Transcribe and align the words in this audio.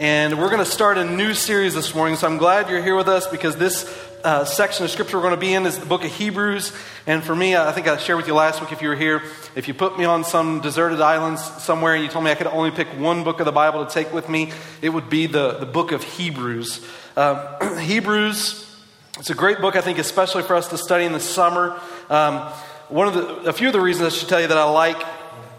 And 0.00 0.38
we're 0.38 0.48
going 0.48 0.64
to 0.64 0.70
start 0.70 0.96
a 0.96 1.04
new 1.04 1.34
series 1.34 1.74
this 1.74 1.92
morning. 1.92 2.14
So 2.14 2.28
I'm 2.28 2.38
glad 2.38 2.70
you're 2.70 2.80
here 2.80 2.94
with 2.94 3.08
us 3.08 3.26
because 3.26 3.56
this 3.56 3.84
uh, 4.22 4.44
section 4.44 4.84
of 4.84 4.92
scripture 4.92 5.16
we're 5.16 5.24
going 5.24 5.34
to 5.34 5.40
be 5.40 5.52
in 5.52 5.66
is 5.66 5.76
the 5.76 5.86
book 5.86 6.04
of 6.04 6.12
Hebrews. 6.12 6.72
And 7.08 7.24
for 7.24 7.34
me, 7.34 7.56
I 7.56 7.72
think 7.72 7.88
I 7.88 7.96
shared 7.96 8.18
with 8.18 8.28
you 8.28 8.34
last 8.34 8.60
week 8.60 8.70
if 8.70 8.80
you 8.80 8.90
were 8.90 8.94
here, 8.94 9.24
if 9.56 9.66
you 9.66 9.74
put 9.74 9.98
me 9.98 10.04
on 10.04 10.22
some 10.22 10.60
deserted 10.60 11.00
islands 11.00 11.42
somewhere 11.64 11.94
and 11.94 12.04
you 12.04 12.08
told 12.08 12.24
me 12.24 12.30
I 12.30 12.36
could 12.36 12.46
only 12.46 12.70
pick 12.70 12.86
one 12.96 13.24
book 13.24 13.40
of 13.40 13.44
the 13.44 13.50
Bible 13.50 13.84
to 13.84 13.92
take 13.92 14.12
with 14.12 14.28
me, 14.28 14.52
it 14.82 14.90
would 14.90 15.10
be 15.10 15.26
the, 15.26 15.54
the 15.54 15.66
book 15.66 15.90
of 15.90 16.04
Hebrews. 16.04 16.86
Um, 17.16 17.78
Hebrews, 17.80 18.80
it's 19.18 19.30
a 19.30 19.34
great 19.34 19.58
book, 19.58 19.74
I 19.74 19.80
think, 19.80 19.98
especially 19.98 20.44
for 20.44 20.54
us 20.54 20.68
to 20.68 20.78
study 20.78 21.06
in 21.06 21.12
the 21.12 21.18
summer. 21.18 21.76
Um, 22.08 22.52
one 22.88 23.08
of 23.08 23.14
the, 23.14 23.50
a 23.50 23.52
few 23.52 23.66
of 23.66 23.72
the 23.72 23.80
reasons 23.80 24.14
I 24.14 24.16
should 24.16 24.28
tell 24.28 24.40
you 24.40 24.46
that 24.46 24.58
I 24.58 24.70
like 24.70 25.02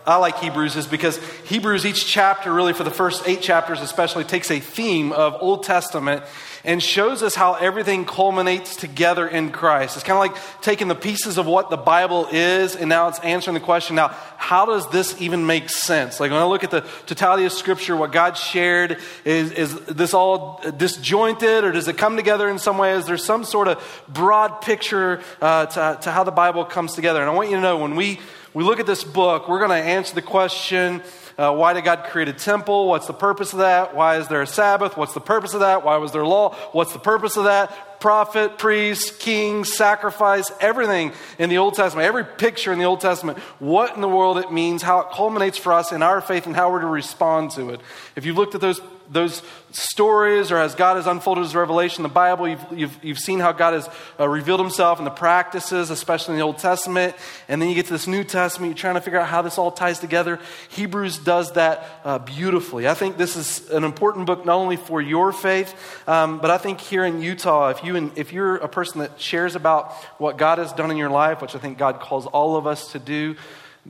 I 0.09 0.15
like 0.15 0.39
Hebrews 0.39 0.75
is 0.75 0.87
because 0.87 1.17
Hebrews, 1.45 1.85
each 1.85 2.07
chapter, 2.07 2.51
really 2.51 2.73
for 2.73 2.83
the 2.83 2.89
first 2.89 3.27
eight 3.27 3.41
chapters 3.41 3.79
especially, 3.79 4.23
takes 4.23 4.49
a 4.49 4.59
theme 4.59 5.11
of 5.11 5.37
Old 5.39 5.63
Testament 5.63 6.23
and 6.63 6.81
shows 6.81 7.21
us 7.21 7.35
how 7.35 7.53
everything 7.53 8.05
culminates 8.05 8.75
together 8.75 9.27
in 9.27 9.51
Christ. 9.51 9.95
It's 9.95 10.03
kind 10.03 10.17
of 10.17 10.33
like 10.33 10.61
taking 10.61 10.87
the 10.87 10.95
pieces 10.95 11.37
of 11.37 11.45
what 11.45 11.69
the 11.69 11.77
Bible 11.77 12.27
is 12.31 12.75
and 12.75 12.89
now 12.89 13.07
it's 13.07 13.19
answering 13.19 13.53
the 13.53 13.59
question 13.59 13.95
now, 13.95 14.07
how 14.37 14.65
does 14.65 14.89
this 14.89 15.21
even 15.21 15.45
make 15.45 15.69
sense? 15.69 16.19
Like 16.19 16.31
when 16.31 16.39
I 16.39 16.45
look 16.45 16.63
at 16.63 16.71
the 16.71 16.81
totality 17.05 17.45
of 17.45 17.51
Scripture, 17.51 17.95
what 17.95 18.11
God 18.11 18.35
shared, 18.35 18.97
is, 19.25 19.51
is 19.51 19.79
this 19.81 20.15
all 20.15 20.59
disjointed 20.75 21.63
or 21.63 21.71
does 21.71 21.87
it 21.87 21.99
come 21.99 22.15
together 22.15 22.49
in 22.49 22.57
some 22.57 22.79
way? 22.79 22.93
Is 22.93 23.05
there 23.05 23.17
some 23.17 23.43
sort 23.43 23.67
of 23.67 24.03
broad 24.09 24.61
picture 24.61 25.21
uh, 25.39 25.67
to, 25.67 25.99
to 26.01 26.11
how 26.11 26.23
the 26.23 26.31
Bible 26.31 26.65
comes 26.65 26.95
together? 26.95 27.21
And 27.21 27.29
I 27.29 27.33
want 27.33 27.51
you 27.51 27.57
to 27.57 27.61
know 27.61 27.77
when 27.77 27.95
we, 27.95 28.19
we 28.53 28.63
look 28.63 28.79
at 28.79 28.85
this 28.85 29.03
book, 29.03 29.47
we're 29.47 29.59
going 29.59 29.69
to 29.69 29.89
answer 29.89 30.15
the 30.15 30.21
question 30.21 31.01
uh, 31.39 31.53
why 31.53 31.71
did 31.71 31.85
God 31.85 32.03
create 32.03 32.27
a 32.27 32.33
temple? 32.33 32.89
What's 32.89 33.07
the 33.07 33.13
purpose 33.13 33.53
of 33.53 33.59
that? 33.59 33.95
Why 33.95 34.17
is 34.17 34.27
there 34.27 34.41
a 34.41 34.47
Sabbath? 34.47 34.97
What's 34.97 35.13
the 35.13 35.21
purpose 35.21 35.53
of 35.53 35.61
that? 35.61 35.85
Why 35.85 35.95
was 35.95 36.11
there 36.11 36.25
law? 36.25 36.53
What's 36.73 36.91
the 36.91 36.99
purpose 36.99 37.37
of 37.37 37.45
that? 37.45 38.01
Prophet, 38.01 38.57
priest, 38.57 39.19
king, 39.19 39.63
sacrifice, 39.63 40.51
everything 40.59 41.13
in 41.37 41.49
the 41.49 41.57
Old 41.57 41.75
Testament, 41.75 42.05
every 42.05 42.25
picture 42.25 42.73
in 42.73 42.79
the 42.79 42.83
Old 42.83 42.99
Testament, 42.99 43.37
what 43.59 43.95
in 43.95 44.01
the 44.01 44.09
world 44.09 44.37
it 44.37 44.51
means, 44.51 44.81
how 44.81 44.99
it 44.99 45.11
culminates 45.11 45.57
for 45.57 45.71
us 45.71 45.93
in 45.93 46.03
our 46.03 46.19
faith, 46.19 46.45
and 46.45 46.57
how 46.57 46.71
we're 46.71 46.81
to 46.81 46.87
respond 46.87 47.51
to 47.51 47.69
it. 47.69 47.79
If 48.17 48.25
you 48.25 48.33
looked 48.33 48.53
at 48.53 48.59
those 48.59 48.81
those 49.11 49.41
stories 49.71 50.51
or 50.51 50.57
as 50.57 50.75
God 50.75 50.95
has 50.95 51.07
unfolded 51.07 51.43
his 51.43 51.55
revelation 51.55 51.99
in 51.99 52.03
the 52.03 52.13
Bible, 52.13 52.47
you've, 52.47 52.65
you've, 52.71 53.03
you've 53.03 53.19
seen 53.19 53.39
how 53.39 53.51
God 53.51 53.73
has 53.73 53.89
uh, 54.19 54.27
revealed 54.27 54.59
himself 54.59 54.99
in 54.99 55.05
the 55.05 55.11
practices, 55.11 55.89
especially 55.89 56.33
in 56.33 56.39
the 56.39 56.45
Old 56.45 56.57
Testament. 56.57 57.15
And 57.47 57.61
then 57.61 57.69
you 57.69 57.75
get 57.75 57.85
to 57.87 57.93
this 57.93 58.07
New 58.07 58.23
Testament, 58.23 58.69
you're 58.71 58.77
trying 58.77 58.95
to 58.95 59.01
figure 59.01 59.19
out 59.19 59.27
how 59.27 59.41
this 59.41 59.57
all 59.57 59.71
ties 59.71 59.99
together. 59.99 60.39
Hebrews 60.69 61.19
does 61.19 61.53
that 61.53 61.87
uh, 62.03 62.19
beautifully. 62.19 62.87
I 62.87 62.93
think 62.93 63.17
this 63.17 63.35
is 63.35 63.69
an 63.69 63.83
important 63.83 64.25
book 64.25 64.45
not 64.45 64.55
only 64.55 64.77
for 64.77 65.01
your 65.01 65.31
faith, 65.31 65.75
um, 66.07 66.39
but 66.39 66.51
I 66.51 66.57
think 66.57 66.79
here 66.79 67.05
in 67.05 67.21
Utah, 67.21 67.69
if, 67.69 67.83
you, 67.83 68.11
if 68.15 68.33
you're 68.33 68.57
a 68.57 68.69
person 68.69 69.01
that 69.01 69.19
shares 69.19 69.55
about 69.55 69.93
what 70.19 70.37
God 70.37 70.57
has 70.57 70.73
done 70.73 70.91
in 70.91 70.97
your 70.97 71.09
life, 71.09 71.41
which 71.41 71.55
I 71.55 71.59
think 71.59 71.77
God 71.77 71.99
calls 71.99 72.25
all 72.25 72.55
of 72.55 72.67
us 72.67 72.91
to 72.91 72.99
do, 72.99 73.35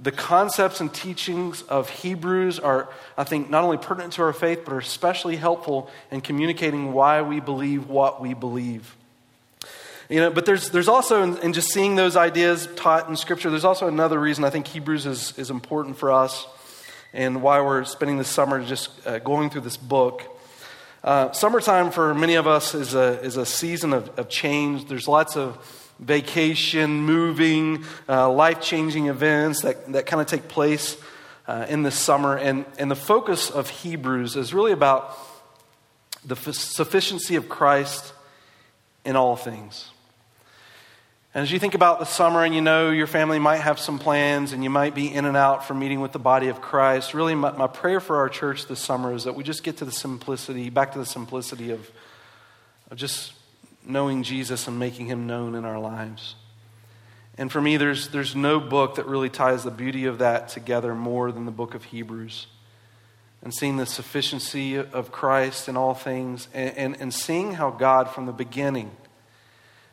the 0.02 0.12
concepts 0.12 0.80
and 0.80 0.94
teachings 0.94 1.62
of 1.64 1.90
Hebrews 1.90 2.60
are, 2.60 2.90
I 3.18 3.26
think, 3.26 3.50
not 3.50 3.64
only 3.64 3.78
pertinent 3.78 4.14
to 4.14 4.24
our 4.24 4.34
faith, 4.34 4.62
but 4.64 4.74
are 4.74 4.80
especially 4.80 5.36
helpful 5.36 5.90
in 6.10 6.22
communicating 6.22 6.94
why 6.94 7.22
we 7.22 7.40
believe 7.40 7.90
what 7.90 8.22
we 8.22 8.34
believe. 8.34 8.96
You 10.08 10.22
know, 10.22 10.32
but 10.32 10.46
there's, 10.46 10.70
there's 10.72 10.88
also, 10.88 11.22
in, 11.22 11.38
in 11.40 11.54
just 11.54 11.72
seeing 11.72 11.96
those 11.96 12.16
ideas 12.16 12.68
taught 12.76 13.10
in 13.10 13.16
Scripture, 13.16 13.50
there's 13.50 13.66
also 13.66 13.88
another 13.88 14.20
reason 14.20 14.44
I 14.44 14.50
think 14.50 14.68
Hebrews 14.68 15.06
is, 15.06 15.38
is 15.38 15.52
important 15.52 15.98
for 15.98 16.12
us 16.12 16.48
and 17.14 17.42
why 17.42 17.62
we're 17.62 17.84
spending 17.84 18.18
this 18.18 18.30
summer 18.30 18.64
just 18.64 18.90
uh, 19.06 19.20
going 19.20 19.50
through 19.50 19.62
this 19.62 19.78
book. 19.78 20.24
Uh, 21.04 21.32
summertime 21.32 21.92
for 21.92 22.14
many 22.14 22.36
of 22.36 22.48
us 22.48 22.74
is 22.74 22.94
a, 22.94 23.22
is 23.22 23.38
a 23.38 23.46
season 23.46 23.94
of, 23.94 24.10
of 24.18 24.30
change. 24.30 24.88
There's 24.88 25.08
lots 25.08 25.38
of 25.38 25.58
vacation, 26.00 27.02
moving, 27.02 27.84
uh, 28.08 28.32
life 28.32 28.62
changing 28.62 29.08
events 29.08 29.62
that, 29.62 29.92
that 29.92 30.06
kind 30.06 30.22
of 30.22 30.28
take 30.28 30.48
place 30.48 30.98
uh, 31.48 31.66
in 31.70 31.84
the 31.84 31.92
summer. 31.92 32.38
And, 32.38 32.66
and 32.78 32.90
the 32.90 32.96
focus 32.96 33.50
of 33.50 33.70
Hebrews 33.70 34.36
is 34.36 34.54
really 34.54 34.72
about 34.72 35.18
the 36.24 36.36
f- 36.36 36.54
sufficiency 36.54 37.36
of 37.36 37.50
Christ 37.50 38.14
in 39.04 39.16
all 39.16 39.36
things. 39.36 39.92
And 41.34 41.44
as 41.44 41.52
you 41.52 41.60
think 41.60 41.76
about 41.76 42.00
the 42.00 42.06
summer 42.06 42.44
and 42.44 42.56
you 42.56 42.62
know 42.62 42.90
your 42.90 43.06
family 43.06 43.38
might 43.38 43.58
have 43.58 43.80
some 43.80 44.00
plans 44.00 44.52
and 44.52 44.64
you 44.64 44.70
might 44.70 44.96
be 44.96 45.14
in 45.14 45.26
and 45.26 45.38
out 45.38 45.68
for 45.68 45.76
meeting 45.76 46.02
with 46.02 46.12
the 46.12 46.20
body 46.20 46.48
of 46.48 46.60
Christ, 46.60 47.14
really 47.14 47.36
my, 47.36 47.52
my 47.52 47.68
prayer 47.68 48.00
for 48.00 48.18
our 48.18 48.30
church 48.30 48.66
this 48.68 48.80
summer 48.80 49.14
is 49.14 49.26
that 49.26 49.36
we 49.36 49.44
just 49.44 49.64
get 49.64 49.78
to 49.78 49.86
the 49.86 49.92
simplicity, 49.92 50.72
back 50.72 50.94
to 50.94 51.00
the 51.00 51.06
simplicity 51.06 51.70
of, 51.70 51.92
of 52.90 52.98
just 52.98 53.34
knowing 53.86 54.24
Jesus 54.24 54.68
and 54.68 54.78
making 54.78 55.08
him 55.08 55.28
known 55.28 55.56
in 55.56 55.66
our 55.66 55.80
lives. 55.80 56.36
And 57.38 57.52
for 57.52 57.62
me, 57.62 57.78
there's, 57.78 58.10
there's 58.10 58.36
no 58.36 58.60
book 58.60 58.96
that 58.96 59.06
really 59.06 59.30
ties 59.30 59.64
the 59.64 59.72
beauty 59.72 60.06
of 60.06 60.18
that 60.18 60.50
together 60.50 60.94
more 60.94 61.32
than 61.32 61.46
the 61.46 61.52
book 61.52 61.74
of 61.74 61.86
Hebrews. 61.86 62.48
And 63.42 63.54
seeing 63.54 63.78
the 63.78 63.86
sufficiency 63.86 64.76
of 64.76 65.12
Christ 65.14 65.70
in 65.70 65.78
all 65.78 65.94
things, 65.94 66.50
and, 66.54 66.78
and, 66.78 66.98
and 67.00 67.14
seeing 67.14 67.54
how 67.54 67.70
God 67.70 68.10
from 68.10 68.26
the 68.26 68.34
beginning 68.34 68.92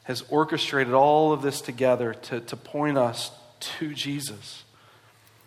has 0.03 0.23
orchestrated 0.29 0.93
all 0.93 1.33
of 1.33 1.43
this 1.43 1.61
together 1.61 2.15
to, 2.15 2.41
to 2.41 2.57
point 2.57 2.99
us 2.99 3.31
to 3.61 3.95
Jesus. 3.95 4.65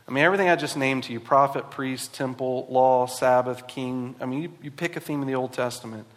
I 0.07 0.11
mean, 0.11 0.23
everything 0.23 0.49
I 0.49 0.55
just 0.55 0.77
named 0.77 1.03
to 1.03 1.13
you 1.13 1.19
prophet, 1.19 1.69
priest, 1.69 2.13
temple, 2.13 2.65
law, 2.69 3.05
Sabbath, 3.05 3.67
king. 3.67 4.15
I 4.21 4.25
mean, 4.25 4.41
you, 4.43 4.53
you 4.63 4.71
pick 4.71 4.95
a 4.95 4.99
theme 4.99 5.21
in 5.21 5.27
the 5.27 5.35
Old 5.35 5.53
Testament 5.53 6.07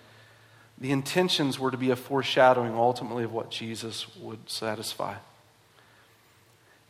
the 0.82 0.90
intentions 0.90 1.60
were 1.60 1.70
to 1.70 1.76
be 1.76 1.90
a 1.90 1.96
foreshadowing 1.96 2.74
ultimately 2.74 3.22
of 3.22 3.32
what 3.32 3.50
Jesus 3.50 4.04
would 4.16 4.50
satisfy. 4.50 5.14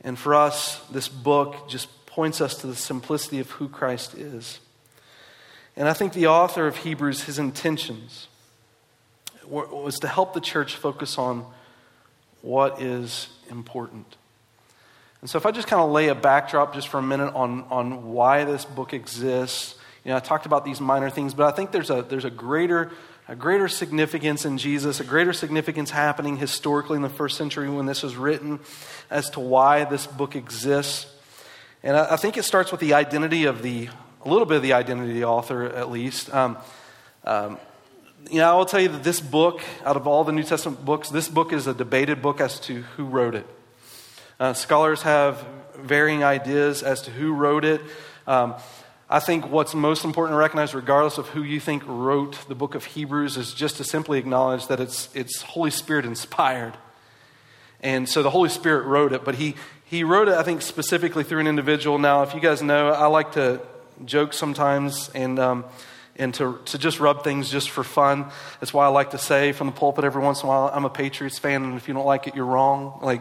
And 0.01 0.19
for 0.19 0.35
us, 0.35 0.81
this 0.91 1.09
book 1.09 1.69
just 1.69 2.07
points 2.07 2.41
us 2.41 2.57
to 2.63 2.67
the 2.67 2.75
simplicity 2.75 3.39
of 3.39 3.51
who 3.51 3.69
Christ 3.69 4.15
is. 4.15 4.61
And 5.77 5.91
I 5.91 5.93
think 5.93 6.15
the 6.15 6.27
author 6.27 6.67
of 6.67 6.79
Hebrews, 6.79 7.25
his 7.25 7.39
intentions 7.39 8.29
was 9.47 9.99
to 9.99 10.09
help 10.09 10.33
the 10.33 10.41
church 10.41 10.77
focus 10.77 11.19
on 11.19 11.45
what 12.41 12.81
is 12.81 13.29
important. 13.51 14.17
And 15.21 15.29
so, 15.29 15.37
if 15.37 15.45
I 15.45 15.51
just 15.51 15.69
kind 15.69 15.83
of 15.83 15.91
lay 15.91 16.09
a 16.09 16.15
backdrop 16.15 16.73
just 16.73 16.89
for 16.89 16.99
a 16.99 17.03
minute 17.03 17.35
on, 17.35 17.65
on 17.65 18.13
why 18.13 18.45
this 18.45 18.65
book 18.65 18.95
exists, 18.95 19.75
you 20.05 20.11
know, 20.11 20.17
I 20.17 20.21
talked 20.21 20.47
about 20.47 20.65
these 20.65 20.81
minor 20.81 21.11
things, 21.11 21.35
but 21.35 21.53
I 21.53 21.55
think 21.55 21.73
there's 21.73 21.91
a, 21.91 22.03
there's 22.03 22.25
a 22.25 22.31
greater 22.31 22.91
a 23.33 23.35
greater 23.35 23.67
significance 23.67 24.45
in 24.45 24.59
Jesus, 24.59 25.01
a 25.01 25.05
greater 25.05 25.33
significance 25.33 25.91
happening 25.91 26.37
historically 26.37 26.97
in 26.97 27.03
the 27.03 27.09
first 27.09 27.39
century 27.39 27.67
when 27.67 27.87
this 27.87 28.03
was 28.03 28.15
written 28.15 28.61
as 29.11 29.31
to 29.31 29.41
why 29.41 29.85
this 29.85 30.07
book 30.07 30.37
exists. 30.37 31.07
And 31.83 31.97
I, 31.97 32.17
think 32.17 32.37
it 32.37 32.43
starts 32.43 32.71
with 32.71 32.81
the 32.81 32.93
identity 32.93 33.47
of 33.47 33.63
the, 33.63 33.89
a 34.23 34.29
little 34.29 34.45
bit 34.45 34.59
of 34.59 34.63
the 34.63 34.75
identity 34.75 35.13
of 35.13 35.15
the 35.15 35.25
author 35.25 35.65
at 35.65 35.91
least. 35.91 36.33
Um, 36.35 36.59
um, 37.25 37.59
you 38.31 38.37
know, 38.37 38.53
I 38.53 38.55
will 38.55 38.67
tell 38.67 38.81
you 38.81 38.91
that 38.91 39.03
this 39.03 39.23
book, 39.23 39.63
out 39.83 39.97
of 39.97 40.07
all 40.07 40.25
the 40.25 40.33
New 40.33 40.45
Testament 40.45 40.85
books, 40.85 41.09
this 41.09 41.31
book 41.31 41.55
is 41.55 41.67
a 41.67 41.73
debated 41.73 42.21
book 42.21 42.39
as 42.39 42.61
to 42.61 42.83
who 42.83 43.07
wrote 43.07 43.35
it. 43.35 43.47
Uh, 44.39 44.53
scholars 44.53 45.01
have 45.03 45.43
varying 45.79 46.23
ideas 46.23 46.83
as 46.83 47.01
to 47.01 47.11
who 47.11 47.33
wrote 47.33 47.65
it. 47.65 47.81
Um, 48.27 48.57
I 49.13 49.21
think 49.21 49.51
what's 49.51 49.75
most 49.75 50.07
important 50.07 50.33
to 50.33 50.39
recognize, 50.39 50.75
regardless 50.75 51.19
of 51.19 51.29
who 51.29 51.43
you 51.43 51.61
think 51.61 51.83
wrote 51.87 52.49
the 52.49 52.55
book 52.55 52.75
of 52.75 52.87
Hebrews, 52.87 53.37
is 53.37 53.53
just 53.53 53.77
to 53.77 53.85
simply 53.85 54.19
acknowledge 54.19 54.69
that 54.69 54.81
it's, 54.81 55.11
it's 55.15 55.43
Holy 55.43 55.71
Spirit 55.71 56.07
inspired. 56.07 56.79
And 57.83 58.09
so 58.09 58.23
the 58.23 58.31
Holy 58.31 58.49
Spirit 58.49 58.87
wrote 58.87 59.13
it, 59.13 59.23
but 59.23 59.35
he, 59.35 59.55
he 59.85 60.03
wrote 60.03 60.29
it, 60.29 60.35
I 60.35 60.43
think, 60.43 60.63
specifically 60.63 61.25
through 61.25 61.41
an 61.41 61.47
individual. 61.47 61.99
Now, 61.99 62.23
if 62.23 62.33
you 62.33 62.41
guys 62.41 62.63
know, 62.63 62.89
I 62.89 63.05
like 63.09 63.33
to 63.33 63.61
joke 64.07 64.33
sometimes 64.33 65.11
and, 65.15 65.39
um, 65.39 65.67
and 66.17 66.33
to, 66.37 66.59
to 66.65 66.79
just 66.79 66.99
rub 66.99 67.23
things 67.23 67.51
just 67.51 67.69
for 67.69 67.85
fun. 67.85 68.31
That's 68.61 68.73
why 68.73 68.87
I 68.87 68.89
like 68.89 69.11
to 69.11 69.19
say 69.19 69.53
from 69.53 69.67
the 69.67 69.75
pulpit 69.75 70.05
every 70.05 70.23
once 70.23 70.41
in 70.41 70.47
a 70.47 70.49
while, 70.49 70.71
I'm 70.73 70.87
a 70.87 70.91
Patriots 70.91 71.39
fan, 71.39 71.65
and 71.65 71.75
if 71.75 71.87
you 71.87 71.93
don't 71.93 72.07
like 72.07 72.29
it, 72.29 72.35
you're 72.35 72.47
wrong. 72.47 72.99
Like, 73.03 73.21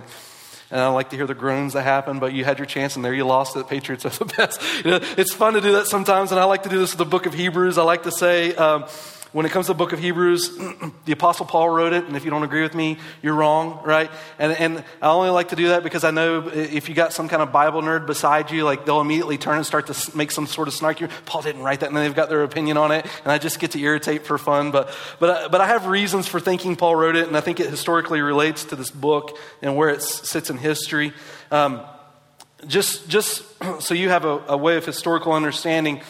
and 0.72 0.80
I 0.80 0.88
like 0.88 1.10
to 1.10 1.16
hear 1.16 1.28
the 1.28 1.36
groans 1.36 1.74
that 1.74 1.84
happen, 1.84 2.20
but 2.20 2.34
you 2.34 2.46
had 2.46 2.58
your 2.58 2.66
chance 2.66 2.96
and 2.96 3.04
there 3.04 3.14
you 3.14 3.26
lost 3.26 3.56
it. 3.56 3.68
Patriots 3.68 4.06
are 4.06 4.10
the 4.10 4.26
best. 4.38 4.62
You 4.86 4.92
know, 4.92 5.00
it's 5.18 5.34
fun 5.34 5.54
to 5.54 5.62
do 5.62 5.74
that 5.74 5.88
sometimes, 5.88 6.32
and 6.32 6.40
I 6.40 6.46
like 6.46 6.64
to 6.64 6.70
do 6.70 6.80
this 6.80 6.92
with 6.92 7.00
the 7.00 7.06
book 7.06 7.26
of 7.26 7.34
Hebrews. 7.34 7.78
I 7.78 7.84
like 7.84 8.04
to 8.04 8.12
say, 8.12 8.56
um, 8.56 8.86
when 9.32 9.46
it 9.46 9.52
comes 9.52 9.68
to 9.68 9.74
the 9.74 9.78
book 9.78 9.94
of 9.94 10.00
Hebrews, 10.00 10.58
the 11.06 11.14
Apostle 11.14 11.46
Paul 11.46 11.70
wrote 11.70 11.94
it, 11.94 12.04
and 12.06 12.18
if 12.18 12.26
you 12.26 12.32
don't 12.32 12.44
agree 12.44 12.64
with 12.64 12.76
me, 12.76 12.98
you're 13.22 13.34
wrong, 13.34 13.82
right? 13.86 14.12
And, 14.38 14.52
and 14.54 14.84
I 15.02 15.08
only 15.08 15.30
like 15.30 15.50
to 15.50 15.56
do 15.56 15.70
that 15.70 15.84
because 15.84 16.04
I 16.04 16.12
know 16.12 16.50
if 16.50 16.90
you 16.90 16.96
got 16.96 17.14
some 17.14 17.30
kind 17.30 17.42
of 17.42 17.52
Bible 17.52 17.82
nerd 17.82 18.06
beside 18.06 18.52
you, 18.52 18.66
like 18.66 18.86
they'll 18.86 19.00
immediately 19.00 19.38
turn 19.38 19.56
and 19.56 19.66
start 19.66 19.88
to 19.88 20.18
make 20.18 20.32
some 20.32 20.48
sort 20.48 20.68
of 20.68 20.74
snarky, 20.74 21.10
Paul 21.26 21.44
didn't 21.44 21.64
write 21.64 21.80
that, 21.80 21.88
and 21.88 21.96
then 21.96 22.04
they've 22.04 22.16
got 22.16 22.28
their 22.28 22.44
opinion 22.44 22.76
on 22.78 22.92
it, 22.92 23.06
and 23.24 23.32
I 23.32 23.38
just 23.38 23.60
get 23.60 23.72
to 23.72 23.80
irritate 23.80 24.26
for 24.26 24.38
fun. 24.38 24.72
But, 24.72 24.94
but, 25.20 25.52
but 25.52 25.62
I 25.62 25.68
have 25.68 25.88
reasons 25.88 26.28
for 26.28 26.42
thinking 26.42 26.76
Paul 26.76 26.98
wrote 26.98 27.16
it, 27.16 27.28
and 27.28 27.38
I 27.38 27.42
think 27.42 27.62
it 27.62 27.70
historically 27.70 28.22
relates 28.22 28.66
to 28.66 28.76
this 28.76 28.92
book 28.92 29.38
and 29.62 29.78
where 29.78 29.90
it 29.90 30.02
sits 30.02 30.50
in 30.50 30.58
history. 30.58 31.14
Um, 31.52 31.82
just, 32.68 33.08
just 33.08 33.44
so 33.80 33.94
you 33.94 34.10
have 34.10 34.26
a, 34.26 34.44
a 34.50 34.58
way 34.58 34.78
of 34.78 34.86
historical 34.86 35.34
understanding, 35.34 36.02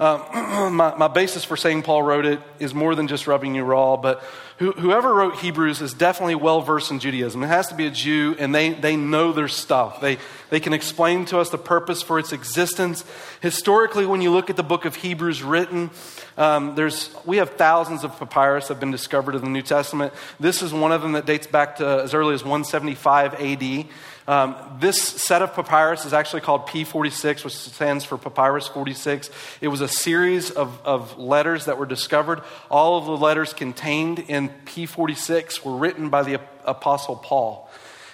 Uh, 0.00 0.70
my, 0.72 0.94
my, 0.94 1.08
basis 1.08 1.44
for 1.44 1.58
saying 1.58 1.82
Paul 1.82 2.02
wrote 2.02 2.24
it 2.24 2.40
is 2.58 2.72
more 2.72 2.94
than 2.94 3.06
just 3.06 3.26
rubbing 3.26 3.54
you 3.54 3.64
raw, 3.64 3.98
but 3.98 4.24
who, 4.56 4.72
whoever 4.72 5.12
wrote 5.12 5.36
Hebrews 5.36 5.82
is 5.82 5.92
definitely 5.92 6.36
well 6.36 6.62
versed 6.62 6.90
in 6.90 7.00
Judaism. 7.00 7.42
It 7.42 7.48
has 7.48 7.68
to 7.68 7.74
be 7.74 7.86
a 7.86 7.90
Jew, 7.90 8.34
and 8.38 8.54
they, 8.54 8.70
they 8.70 8.96
know 8.96 9.34
their 9.34 9.46
stuff. 9.46 10.00
They, 10.00 10.16
they 10.48 10.58
can 10.58 10.72
explain 10.72 11.26
to 11.26 11.38
us 11.38 11.50
the 11.50 11.58
purpose 11.58 12.00
for 12.00 12.18
its 12.18 12.32
existence. 12.32 13.04
Historically, 13.42 14.06
when 14.06 14.22
you 14.22 14.30
look 14.30 14.48
at 14.48 14.56
the 14.56 14.62
book 14.62 14.86
of 14.86 14.94
Hebrews 14.94 15.42
written, 15.42 15.90
um, 16.38 16.76
there's, 16.76 17.14
we 17.26 17.36
have 17.36 17.50
thousands 17.50 18.02
of 18.02 18.18
papyrus 18.18 18.68
that 18.68 18.74
have 18.74 18.80
been 18.80 18.90
discovered 18.90 19.34
in 19.34 19.42
the 19.42 19.50
New 19.50 19.60
Testament. 19.60 20.14
This 20.38 20.62
is 20.62 20.72
one 20.72 20.92
of 20.92 21.02
them 21.02 21.12
that 21.12 21.26
dates 21.26 21.46
back 21.46 21.76
to 21.76 21.86
as 21.86 22.14
early 22.14 22.32
as 22.32 22.42
175 22.42 23.34
AD. 23.34 23.86
Um, 24.28 24.54
this 24.78 25.00
set 25.00 25.42
of 25.42 25.54
papyrus 25.54 26.04
is 26.04 26.12
actually 26.12 26.42
called 26.42 26.66
P46, 26.66 27.44
which 27.44 27.56
stands 27.56 28.04
for 28.04 28.18
Papyrus 28.18 28.68
46. 28.68 29.30
It 29.60 29.68
was 29.68 29.80
a 29.80 29.88
series 29.88 30.50
of, 30.50 30.80
of 30.84 31.18
letters 31.18 31.64
that 31.64 31.78
were 31.78 31.86
discovered. 31.86 32.42
All 32.70 32.98
of 32.98 33.06
the 33.06 33.16
letters 33.16 33.52
contained 33.52 34.18
in 34.18 34.50
P46 34.66 35.64
were 35.64 35.76
written 35.76 36.10
by 36.10 36.22
the 36.22 36.40
Apostle 36.64 37.16
Paul. 37.16 37.68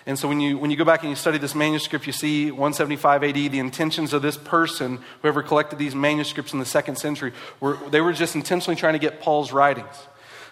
And 0.07 0.17
so 0.17 0.29
when 0.29 0.39
you, 0.39 0.57
when 0.57 0.71
you 0.71 0.77
go 0.77 0.85
back 0.85 1.03
and 1.03 1.11
you 1.11 1.17
study 1.17 1.39
this 1.39 1.55
manuscript, 1.55 2.07
you 2.07 2.13
see 2.13 2.53
175 2.53 3.25
AD, 3.25 3.35
the 3.35 3.59
intentions 3.59 4.13
of 4.13 4.23
this 4.23 4.37
person, 4.37 5.01
whoever 5.21 5.43
collected 5.43 5.81
these 5.81 5.97
manuscripts 5.97 6.53
in 6.53 6.61
the 6.61 6.65
second 6.65 6.97
century, 6.97 7.33
were, 7.59 7.77
they 7.91 8.01
were 8.01 8.13
just 8.13 8.37
intentionally 8.37 8.77
trying 8.77 8.93
to 8.93 9.01
get 9.01 9.21
Paul's 9.21 9.53
writings. 9.53 9.97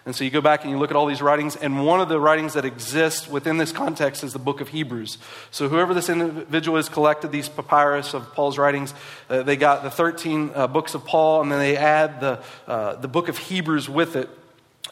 And 0.06 0.14
so 0.14 0.22
you 0.22 0.30
go 0.30 0.42
back 0.42 0.62
and 0.62 0.70
you 0.70 0.78
look 0.78 0.90
at 0.90 0.96
all 0.96 1.06
these 1.06 1.22
writings, 1.22 1.56
and 1.56 1.86
one 1.86 1.98
of 1.98 2.10
the 2.10 2.20
writings 2.20 2.52
that 2.54 2.66
exists 2.66 3.26
within 3.26 3.56
this 3.56 3.72
context 3.72 4.22
is 4.22 4.34
the 4.34 4.38
book 4.38 4.60
of 4.60 4.68
Hebrews. 4.68 5.16
So 5.50 5.68
whoever 5.68 5.94
this 5.94 6.10
individual 6.10 6.76
has 6.76 6.90
collected 6.90 7.32
these 7.32 7.48
papyrus 7.48 8.12
of 8.12 8.34
Paul's 8.34 8.58
writings, 8.58 8.92
uh, 9.30 9.42
they 9.42 9.56
got 9.56 9.82
the 9.82 9.90
13 9.90 10.50
uh, 10.54 10.66
books 10.66 10.94
of 10.94 11.06
Paul, 11.06 11.40
and 11.40 11.50
then 11.50 11.58
they 11.58 11.78
add 11.78 12.20
the, 12.20 12.42
uh, 12.66 12.96
the 12.96 13.08
book 13.08 13.28
of 13.28 13.38
Hebrews 13.38 13.88
with 13.88 14.14
it. 14.16 14.28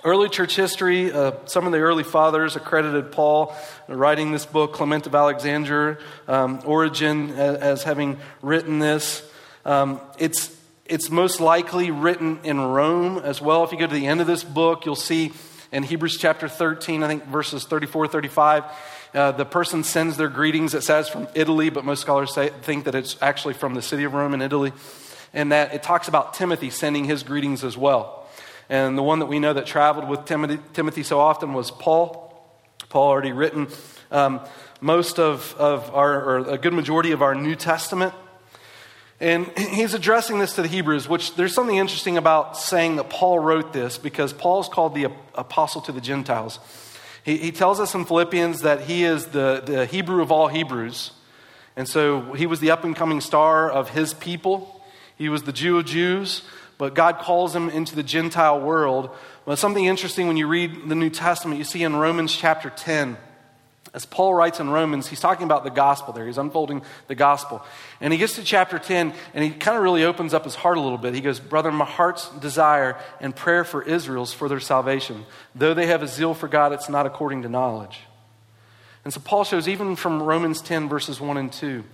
Early 0.02 0.30
church 0.30 0.56
history, 0.56 1.12
uh, 1.12 1.32
some 1.44 1.66
of 1.66 1.72
the 1.72 1.78
early 1.78 2.02
fathers 2.02 2.56
accredited 2.56 3.12
Paul 3.12 3.54
writing 3.88 4.32
this 4.32 4.46
book, 4.46 4.72
Clement 4.72 5.06
of 5.06 5.14
Alexandria, 5.14 5.98
um, 6.26 6.60
Origen 6.64 7.30
as, 7.32 7.56
as, 7.56 7.82
having 7.84 8.18
written 8.40 8.78
this. 8.78 9.22
Um, 9.64 10.00
it's 10.18 10.56
it's 10.92 11.08
most 11.08 11.40
likely 11.40 11.90
written 11.90 12.38
in 12.44 12.60
Rome 12.60 13.16
as 13.16 13.40
well. 13.40 13.64
If 13.64 13.72
you 13.72 13.78
go 13.78 13.86
to 13.86 13.94
the 13.94 14.06
end 14.06 14.20
of 14.20 14.26
this 14.26 14.44
book, 14.44 14.84
you'll 14.84 14.94
see 14.94 15.32
in 15.72 15.84
Hebrews 15.84 16.18
chapter 16.18 16.48
13, 16.48 17.02
I 17.02 17.08
think 17.08 17.24
verses 17.24 17.64
34, 17.64 18.08
35, 18.08 18.64
uh, 19.14 19.32
the 19.32 19.46
person 19.46 19.84
sends 19.84 20.18
their 20.18 20.28
greetings. 20.28 20.74
It 20.74 20.82
says 20.82 21.08
from 21.08 21.28
Italy, 21.34 21.70
but 21.70 21.86
most 21.86 22.02
scholars 22.02 22.34
say, 22.34 22.50
think 22.50 22.84
that 22.84 22.94
it's 22.94 23.16
actually 23.22 23.54
from 23.54 23.72
the 23.72 23.80
city 23.80 24.04
of 24.04 24.12
Rome 24.12 24.34
in 24.34 24.42
Italy. 24.42 24.74
And 25.32 25.50
that 25.50 25.72
it 25.72 25.82
talks 25.82 26.08
about 26.08 26.34
Timothy 26.34 26.68
sending 26.68 27.06
his 27.06 27.22
greetings 27.22 27.64
as 27.64 27.74
well. 27.74 28.28
And 28.68 28.98
the 28.98 29.02
one 29.02 29.20
that 29.20 29.26
we 29.26 29.38
know 29.38 29.54
that 29.54 29.64
traveled 29.64 30.10
with 30.10 30.26
Timothy, 30.26 30.58
Timothy 30.74 31.04
so 31.04 31.20
often 31.20 31.54
was 31.54 31.70
Paul. 31.70 32.38
Paul 32.90 33.08
already 33.08 33.32
written 33.32 33.68
um, 34.10 34.40
most 34.82 35.18
of, 35.18 35.54
of 35.58 35.94
our, 35.94 36.22
or 36.22 36.38
a 36.50 36.58
good 36.58 36.74
majority 36.74 37.12
of 37.12 37.22
our 37.22 37.34
New 37.34 37.56
Testament. 37.56 38.12
And 39.22 39.46
he's 39.56 39.94
addressing 39.94 40.40
this 40.40 40.56
to 40.56 40.62
the 40.62 40.68
Hebrews, 40.68 41.08
which 41.08 41.36
there's 41.36 41.54
something 41.54 41.76
interesting 41.76 42.18
about 42.18 42.58
saying 42.58 42.96
that 42.96 43.08
Paul 43.08 43.38
wrote 43.38 43.72
this 43.72 43.96
because 43.96 44.34
Paul's 44.34 44.68
called 44.68 44.94
the 44.94 45.06
apostle 45.34 45.80
to 45.82 45.92
the 45.92 46.00
Gentiles. 46.00 46.58
He, 47.24 47.38
he 47.38 47.52
tells 47.52 47.78
us 47.78 47.94
in 47.94 48.04
Philippians 48.04 48.62
that 48.62 48.82
he 48.82 49.04
is 49.04 49.26
the, 49.26 49.62
the 49.64 49.86
Hebrew 49.86 50.20
of 50.20 50.32
all 50.32 50.48
Hebrews. 50.48 51.12
And 51.76 51.88
so 51.88 52.34
he 52.34 52.46
was 52.46 52.60
the 52.60 52.72
up 52.72 52.84
and 52.84 52.94
coming 52.94 53.20
star 53.20 53.70
of 53.70 53.90
his 53.90 54.12
people. 54.12 54.84
He 55.16 55.28
was 55.28 55.44
the 55.44 55.52
Jew 55.52 55.78
of 55.78 55.86
Jews, 55.86 56.42
but 56.76 56.94
God 56.94 57.18
calls 57.18 57.54
him 57.54 57.70
into 57.70 57.94
the 57.94 58.02
Gentile 58.02 58.60
world. 58.60 59.08
But 59.44 59.58
something 59.58 59.84
interesting 59.84 60.26
when 60.26 60.36
you 60.36 60.48
read 60.48 60.88
the 60.88 60.96
New 60.96 61.10
Testament, 61.10 61.58
you 61.58 61.64
see 61.64 61.84
in 61.84 61.94
Romans 61.94 62.36
chapter 62.36 62.70
10 62.70 63.16
as 63.94 64.06
Paul 64.06 64.32
writes 64.32 64.58
in 64.58 64.70
Romans, 64.70 65.08
he's 65.08 65.20
talking 65.20 65.44
about 65.44 65.64
the 65.64 65.70
gospel 65.70 66.14
there. 66.14 66.26
He's 66.26 66.38
unfolding 66.38 66.82
the 67.08 67.14
gospel. 67.14 67.62
And 68.00 68.10
he 68.10 68.18
gets 68.18 68.36
to 68.36 68.42
chapter 68.42 68.78
10, 68.78 69.12
and 69.34 69.44
he 69.44 69.50
kind 69.50 69.76
of 69.76 69.82
really 69.82 70.04
opens 70.04 70.32
up 70.32 70.44
his 70.44 70.54
heart 70.54 70.78
a 70.78 70.80
little 70.80 70.96
bit. 70.96 71.14
He 71.14 71.20
goes, 71.20 71.38
Brother, 71.38 71.70
my 71.70 71.84
heart's 71.84 72.30
desire 72.38 72.98
and 73.20 73.36
prayer 73.36 73.64
for 73.64 73.82
Israel's 73.82 74.32
for 74.32 74.48
their 74.48 74.60
salvation. 74.60 75.26
Though 75.54 75.74
they 75.74 75.86
have 75.86 76.02
a 76.02 76.08
zeal 76.08 76.32
for 76.32 76.48
God, 76.48 76.72
it's 76.72 76.88
not 76.88 77.04
according 77.04 77.42
to 77.42 77.50
knowledge. 77.50 78.00
And 79.04 79.12
so 79.12 79.20
Paul 79.20 79.44
shows, 79.44 79.68
even 79.68 79.96
from 79.96 80.22
Romans 80.22 80.62
10, 80.62 80.88
verses 80.88 81.20
1 81.20 81.36
and 81.36 81.52
2, 81.52 81.84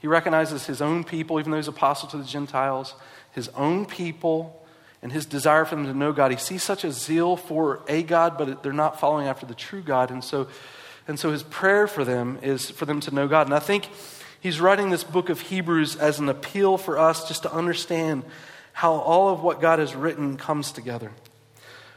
he 0.00 0.06
recognizes 0.06 0.66
his 0.66 0.80
own 0.80 1.02
people, 1.02 1.40
even 1.40 1.50
though 1.50 1.56
he's 1.56 1.66
apostle 1.66 2.08
to 2.10 2.18
the 2.18 2.24
Gentiles, 2.24 2.94
his 3.32 3.48
own 3.48 3.84
people, 3.84 4.64
and 5.02 5.10
his 5.10 5.26
desire 5.26 5.64
for 5.64 5.74
them 5.74 5.86
to 5.86 5.94
know 5.94 6.12
God. 6.12 6.30
He 6.30 6.36
sees 6.36 6.62
such 6.62 6.84
a 6.84 6.92
zeal 6.92 7.36
for 7.36 7.82
a 7.88 8.04
God, 8.04 8.38
but 8.38 8.62
they're 8.62 8.72
not 8.72 9.00
following 9.00 9.26
after 9.26 9.46
the 9.46 9.54
true 9.54 9.82
God. 9.82 10.12
And 10.12 10.22
so 10.22 10.48
and 11.08 11.18
so 11.18 11.32
his 11.32 11.42
prayer 11.42 11.88
for 11.88 12.04
them 12.04 12.38
is 12.42 12.70
for 12.70 12.84
them 12.84 13.00
to 13.00 13.14
know 13.14 13.26
God. 13.26 13.46
And 13.46 13.54
I 13.54 13.58
think 13.58 13.88
he's 14.40 14.60
writing 14.60 14.90
this 14.90 15.02
book 15.02 15.30
of 15.30 15.40
Hebrews 15.40 15.96
as 15.96 16.18
an 16.18 16.28
appeal 16.28 16.76
for 16.76 16.98
us 16.98 17.26
just 17.26 17.42
to 17.44 17.52
understand 17.52 18.24
how 18.74 18.92
all 18.92 19.30
of 19.30 19.42
what 19.42 19.60
God 19.60 19.78
has 19.78 19.96
written 19.96 20.36
comes 20.36 20.70
together. 20.70 21.10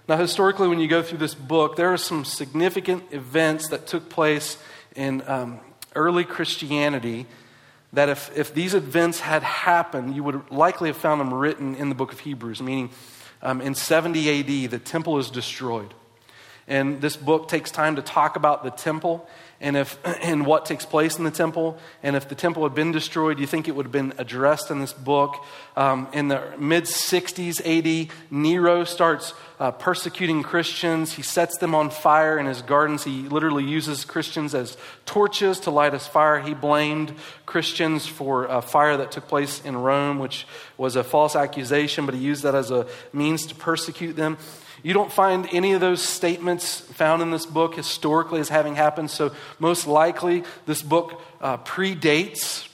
Now, 0.08 0.18
historically, 0.18 0.68
when 0.68 0.80
you 0.80 0.88
go 0.88 1.04
through 1.04 1.20
this 1.20 1.36
book, 1.36 1.76
there 1.76 1.94
are 1.94 1.98
some 1.98 2.26
significant 2.26 3.04
events 3.12 3.68
that 3.68 3.86
took 3.86 4.10
place 4.10 4.58
in 4.96 5.22
um, 5.28 5.60
early 5.94 6.24
Christianity 6.24 7.28
that 7.94 8.10
if, 8.10 8.36
if 8.36 8.54
these 8.54 8.74
events 8.74 9.20
had 9.20 9.44
happened, 9.44 10.16
you 10.16 10.24
would 10.24 10.50
likely 10.50 10.90
have 10.90 10.98
found 10.98 11.20
them 11.20 11.34
written 11.34 11.76
in 11.76 11.90
the 11.90 11.96
book 11.96 12.14
of 12.14 12.20
Hebrews, 12.20 12.62
meaning 12.62 12.90
um, 13.42 13.62
in 13.62 13.76
70 13.76 14.40
AD, 14.40 14.72
the 14.72 14.80
temple 14.80 15.18
is 15.20 15.30
destroyed. 15.30 15.94
And 16.72 17.02
this 17.02 17.18
book 17.18 17.50
takes 17.50 17.70
time 17.70 17.98
to 17.98 18.02
talk 18.02 18.38
about 18.38 18.64
the 18.64 18.70
temple 18.70 19.28
and, 19.60 19.76
if, 19.76 20.00
and 20.24 20.46
what 20.46 20.66
takes 20.66 20.86
place 20.86 21.18
in 21.18 21.26
the 21.26 21.32
temple. 21.32 21.78
And 22.02 22.16
if 22.16 22.30
the 22.30 22.36
temple 22.36 22.64
had 22.64 22.74
been 22.74 22.94
destroyed, 22.94 23.40
you 23.40 23.46
think 23.46 23.68
it 23.68 23.76
would 23.76 23.88
have 23.88 23.92
been 23.92 24.14
addressed 24.18 24.72
in 24.72 24.80
this 24.80 24.94
book. 24.94 25.36
Um, 25.76 26.08
in 26.14 26.30
the 26.30 26.54
mid 26.58 26.86
60s 26.86 27.60
AD, 27.60 28.10
Nero 28.32 28.86
starts 28.86 29.34
uh, 29.60 29.72
persecuting 29.72 30.44
Christians. 30.44 31.12
He 31.12 31.24
sets 31.24 31.58
them 31.58 31.76
on 31.76 31.90
fire 31.90 32.40
in 32.40 32.46
his 32.46 32.62
gardens. 32.62 33.04
He 33.04 33.24
literally 33.24 33.66
uses 33.66 34.06
Christians 34.06 34.56
as 34.56 34.78
torches 35.06 35.60
to 35.62 35.72
light 35.72 35.92
his 35.92 36.08
fire. 36.08 36.40
He 36.40 36.54
blamed 36.54 37.14
Christians 37.46 38.08
for 38.08 38.46
a 38.46 38.62
fire 38.62 38.96
that 38.96 39.12
took 39.12 39.28
place 39.28 39.62
in 39.66 39.76
Rome, 39.76 40.20
which 40.20 40.48
was 40.78 40.96
a 40.96 41.04
false 41.04 41.36
accusation, 41.36 42.06
but 42.06 42.16
he 42.16 42.22
used 42.22 42.44
that 42.44 42.56
as 42.56 42.72
a 42.72 42.88
means 43.12 43.46
to 43.48 43.56
persecute 43.56 44.14
them. 44.14 44.38
You 44.84 44.94
don't 44.94 45.12
find 45.12 45.48
any 45.52 45.74
of 45.74 45.82
those 45.82 46.02
statements 46.02 46.80
found 46.80 47.22
in 47.22 47.30
this 47.30 47.46
book 47.46 47.76
historically 47.76 48.40
as 48.40 48.50
having 48.50 48.76
happened, 48.76 49.12
so 49.12 49.32
most 49.60 49.86
likely 49.86 50.44
this 50.66 50.82
book 50.82 51.22
uh, 51.40 51.58
predates 51.58 52.68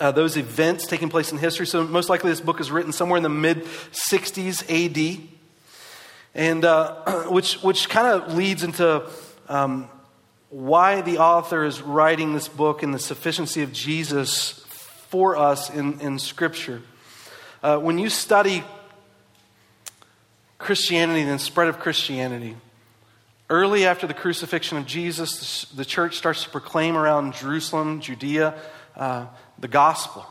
uh, 0.00 0.12
those 0.12 0.36
events 0.36 0.86
taking 0.86 1.08
place 1.08 1.32
in 1.32 1.38
history. 1.38 1.66
So, 1.66 1.84
most 1.84 2.08
likely, 2.08 2.30
this 2.30 2.40
book 2.40 2.60
is 2.60 2.70
written 2.70 2.92
somewhere 2.92 3.16
in 3.16 3.22
the 3.22 3.28
mid 3.28 3.64
60s 3.92 4.62
AD, 4.70 5.20
and 6.34 6.64
uh, 6.64 7.24
which, 7.30 7.54
which 7.62 7.88
kind 7.88 8.06
of 8.06 8.34
leads 8.34 8.62
into 8.62 9.08
um, 9.48 9.88
why 10.50 11.00
the 11.00 11.18
author 11.18 11.64
is 11.64 11.82
writing 11.82 12.32
this 12.32 12.48
book 12.48 12.82
and 12.82 12.94
the 12.94 12.98
sufficiency 12.98 13.62
of 13.62 13.72
Jesus 13.72 14.64
for 15.08 15.36
us 15.36 15.68
in, 15.70 16.00
in 16.00 16.18
Scripture. 16.18 16.82
Uh, 17.62 17.78
when 17.78 17.98
you 17.98 18.08
study 18.08 18.62
Christianity 20.58 21.20
and 21.20 21.30
the 21.30 21.38
spread 21.38 21.68
of 21.68 21.78
Christianity. 21.78 22.56
Early 23.48 23.86
after 23.86 24.06
the 24.06 24.14
crucifixion 24.14 24.76
of 24.76 24.86
Jesus, 24.86 25.64
the 25.74 25.84
church 25.84 26.16
starts 26.16 26.44
to 26.44 26.50
proclaim 26.50 26.96
around 26.96 27.34
Jerusalem, 27.34 28.00
Judea, 28.00 28.54
uh, 28.96 29.26
the 29.58 29.68
gospel. 29.68 30.26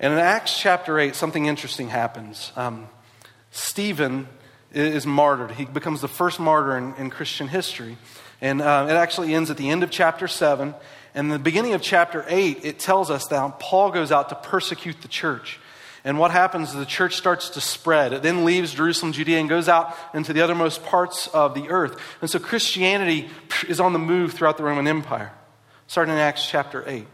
And 0.00 0.12
in 0.12 0.18
Acts 0.18 0.58
chapter 0.58 0.98
8, 0.98 1.14
something 1.14 1.46
interesting 1.46 1.88
happens. 1.88 2.52
Um, 2.56 2.88
Stephen 3.50 4.28
is 4.72 5.06
martyred. 5.06 5.50
He 5.52 5.64
becomes 5.64 6.00
the 6.00 6.08
first 6.08 6.38
martyr 6.38 6.78
in, 6.78 6.94
in 6.94 7.10
Christian 7.10 7.48
history. 7.48 7.98
And 8.40 8.62
uh, 8.62 8.86
it 8.88 8.92
actually 8.92 9.34
ends 9.34 9.50
at 9.50 9.56
the 9.56 9.68
end 9.68 9.82
of 9.82 9.90
chapter 9.90 10.28
7. 10.28 10.74
And 11.14 11.32
the 11.32 11.38
beginning 11.38 11.74
of 11.74 11.82
chapter 11.82 12.24
8, 12.28 12.64
it 12.64 12.78
tells 12.78 13.10
us 13.10 13.26
that 13.26 13.58
Paul 13.58 13.90
goes 13.90 14.12
out 14.12 14.28
to 14.28 14.36
persecute 14.36 15.02
the 15.02 15.08
church. 15.08 15.58
And 16.08 16.18
what 16.18 16.30
happens 16.30 16.70
is 16.70 16.74
the 16.74 16.86
church 16.86 17.16
starts 17.16 17.50
to 17.50 17.60
spread. 17.60 18.14
It 18.14 18.22
then 18.22 18.46
leaves 18.46 18.72
Jerusalem, 18.72 19.12
Judea, 19.12 19.40
and 19.40 19.46
goes 19.46 19.68
out 19.68 19.94
into 20.14 20.32
the 20.32 20.40
othermost 20.40 20.82
parts 20.82 21.26
of 21.34 21.52
the 21.52 21.68
earth. 21.68 22.00
And 22.22 22.30
so 22.30 22.38
Christianity 22.38 23.28
is 23.68 23.78
on 23.78 23.92
the 23.92 23.98
move 23.98 24.32
throughout 24.32 24.56
the 24.56 24.62
Roman 24.62 24.88
Empire, 24.88 25.34
starting 25.86 26.14
in 26.14 26.18
Acts 26.18 26.48
chapter 26.48 26.82
8. 26.86 27.06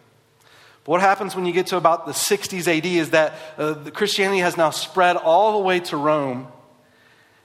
But 0.85 0.91
what 0.93 1.01
happens 1.01 1.35
when 1.35 1.45
you 1.45 1.53
get 1.53 1.67
to 1.69 1.77
about 1.77 2.07
the 2.07 2.13
60s 2.13 2.69
AD 2.69 2.87
is 2.87 3.11
that 3.11 3.35
uh, 3.59 3.75
Christianity 3.93 4.39
has 4.39 4.57
now 4.57 4.71
spread 4.71 5.17
all 5.17 5.55
the 5.55 5.65
way 5.65 5.81
to 5.81 5.97
Rome. 5.97 6.47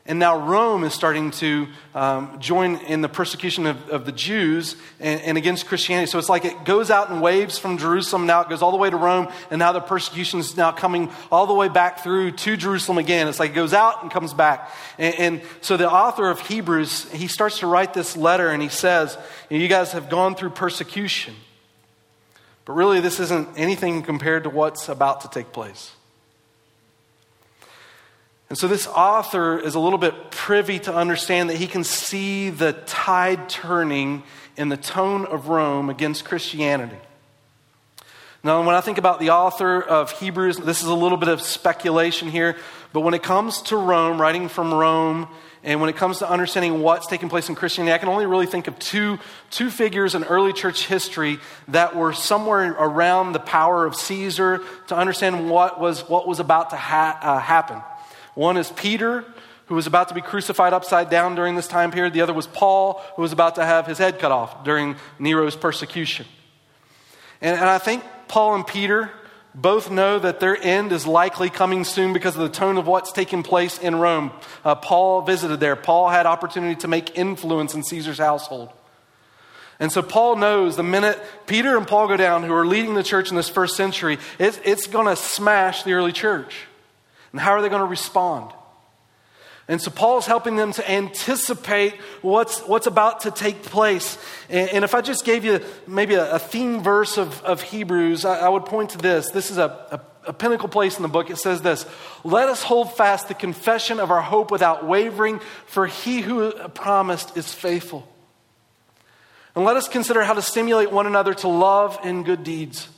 And 0.06 0.18
now 0.18 0.40
Rome 0.40 0.84
is 0.84 0.94
starting 0.94 1.30
to 1.32 1.68
um, 1.94 2.40
join 2.40 2.78
in 2.78 3.02
the 3.02 3.10
persecution 3.10 3.68
of, 3.68 3.90
of 3.90 4.06
the 4.06 4.12
Jews 4.12 4.76
and, 5.00 5.22
and, 5.22 5.38
against 5.38 5.68
Christianity. 5.68 6.10
So 6.10 6.18
it's 6.18 6.30
like 6.30 6.46
it 6.46 6.66
goes 6.66 6.90
out 6.90 7.12
in 7.12 7.20
waves 7.20 7.60
from 7.60 7.78
Jerusalem, 7.78 8.26
now 8.26 8.42
it 8.42 8.50
goes 8.50 8.64
all 8.64 8.72
the 8.72 8.78
way 8.78 8.90
to 8.90 8.98
Rome, 8.98 9.28
and 9.52 9.60
now 9.60 9.72
the 9.72 9.82
persecution 9.82 10.40
is 10.40 10.58
now 10.58 10.72
coming 10.72 11.12
all 11.32 11.46
the 11.46 11.54
way 11.54 11.68
back 11.68 12.00
through 12.00 12.32
to 12.32 12.58
Jerusalem 12.58 12.98
again. 12.98 13.28
It's 13.28 13.40
like 13.40 13.52
it 13.52 13.56
goes 13.56 13.74
out 13.74 14.02
and 14.02 14.10
comes 14.10 14.34
back. 14.34 14.72
And, 14.98 15.16
and 15.20 15.42
so 15.62 15.78
the 15.78 15.92
author 15.92 16.30
of 16.30 16.40
Hebrews, 16.40 17.12
he 17.12 17.28
starts 17.28 17.60
to 17.60 17.68
write 17.68 17.94
this 17.94 18.18
letter 18.18 18.50
and 18.50 18.64
he 18.64 18.70
says, 18.70 19.16
You 19.50 19.68
guys 19.68 19.92
have 19.92 20.10
gone 20.10 20.34
through 20.34 20.52
persecution. 20.52 21.36
But 22.66 22.74
really, 22.74 23.00
this 23.00 23.20
isn't 23.20 23.50
anything 23.58 24.02
compared 24.02 24.44
to 24.44 24.50
what's 24.50 24.90
about 24.90 25.22
to 25.22 25.30
take 25.30 25.52
place. 25.52 25.92
And 28.50 28.58
so 28.58 28.68
this 28.68 28.88
author 28.88 29.60
is 29.60 29.76
a 29.76 29.80
little 29.80 30.00
bit 30.00 30.32
privy 30.32 30.80
to 30.80 30.94
understand 30.94 31.52
that 31.52 31.58
he 31.58 31.68
can 31.68 31.84
see 31.84 32.50
the 32.50 32.74
tide 32.74 33.48
turning 33.48 34.24
in 34.58 34.70
the 34.70 34.78
tone 34.78 35.26
of 35.26 35.48
Rome 35.50 35.90
against 35.90 36.26
Christianity. 36.26 36.98
Now, 38.44 38.66
when 38.66 38.76
I 38.76 38.82
think 38.82 38.98
about 38.98 39.20
the 39.20 39.32
author 39.32 39.82
of 39.82 40.12
Hebrews, 40.14 40.58
this 40.58 40.82
is 40.82 40.88
a 40.88 40.96
little 40.96 41.18
bit 41.18 41.30
of 41.30 41.42
speculation 41.42 42.30
here, 42.30 42.56
but 42.94 43.02
when 43.02 43.14
it 43.14 43.22
comes 43.22 43.62
to 43.64 43.78
Rome, 43.78 44.20
writing 44.20 44.48
from 44.48 44.74
Rome, 44.74 45.28
and 45.62 45.82
when 45.82 45.90
it 45.90 45.98
comes 45.98 46.20
to 46.20 46.30
understanding 46.30 46.82
what's 46.82 47.06
taking 47.06 47.28
place 47.28 47.50
in 47.50 47.56
Christianity, 47.56 47.94
I 47.94 47.98
can 47.98 48.08
only 48.08 48.26
really 48.26 48.46
think 48.46 48.68
of 48.68 48.80
two, 48.80 49.20
two 49.52 49.70
figures 49.70 50.16
in 50.16 50.24
early 50.24 50.54
church 50.54 50.88
history 50.88 51.40
that 51.68 51.96
were 51.98 52.14
somewhere 52.14 52.72
around 52.72 53.34
the 53.34 53.40
power 53.40 53.86
of 53.86 53.94
Caesar 53.96 54.62
to 54.88 54.96
understand 54.96 55.50
what 55.50 55.80
was, 55.80 56.08
what 56.08 56.26
was 56.26 56.40
about 56.40 56.70
to 56.70 56.78
ha- 56.78 57.20
uh, 57.22 57.40
happen. 57.40 57.82
One 58.36 58.58
is 58.58 58.72
Peter, 58.72 59.26
who 59.68 59.76
was 59.76 59.88
about 59.88 60.10
to 60.10 60.16
be 60.16 60.22
crucified 60.22 60.74
upside 60.74 61.10
down 61.10 61.36
during 61.36 61.56
this 61.56 61.68
time 61.68 61.92
period. 61.92 62.14
The 62.14 62.22
other 62.22 62.34
was 62.34 62.48
Paul, 62.48 63.02
who 63.16 63.22
was 63.22 63.32
about 63.32 63.56
to 63.56 63.66
have 63.66 63.86
his 63.86 63.98
head 63.98 64.20
cut 64.20 64.32
off 64.32 64.64
during 64.64 64.96
Nero's 65.20 65.56
persecution. 65.56 66.26
And, 67.42 67.56
and 67.56 67.70
I 67.70 67.78
think 67.78 68.04
Paul 68.28 68.56
and 68.56 68.66
Peter 68.66 69.12
both 69.56 69.92
know 69.92 70.20
that 70.20 70.40
their 70.40 70.58
end 70.62 70.92
is 70.92 71.08
likely 71.08 71.50
coming 71.50 71.84
soon 71.84 72.14
because 72.14 72.36
of 72.36 72.42
the 72.42 72.50
tone 72.50 72.78
of 72.78 72.88
what's 72.88 73.12
taking 73.12 73.44
place 73.44 73.78
in 73.78 73.96
Rome. 73.96 74.32
Uh, 74.64 74.76
Paul 74.76 75.22
visited 75.22 75.60
there. 75.60 75.76
Paul 75.76 76.10
had 76.10 76.26
opportunity 76.26 76.76
to 76.78 76.88
make 76.88 77.18
influence 77.18 77.74
in 77.74 77.84
Caesar's 77.84 78.20
household. 78.20 78.70
And 79.80 79.92
so 79.92 80.02
Paul 80.02 80.36
knows 80.36 80.76
the 80.76 80.84
minute 80.84 81.20
Peter 81.48 81.78
and 81.78 81.88
Paul 81.88 82.08
go 82.08 82.18
down, 82.18 82.44
who 82.44 82.54
are 82.54 82.66
leading 82.66 82.96
the 82.96 83.04
church 83.04 83.30
in 83.30 83.36
this 83.36 83.50
first 83.50 83.78
century, 83.78 84.18
it's, 84.38 84.60
it's 84.66 84.88
going 84.88 85.08
to 85.08 85.16
smash 85.16 85.84
the 85.84 85.94
early 85.94 86.12
church. 86.12 86.54
And 87.32 87.40
how 87.40 87.52
are 87.52 87.62
they 87.62 87.70
going 87.70 87.82
to 87.82 87.88
respond? 87.88 88.52
And 89.70 89.80
so 89.80 89.92
Paul's 89.92 90.26
helping 90.26 90.56
them 90.56 90.74
to 90.74 90.92
anticipate 90.92 91.94
what's, 92.24 92.60
what's 92.62 92.88
about 92.88 93.22
to 93.22 93.32
take 93.32 93.62
place. 93.62 94.18
And, 94.50 94.68
and 94.72 94.84
if 94.84 94.96
I 94.96 95.02
just 95.02 95.24
gave 95.24 95.46
you 95.46 95.62
maybe 95.86 96.16
a, 96.16 96.34
a 96.34 96.40
theme 96.40 96.82
verse 96.82 97.20
of, 97.20 97.44
of 97.44 97.62
Hebrews, 97.62 98.26
I, 98.26 98.40
I, 98.40 98.50
would 98.50 98.66
point 98.66 98.90
to 98.92 98.98
this. 98.98 99.30
This 99.30 99.52
is 99.52 99.60
a, 99.60 99.68
a, 99.92 100.30
a 100.30 100.34
pinnacle 100.34 100.70
place 100.70 100.98
in 100.98 101.04
the 101.04 101.08
book. 101.08 101.30
It 101.30 101.38
says 101.38 101.62
this 101.62 101.86
Let 102.24 102.50
us 102.50 102.64
hold 102.64 102.98
fast 102.98 103.28
the 103.28 103.36
confession 103.36 104.00
of 104.00 104.10
our 104.10 104.22
hope 104.22 104.50
without 104.50 104.88
wavering, 104.88 105.40
for 105.68 105.86
he 105.86 106.22
who 106.22 106.52
promised 106.70 107.38
is 107.38 107.54
faithful. 107.54 108.12
And 109.54 109.66
let 109.66 109.78
us 109.78 109.88
consider 109.88 110.24
how 110.24 110.34
to 110.34 110.42
stimulate 110.42 110.92
one 110.92 111.06
another 111.06 111.36
to 111.36 111.48
love 111.48 112.00
and 112.04 112.26
good 112.26 112.44
deeds 112.44 112.90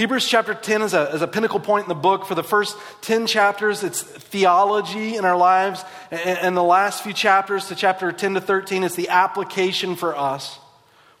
Hebrews 0.00 0.26
chapter 0.26 0.54
10 0.54 0.80
is 0.80 0.94
a, 0.94 1.10
is 1.14 1.20
a 1.20 1.28
pinnacle 1.28 1.60
point 1.60 1.84
in 1.84 1.90
the 1.90 1.94
book. 1.94 2.24
For 2.24 2.34
the 2.34 2.42
first 2.42 2.74
10 3.02 3.26
chapters, 3.26 3.84
it's 3.84 4.00
theology 4.00 5.14
in 5.14 5.26
our 5.26 5.36
lives. 5.36 5.84
And, 6.10 6.38
and 6.38 6.56
the 6.56 6.62
last 6.62 7.02
few 7.02 7.12
chapters, 7.12 7.66
to 7.66 7.74
chapter 7.74 8.10
10 8.10 8.32
to 8.32 8.40
13, 8.40 8.82
is 8.82 8.96
the 8.96 9.10
application 9.10 9.96
for 9.96 10.16
us. 10.16 10.58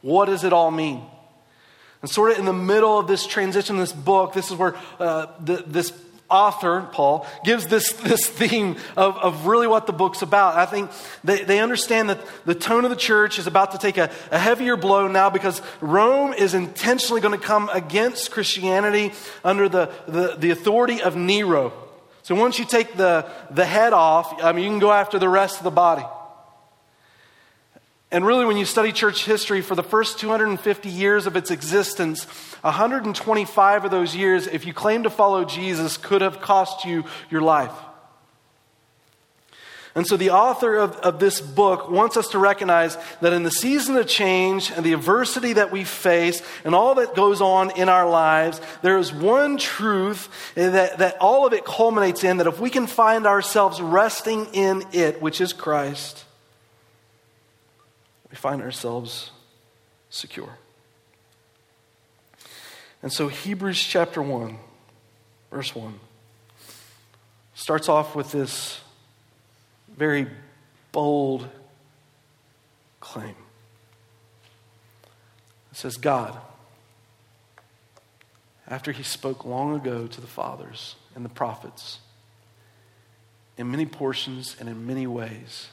What 0.00 0.30
does 0.30 0.44
it 0.44 0.54
all 0.54 0.70
mean? 0.70 1.02
And 2.00 2.10
sort 2.10 2.32
of 2.32 2.38
in 2.38 2.46
the 2.46 2.54
middle 2.54 2.98
of 2.98 3.06
this 3.06 3.26
transition, 3.26 3.76
this 3.76 3.92
book, 3.92 4.32
this 4.32 4.50
is 4.50 4.56
where 4.56 4.74
uh, 4.98 5.26
the, 5.44 5.62
this 5.66 5.90
author, 6.30 6.88
Paul, 6.92 7.26
gives 7.44 7.66
this, 7.66 7.92
this 7.92 8.26
theme 8.28 8.76
of, 8.96 9.16
of 9.16 9.46
really 9.46 9.66
what 9.66 9.86
the 9.86 9.92
book's 9.92 10.22
about. 10.22 10.56
I 10.56 10.66
think 10.66 10.90
they, 11.24 11.44
they 11.44 11.60
understand 11.60 12.08
that 12.10 12.20
the 12.44 12.54
tone 12.54 12.84
of 12.84 12.90
the 12.90 12.96
church 12.96 13.38
is 13.38 13.46
about 13.46 13.72
to 13.72 13.78
take 13.78 13.98
a, 13.98 14.10
a 14.30 14.38
heavier 14.38 14.76
blow 14.76 15.08
now 15.08 15.30
because 15.30 15.60
Rome 15.80 16.32
is 16.32 16.54
intentionally 16.54 17.20
going 17.20 17.38
to 17.38 17.44
come 17.44 17.68
against 17.72 18.30
Christianity 18.30 19.12
under 19.44 19.68
the, 19.68 19.90
the, 20.06 20.36
the 20.38 20.50
authority 20.50 21.02
of 21.02 21.16
Nero. 21.16 21.72
So 22.22 22.34
once 22.34 22.58
you 22.58 22.64
take 22.64 22.96
the, 22.96 23.28
the 23.50 23.66
head 23.66 23.92
off, 23.92 24.42
I 24.42 24.52
mean, 24.52 24.64
you 24.64 24.70
can 24.70 24.78
go 24.78 24.92
after 24.92 25.18
the 25.18 25.28
rest 25.28 25.58
of 25.58 25.64
the 25.64 25.70
body. 25.70 26.04
And 28.12 28.26
really, 28.26 28.44
when 28.44 28.56
you 28.56 28.64
study 28.64 28.90
church 28.90 29.24
history, 29.24 29.60
for 29.60 29.76
the 29.76 29.84
first 29.84 30.18
250 30.18 30.88
years 30.88 31.26
of 31.26 31.36
its 31.36 31.52
existence, 31.52 32.24
125 32.62 33.84
of 33.84 33.90
those 33.90 34.16
years, 34.16 34.48
if 34.48 34.66
you 34.66 34.74
claim 34.74 35.04
to 35.04 35.10
follow 35.10 35.44
Jesus, 35.44 35.96
could 35.96 36.20
have 36.20 36.40
cost 36.40 36.84
you 36.84 37.04
your 37.30 37.40
life. 37.40 37.72
And 39.94 40.06
so 40.06 40.16
the 40.16 40.30
author 40.30 40.76
of, 40.76 40.96
of 40.96 41.18
this 41.18 41.40
book 41.40 41.90
wants 41.90 42.16
us 42.16 42.28
to 42.28 42.38
recognize 42.38 42.96
that 43.20 43.32
in 43.32 43.42
the 43.42 43.50
season 43.50 43.96
of 43.96 44.06
change 44.06 44.70
and 44.70 44.84
the 44.84 44.92
adversity 44.92 45.54
that 45.54 45.72
we 45.72 45.82
face 45.82 46.42
and 46.64 46.76
all 46.76 46.96
that 46.96 47.16
goes 47.16 47.40
on 47.40 47.76
in 47.76 47.88
our 47.88 48.08
lives, 48.08 48.60
there 48.82 48.98
is 48.98 49.12
one 49.12 49.56
truth 49.56 50.28
that, 50.54 50.98
that 50.98 51.16
all 51.20 51.44
of 51.44 51.52
it 51.52 51.64
culminates 51.64 52.22
in 52.22 52.36
that 52.36 52.46
if 52.46 52.60
we 52.60 52.70
can 52.70 52.86
find 52.86 53.26
ourselves 53.26 53.80
resting 53.80 54.46
in 54.52 54.84
it, 54.92 55.20
which 55.20 55.40
is 55.40 55.52
Christ, 55.52 56.24
we 58.30 58.36
find 58.36 58.62
ourselves 58.62 59.30
secure. 60.08 60.56
And 63.02 63.12
so, 63.12 63.28
Hebrews 63.28 63.82
chapter 63.82 64.20
1, 64.22 64.58
verse 65.50 65.74
1, 65.74 65.98
starts 67.54 67.88
off 67.88 68.14
with 68.14 68.30
this 68.30 68.80
very 69.96 70.26
bold 70.92 71.48
claim. 73.00 73.34
It 75.72 75.76
says, 75.76 75.96
God, 75.96 76.36
after 78.68 78.92
he 78.92 79.02
spoke 79.02 79.44
long 79.44 79.74
ago 79.74 80.06
to 80.06 80.20
the 80.20 80.26
fathers 80.26 80.96
and 81.14 81.24
the 81.24 81.30
prophets, 81.30 81.98
in 83.56 83.70
many 83.70 83.86
portions 83.86 84.56
and 84.60 84.68
in 84.68 84.86
many 84.86 85.06
ways, 85.06 85.68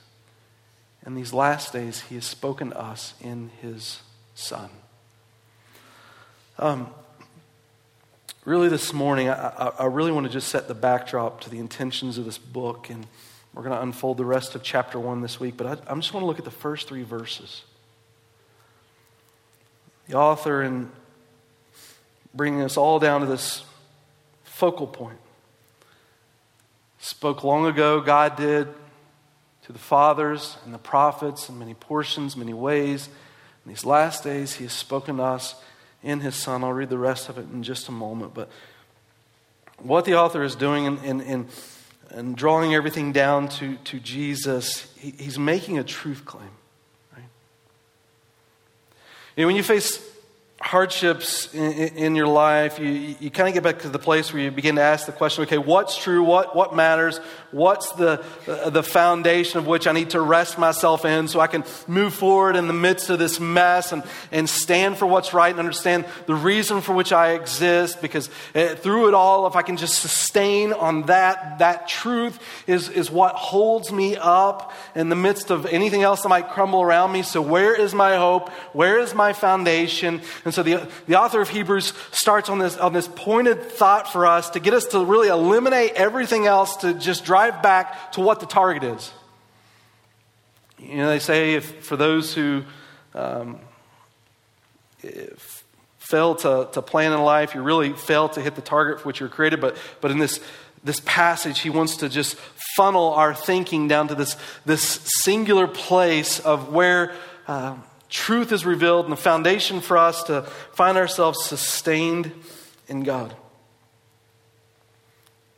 in 1.08 1.16
these 1.16 1.32
last 1.32 1.72
days, 1.72 2.02
he 2.02 2.16
has 2.16 2.26
spoken 2.26 2.72
to 2.72 2.80
us 2.80 3.14
in 3.22 3.50
his 3.62 4.02
Son. 4.36 4.70
Um, 6.60 6.90
really 8.44 8.68
this 8.68 8.92
morning, 8.92 9.30
I, 9.30 9.72
I, 9.80 9.86
really 9.86 10.12
want 10.12 10.28
to 10.28 10.32
just 10.32 10.50
set 10.50 10.68
the 10.68 10.74
backdrop 10.74 11.40
to 11.42 11.50
the 11.50 11.60
intentions 11.60 12.18
of 12.18 12.26
this 12.26 12.38
book, 12.38 12.90
and 12.90 13.08
we're 13.54 13.64
going 13.64 13.74
to 13.74 13.82
unfold 13.82 14.18
the 14.18 14.26
rest 14.26 14.54
of 14.54 14.64
chapter 14.64 15.00
one 15.00 15.22
this 15.22 15.40
week, 15.40 15.56
but 15.56 15.66
I, 15.66 15.92
I 15.92 15.96
just 15.96 16.14
want 16.14 16.24
to 16.24 16.28
look 16.28 16.40
at 16.40 16.46
the 16.46 16.52
first 16.52 16.90
three 16.90 17.04
verses. 17.04 17.64
The 20.10 20.16
author, 20.16 20.62
in 20.62 20.92
bringing 22.34 22.64
us 22.64 22.76
all 22.76 23.00
down 23.00 23.22
to 23.22 23.28
this 23.28 23.64
focal 24.44 24.88
point, 24.88 25.20
spoke 27.00 27.46
long 27.46 27.66
ago, 27.66 28.02
God 28.02 28.36
did, 28.36 28.68
to 29.68 29.74
the 29.74 29.80
fathers 29.80 30.58
and 30.66 30.74
the 30.74 30.80
prophets 30.80 31.50
in 31.50 31.60
many 31.60 31.74
portions, 31.74 32.36
many 32.36 32.54
ways. 32.54 33.10
In 33.66 33.70
these 33.70 33.86
last 33.86 34.24
days, 34.24 34.56
He 34.56 34.64
has 34.64 34.74
spoken 34.74 35.18
to 35.18 35.24
us 35.24 35.56
in 36.02 36.22
his 36.22 36.36
son. 36.36 36.64
I'll 36.64 36.72
read 36.72 36.90
the 36.90 36.98
rest 36.98 37.28
of 37.28 37.38
it 37.38 37.48
in 37.52 37.64
just 37.64 37.90
a 37.90 37.92
moment. 37.92 38.34
But 38.34 38.50
what 39.80 40.06
the 40.06 40.16
author 40.16 40.42
is 40.42 40.56
doing 40.56 40.86
in, 40.86 40.98
in, 41.00 41.22
in, 41.22 41.48
in 42.16 42.34
drawing 42.34 42.74
everything 42.74 43.12
down 43.12 43.50
to, 43.50 43.76
to 43.76 44.00
Jesus, 44.00 44.94
he, 44.98 45.12
he's 45.12 45.38
making 45.38 45.78
a 45.78 45.84
truth 45.84 46.24
claim. 46.24 46.50
Right? 47.14 47.26
You 49.36 49.44
know, 49.44 49.48
when 49.48 49.58
you 49.58 49.64
face 49.64 50.02
hardships 50.60 51.54
in, 51.54 51.72
in, 51.96 52.16
your 52.16 52.28
life, 52.28 52.80
you, 52.80 53.16
you 53.20 53.30
kind 53.30 53.48
of 53.48 53.54
get 53.54 53.62
back 53.62 53.84
to 53.84 53.90
the 53.90 54.00
place 54.00 54.34
where 54.34 54.42
you 54.42 54.50
begin 54.50 54.76
to 54.76 54.82
ask 54.82 55.06
the 55.06 55.12
question 55.12 55.44
okay, 55.44 55.60
what's 55.60 55.98
true? 55.98 56.24
What, 56.24 56.56
what 56.56 56.76
matters? 56.76 57.20
What's 57.52 57.92
the, 57.92 58.26
uh, 58.48 58.72
the 58.72 58.84
foundation 58.84 59.60
of 59.60 59.68
which 59.68 59.88
I 59.88 59.92
need 59.92 60.10
to 60.12 60.20
rest 60.20 60.58
myself 60.58 61.06
in 61.06 61.28
so 61.28 61.40
I 61.40 61.48
can 61.48 61.64
move 61.88 62.14
forward 62.14 62.56
in 62.56 62.68
the 62.68 62.74
midst 62.74 63.10
of 63.10 63.20
this 63.20 63.40
mess 63.40 63.92
and, 63.92 64.04
and 64.32 64.50
stand 64.50 64.98
for 64.98 65.06
what's 65.06 65.34
right 65.34 65.52
and 65.52 65.60
understand 65.60 66.06
the 66.26 66.36
reason 66.36 66.82
for 66.82 66.94
which 66.94 67.14
I 67.14 67.34
exist? 67.34 68.02
Because 68.02 68.30
uh, 68.56 68.76
through 68.76 69.10
it 69.10 69.14
all, 69.14 69.46
if 69.48 69.56
I 69.56 69.62
can 69.62 69.78
just 69.78 70.00
sustain 70.00 70.74
on 70.74 71.04
that, 71.04 71.60
that 71.60 71.88
truth 71.88 72.40
is, 72.66 72.90
is 72.90 73.12
what 73.12 73.36
holds 73.36 73.92
me 73.92 74.18
up 74.18 74.74
in 74.96 75.10
the 75.10 75.16
midst 75.16 75.52
of 75.52 75.68
anything 75.68 76.02
else 76.02 76.24
that 76.24 76.30
might 76.30 76.50
crumble 76.50 76.82
around 76.82 77.12
me. 77.12 77.22
So, 77.22 77.42
where 77.42 77.80
is 77.80 77.94
my 77.94 78.16
hope? 78.16 78.50
Where 78.74 79.00
is 79.00 79.14
my 79.14 79.34
foundation? 79.34 80.22
And 80.48 80.54
so 80.54 80.64
the, 80.64 80.88
the 81.08 81.20
author 81.20 81.42
of 81.42 81.50
Hebrews 81.50 81.92
starts 82.12 82.48
on 82.48 82.58
this, 82.58 82.78
on 82.78 82.94
this 82.94 83.10
pointed 83.16 83.62
thought 83.62 84.10
for 84.10 84.26
us 84.26 84.50
to 84.52 84.62
get 84.62 84.74
us 84.74 84.86
to 84.86 85.04
really 85.04 85.28
eliminate 85.28 85.92
everything 85.96 86.46
else 86.46 86.78
to 86.78 86.94
just 86.94 87.26
drive 87.26 87.62
back 87.62 88.14
to 88.14 88.22
what 88.22 88.40
the 88.40 88.46
target 88.46 88.86
is. 88.86 89.12
You 90.80 91.00
know, 91.00 91.10
they 91.10 91.20
say 91.20 91.56
if, 91.56 91.84
for 91.84 91.98
those 91.98 92.34
who 92.34 92.64
um, 93.14 93.60
fail 95.98 96.36
to, 96.36 96.70
to 96.72 96.82
plan 96.82 97.12
in 97.12 97.22
life, 97.22 97.54
you 97.54 97.62
really 97.62 97.92
fail 97.92 98.30
to 98.30 98.40
hit 98.40 98.56
the 98.56 98.62
target 98.62 99.02
for 99.02 99.08
which 99.08 99.20
you're 99.20 99.28
created. 99.28 99.60
But, 99.60 99.76
but 100.00 100.12
in 100.12 100.18
this, 100.18 100.40
this 100.82 101.02
passage, 101.02 101.60
he 101.60 101.70
wants 101.70 101.98
to 101.98 102.08
just 102.08 102.38
funnel 102.78 103.12
our 103.16 103.36
thinking 103.36 103.90
down 103.90 104.08
to 104.08 104.16
this, 104.16 104.38
this 104.66 105.02
singular 105.24 105.68
place 105.68 106.40
of 106.40 106.72
where 106.72 107.14
uh, 107.50 107.76
truth 108.10 108.52
is 108.52 108.66
revealed 108.66 109.06
and 109.06 109.12
the 109.12 109.18
foundation 109.18 109.82
for 109.82 109.98
us 109.98 110.24
to 110.24 110.44
find 110.74 110.98
ourselves 110.98 111.44
sustained 111.44 112.32
in 112.88 113.04
God. 113.04 113.36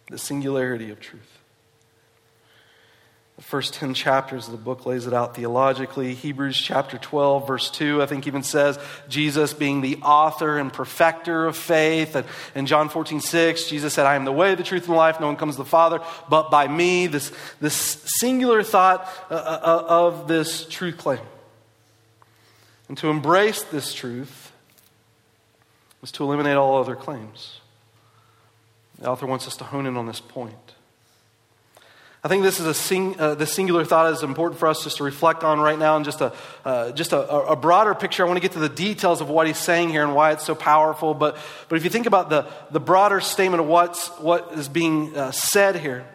The 0.09 0.17
singularity 0.17 0.89
of 0.89 0.99
truth. 0.99 1.39
The 3.39 3.45
first 3.45 3.73
10 3.75 3.93
chapters 3.93 4.47
of 4.47 4.51
the 4.51 4.57
book 4.57 4.85
lays 4.85 5.07
it 5.07 5.13
out 5.13 5.33
theologically. 5.33 6.13
Hebrews 6.13 6.59
chapter 6.59 6.97
12, 6.97 7.47
verse 7.47 7.71
2, 7.71 8.03
I 8.03 8.05
think 8.05 8.27
even 8.27 8.43
says 8.43 8.77
Jesus 9.07 9.53
being 9.53 9.79
the 9.79 9.95
author 10.01 10.57
and 10.57 10.73
perfecter 10.73 11.45
of 11.45 11.55
faith. 11.55 12.17
And 12.17 12.25
in 12.53 12.65
John 12.65 12.89
14, 12.89 13.21
6, 13.21 13.69
Jesus 13.69 13.93
said, 13.93 14.05
I 14.05 14.15
am 14.15 14.25
the 14.25 14.33
way, 14.33 14.55
the 14.55 14.63
truth, 14.63 14.83
and 14.83 14.91
the 14.91 14.97
life. 14.97 15.21
No 15.21 15.27
one 15.27 15.37
comes 15.37 15.55
to 15.55 15.63
the 15.63 15.69
Father 15.69 16.01
but 16.27 16.51
by 16.51 16.67
me. 16.67 17.07
This, 17.07 17.31
this 17.61 17.75
singular 18.19 18.61
thought 18.61 19.09
uh, 19.31 19.35
uh, 19.35 19.59
uh, 19.63 19.85
of 19.87 20.27
this 20.27 20.67
truth 20.67 20.97
claim. 20.97 21.21
And 22.89 22.97
to 22.97 23.09
embrace 23.09 23.61
this 23.63 23.93
truth 23.93 24.51
was 26.01 26.11
to 26.13 26.23
eliminate 26.23 26.57
all 26.57 26.77
other 26.77 26.95
claims. 26.95 27.61
The 28.97 29.09
author 29.09 29.25
wants 29.25 29.47
us 29.47 29.55
to 29.57 29.63
hone 29.63 29.85
in 29.85 29.95
on 29.95 30.07
this 30.07 30.19
point. 30.19 30.55
I 32.21 32.27
think 32.27 32.43
this 32.43 32.59
is 32.59 32.65
a 32.65 32.73
sing, 32.73 33.17
uh, 33.17 33.35
the 33.35 33.45
singular 33.45 33.85
thought 33.85 34.11
is 34.11 34.23
important 34.23 34.59
for 34.59 34.67
us 34.67 34.83
just 34.83 34.97
to 34.97 35.05
reflect 35.05 35.45
on 35.45 35.59
right 35.61 35.79
now, 35.79 35.95
and 35.95 36.03
just 36.03 36.19
a 36.19 36.33
uh, 36.65 36.91
just 36.91 37.13
a, 37.13 37.29
a, 37.29 37.55
broader 37.55 37.95
picture. 37.95 38.25
I 38.25 38.27
want 38.27 38.35
to 38.35 38.41
get 38.41 38.51
to 38.53 38.59
the 38.59 38.67
details 38.67 39.21
of 39.21 39.29
what 39.29 39.47
he's 39.47 39.57
saying 39.57 39.89
here 39.89 40.03
and 40.03 40.13
why 40.13 40.33
it's 40.33 40.45
so 40.45 40.53
powerful. 40.53 41.13
But 41.13 41.37
but 41.69 41.77
if 41.77 41.85
you 41.85 41.89
think 41.89 42.07
about 42.07 42.29
the 42.29 42.45
the 42.71 42.79
broader 42.81 43.21
statement 43.21 43.61
of 43.61 43.67
what's 43.67 44.09
what 44.19 44.51
is 44.51 44.67
being 44.67 45.15
uh, 45.15 45.31
said 45.31 45.77
here, 45.77 46.05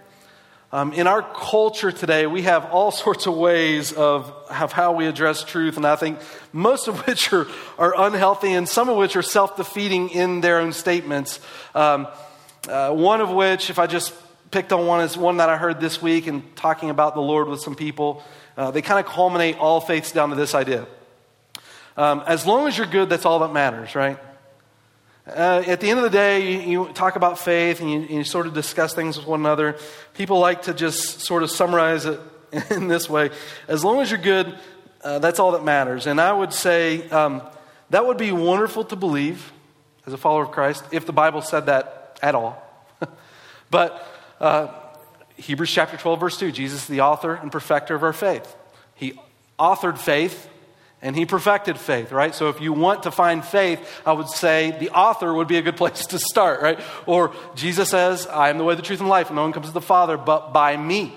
um, 0.74 0.92
in 0.92 1.06
our 1.06 1.22
culture 1.22 1.92
today, 1.92 2.26
we 2.26 2.42
have 2.42 2.64
all 2.72 2.90
sorts 3.04 3.26
of 3.26 3.34
ways 3.34 3.92
of, 3.92 4.34
of 4.50 4.72
how 4.72 4.90
we 4.90 5.06
address 5.06 5.44
truth, 5.44 5.76
and 5.76 5.86
I 5.86 5.94
think 5.94 6.18
most 6.52 6.88
of 6.88 6.98
which 7.06 7.32
are 7.32 7.46
are 7.78 7.94
unhealthy, 7.96 8.52
and 8.52 8.68
some 8.68 8.88
of 8.88 8.96
which 8.96 9.14
are 9.14 9.22
self 9.22 9.56
defeating 9.56 10.10
in 10.10 10.40
their 10.40 10.58
own 10.58 10.72
statements. 10.72 11.38
Um, 11.76 12.08
uh, 12.68 12.90
one 12.90 13.20
of 13.20 13.30
which, 13.30 13.70
if 13.70 13.78
I 13.78 13.86
just 13.86 14.12
picked 14.50 14.72
on 14.72 14.84
one 14.84 15.00
is 15.00 15.16
one 15.16 15.36
that 15.36 15.48
I 15.48 15.56
heard 15.56 15.80
this 15.80 16.02
week 16.02 16.26
and 16.26 16.42
talking 16.56 16.90
about 16.90 17.14
the 17.14 17.20
Lord 17.20 17.46
with 17.46 17.60
some 17.60 17.76
people. 17.76 18.24
Uh, 18.56 18.72
they 18.72 18.82
kind 18.82 18.98
of 18.98 19.06
culminate 19.12 19.58
all 19.58 19.80
faiths 19.80 20.10
down 20.10 20.30
to 20.30 20.36
this 20.36 20.54
idea. 20.54 20.86
Um, 21.96 22.22
as 22.26 22.46
long 22.46 22.66
as 22.66 22.76
you're 22.76 22.86
good, 22.88 23.08
that's 23.08 23.24
all 23.24 23.40
that 23.40 23.52
matters, 23.52 23.94
right? 23.94 24.18
Uh, 25.26 25.62
at 25.66 25.80
the 25.80 25.88
end 25.88 25.98
of 25.98 26.04
the 26.04 26.10
day, 26.10 26.52
you, 26.52 26.84
you 26.84 26.92
talk 26.92 27.16
about 27.16 27.38
faith 27.38 27.80
and 27.80 27.90
you, 27.90 28.00
you, 28.18 28.24
sort 28.24 28.46
of 28.46 28.52
discuss 28.52 28.92
things 28.92 29.16
with 29.16 29.26
one 29.26 29.40
another. 29.40 29.76
People 30.12 30.38
like 30.38 30.62
to 30.62 30.74
just 30.74 31.20
sort 31.20 31.42
of 31.42 31.50
summarize 31.50 32.04
it 32.04 32.20
in 32.70 32.88
this 32.88 33.08
way. 33.08 33.30
As 33.66 33.82
long 33.82 34.00
as 34.00 34.10
you're 34.10 34.20
good, 34.20 34.54
uh, 35.02 35.20
that's 35.20 35.38
all 35.38 35.52
that 35.52 35.64
matters. 35.64 36.06
And 36.06 36.20
I 36.20 36.30
would 36.30 36.52
say 36.52 37.08
um, 37.08 37.40
that 37.88 38.06
would 38.06 38.18
be 38.18 38.32
wonderful 38.32 38.84
to 38.84 38.96
believe 38.96 39.50
as 40.06 40.12
a 40.12 40.18
follower 40.18 40.42
of 40.42 40.50
Christ 40.50 40.84
if 40.92 41.06
the 41.06 41.12
Bible 41.12 41.40
said 41.40 41.66
that 41.66 42.18
at 42.22 42.34
all. 42.34 42.62
but 43.70 44.06
uh, 44.40 44.68
Hebrews 45.36 45.70
chapter 45.70 45.96
12, 45.96 46.20
verse 46.20 46.38
2 46.38 46.52
Jesus 46.52 46.82
is 46.82 46.88
the 46.88 47.00
author 47.00 47.34
and 47.34 47.50
perfecter 47.50 47.94
of 47.94 48.02
our 48.02 48.12
faith. 48.12 48.54
He 48.94 49.18
authored 49.58 49.96
faith 49.96 50.50
and 51.04 51.14
he 51.14 51.26
perfected 51.26 51.78
faith, 51.78 52.10
right? 52.10 52.34
So 52.34 52.48
if 52.48 52.62
you 52.62 52.72
want 52.72 53.02
to 53.02 53.10
find 53.10 53.44
faith, 53.44 53.78
I 54.06 54.12
would 54.12 54.28
say 54.28 54.74
the 54.80 54.88
author 54.90 55.32
would 55.32 55.46
be 55.46 55.58
a 55.58 55.62
good 55.62 55.76
place 55.82 56.06
to 56.06 56.18
start, 56.18 56.62
right? 56.62 56.80
Or 57.06 57.34
Jesus 57.54 57.90
says, 57.90 58.26
I 58.26 58.48
am 58.48 58.58
the 58.58 58.64
way, 58.64 58.74
the 58.74 58.82
truth, 58.82 59.00
and 59.00 59.08
life, 59.08 59.30
no 59.30 59.42
one 59.42 59.52
comes 59.52 59.66
to 59.66 59.72
the 59.72 59.82
Father 59.82 60.16
but 60.16 60.52
by 60.52 60.76
me. 60.76 61.12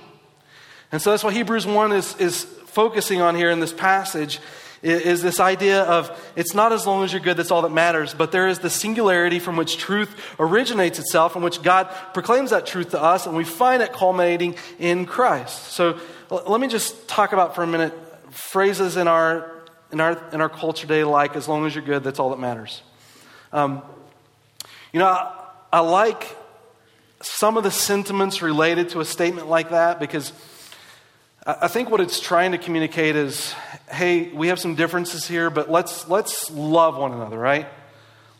And 0.91 1.01
so 1.01 1.11
that's 1.11 1.23
what 1.23 1.33
Hebrews 1.33 1.65
1 1.65 1.93
is, 1.93 2.15
is 2.17 2.43
focusing 2.43 3.21
on 3.21 3.35
here 3.35 3.49
in 3.49 3.61
this 3.61 3.73
passage 3.73 4.39
is 4.83 5.23
this 5.23 5.39
idea 5.39 5.81
of 5.83 6.11
it's 6.35 6.53
not 6.53 6.71
as 6.71 6.85
long 6.85 7.03
as 7.03 7.11
you're 7.11 7.19
good 7.19 7.35
that's 7.35 7.49
all 7.49 7.63
that 7.63 7.71
matters, 7.71 8.13
but 8.13 8.31
there 8.31 8.47
is 8.47 8.59
the 8.59 8.69
singularity 8.69 9.39
from 9.39 9.55
which 9.55 9.77
truth 9.77 10.35
originates 10.39 10.99
itself, 10.99 11.35
in 11.35 11.41
which 11.41 11.63
God 11.63 11.89
proclaims 12.13 12.51
that 12.51 12.67
truth 12.67 12.91
to 12.91 13.01
us, 13.01 13.25
and 13.25 13.35
we 13.35 13.43
find 13.43 13.81
it 13.81 13.91
culminating 13.91 14.55
in 14.77 15.07
Christ. 15.07 15.71
So 15.71 15.99
let 16.29 16.61
me 16.61 16.67
just 16.67 17.07
talk 17.07 17.33
about 17.33 17.55
for 17.55 17.63
a 17.63 17.67
minute 17.67 17.93
phrases 18.29 18.97
in 18.97 19.07
our 19.07 19.56
in 19.91 20.01
our 20.01 20.21
in 20.33 20.41
our 20.41 20.49
culture 20.49 20.81
today, 20.81 21.03
like 21.03 21.35
as 21.35 21.47
long 21.47 21.65
as 21.65 21.75
you're 21.75 21.83
good, 21.83 22.03
that's 22.03 22.19
all 22.19 22.31
that 22.31 22.39
matters. 22.39 22.81
Um, 23.53 23.81
you 24.93 24.99
know, 24.99 25.07
I, 25.07 25.43
I 25.71 25.79
like 25.79 26.35
some 27.21 27.57
of 27.57 27.63
the 27.63 27.71
sentiments 27.71 28.41
related 28.41 28.89
to 28.89 28.99
a 28.99 29.05
statement 29.05 29.47
like 29.47 29.71
that 29.71 29.99
because 29.99 30.33
I 31.45 31.67
think 31.67 31.89
what 31.89 32.01
it's 32.01 32.19
trying 32.19 32.51
to 32.51 32.57
communicate 32.57 33.15
is 33.15 33.53
hey, 33.89 34.29
we 34.29 34.49
have 34.49 34.59
some 34.59 34.75
differences 34.75 35.27
here, 35.27 35.49
but 35.49 35.71
let's, 35.71 36.07
let's 36.09 36.51
love 36.51 36.97
one 36.97 37.13
another, 37.13 37.37
right? 37.37 37.67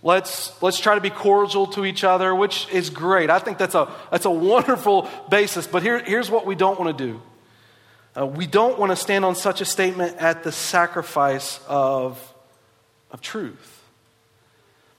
Let's, 0.04 0.62
let's 0.62 0.80
try 0.80 0.96
to 0.96 1.02
be 1.02 1.10
cordial 1.10 1.68
to 1.68 1.86
each 1.86 2.04
other, 2.04 2.36
which 2.36 2.70
is 2.70 2.90
great. 2.90 3.30
I 3.30 3.40
think 3.40 3.58
that's 3.58 3.76
a, 3.76 3.92
that's 4.12 4.26
a 4.26 4.32
wonderful 4.32 5.10
basis. 5.30 5.66
But 5.66 5.84
here, 5.84 6.04
here's 6.04 6.30
what 6.30 6.46
we 6.46 6.56
don't 6.56 6.80
want 6.80 6.98
to 6.98 7.06
do 7.06 7.22
uh, 8.18 8.26
we 8.26 8.48
don't 8.48 8.80
want 8.80 8.92
to 8.92 8.96
stand 8.96 9.24
on 9.24 9.36
such 9.36 9.62
a 9.62 9.66
statement 9.66 10.18
at 10.18 10.44
the 10.44 10.52
sacrifice 10.52 11.60
of, 11.68 12.34
of 13.12 13.22
truth. 13.22 13.84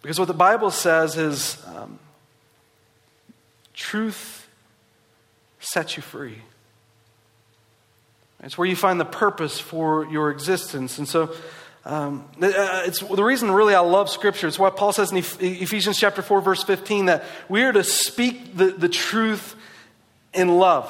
Because 0.02 0.18
what 0.18 0.28
the 0.28 0.35
Bible 0.35 0.70
says 0.70 1.16
is 1.16 1.61
um, 1.66 1.98
truth 3.74 4.48
sets 5.59 5.96
you 5.96 6.02
free. 6.02 6.38
It's 8.44 8.57
where 8.57 8.68
you 8.68 8.76
find 8.76 9.00
the 9.00 9.04
purpose 9.04 9.59
for 9.59 10.07
your 10.07 10.31
existence. 10.31 10.98
And 10.98 11.09
so, 11.09 11.35
um, 11.85 12.24
uh, 12.40 12.85
it's 12.87 13.00
the 13.00 13.24
reason 13.24 13.50
really 13.50 13.74
I 13.74 13.81
love 13.81 14.09
Scripture. 14.09 14.46
It's 14.46 14.61
what 14.61 14.76
Paul 14.76 14.92
says 14.92 15.11
in 15.11 15.16
Ephesians 15.18 15.98
chapter 15.98 16.22
4, 16.22 16.40
verse 16.40 16.62
15, 16.62 17.07
that 17.07 17.24
we 17.48 17.64
are 17.64 17.72
to 17.72 17.83
speak 17.83 18.57
the, 18.57 18.66
the 18.66 18.88
truth 18.88 19.57
in 20.33 20.48
love. 20.48 20.88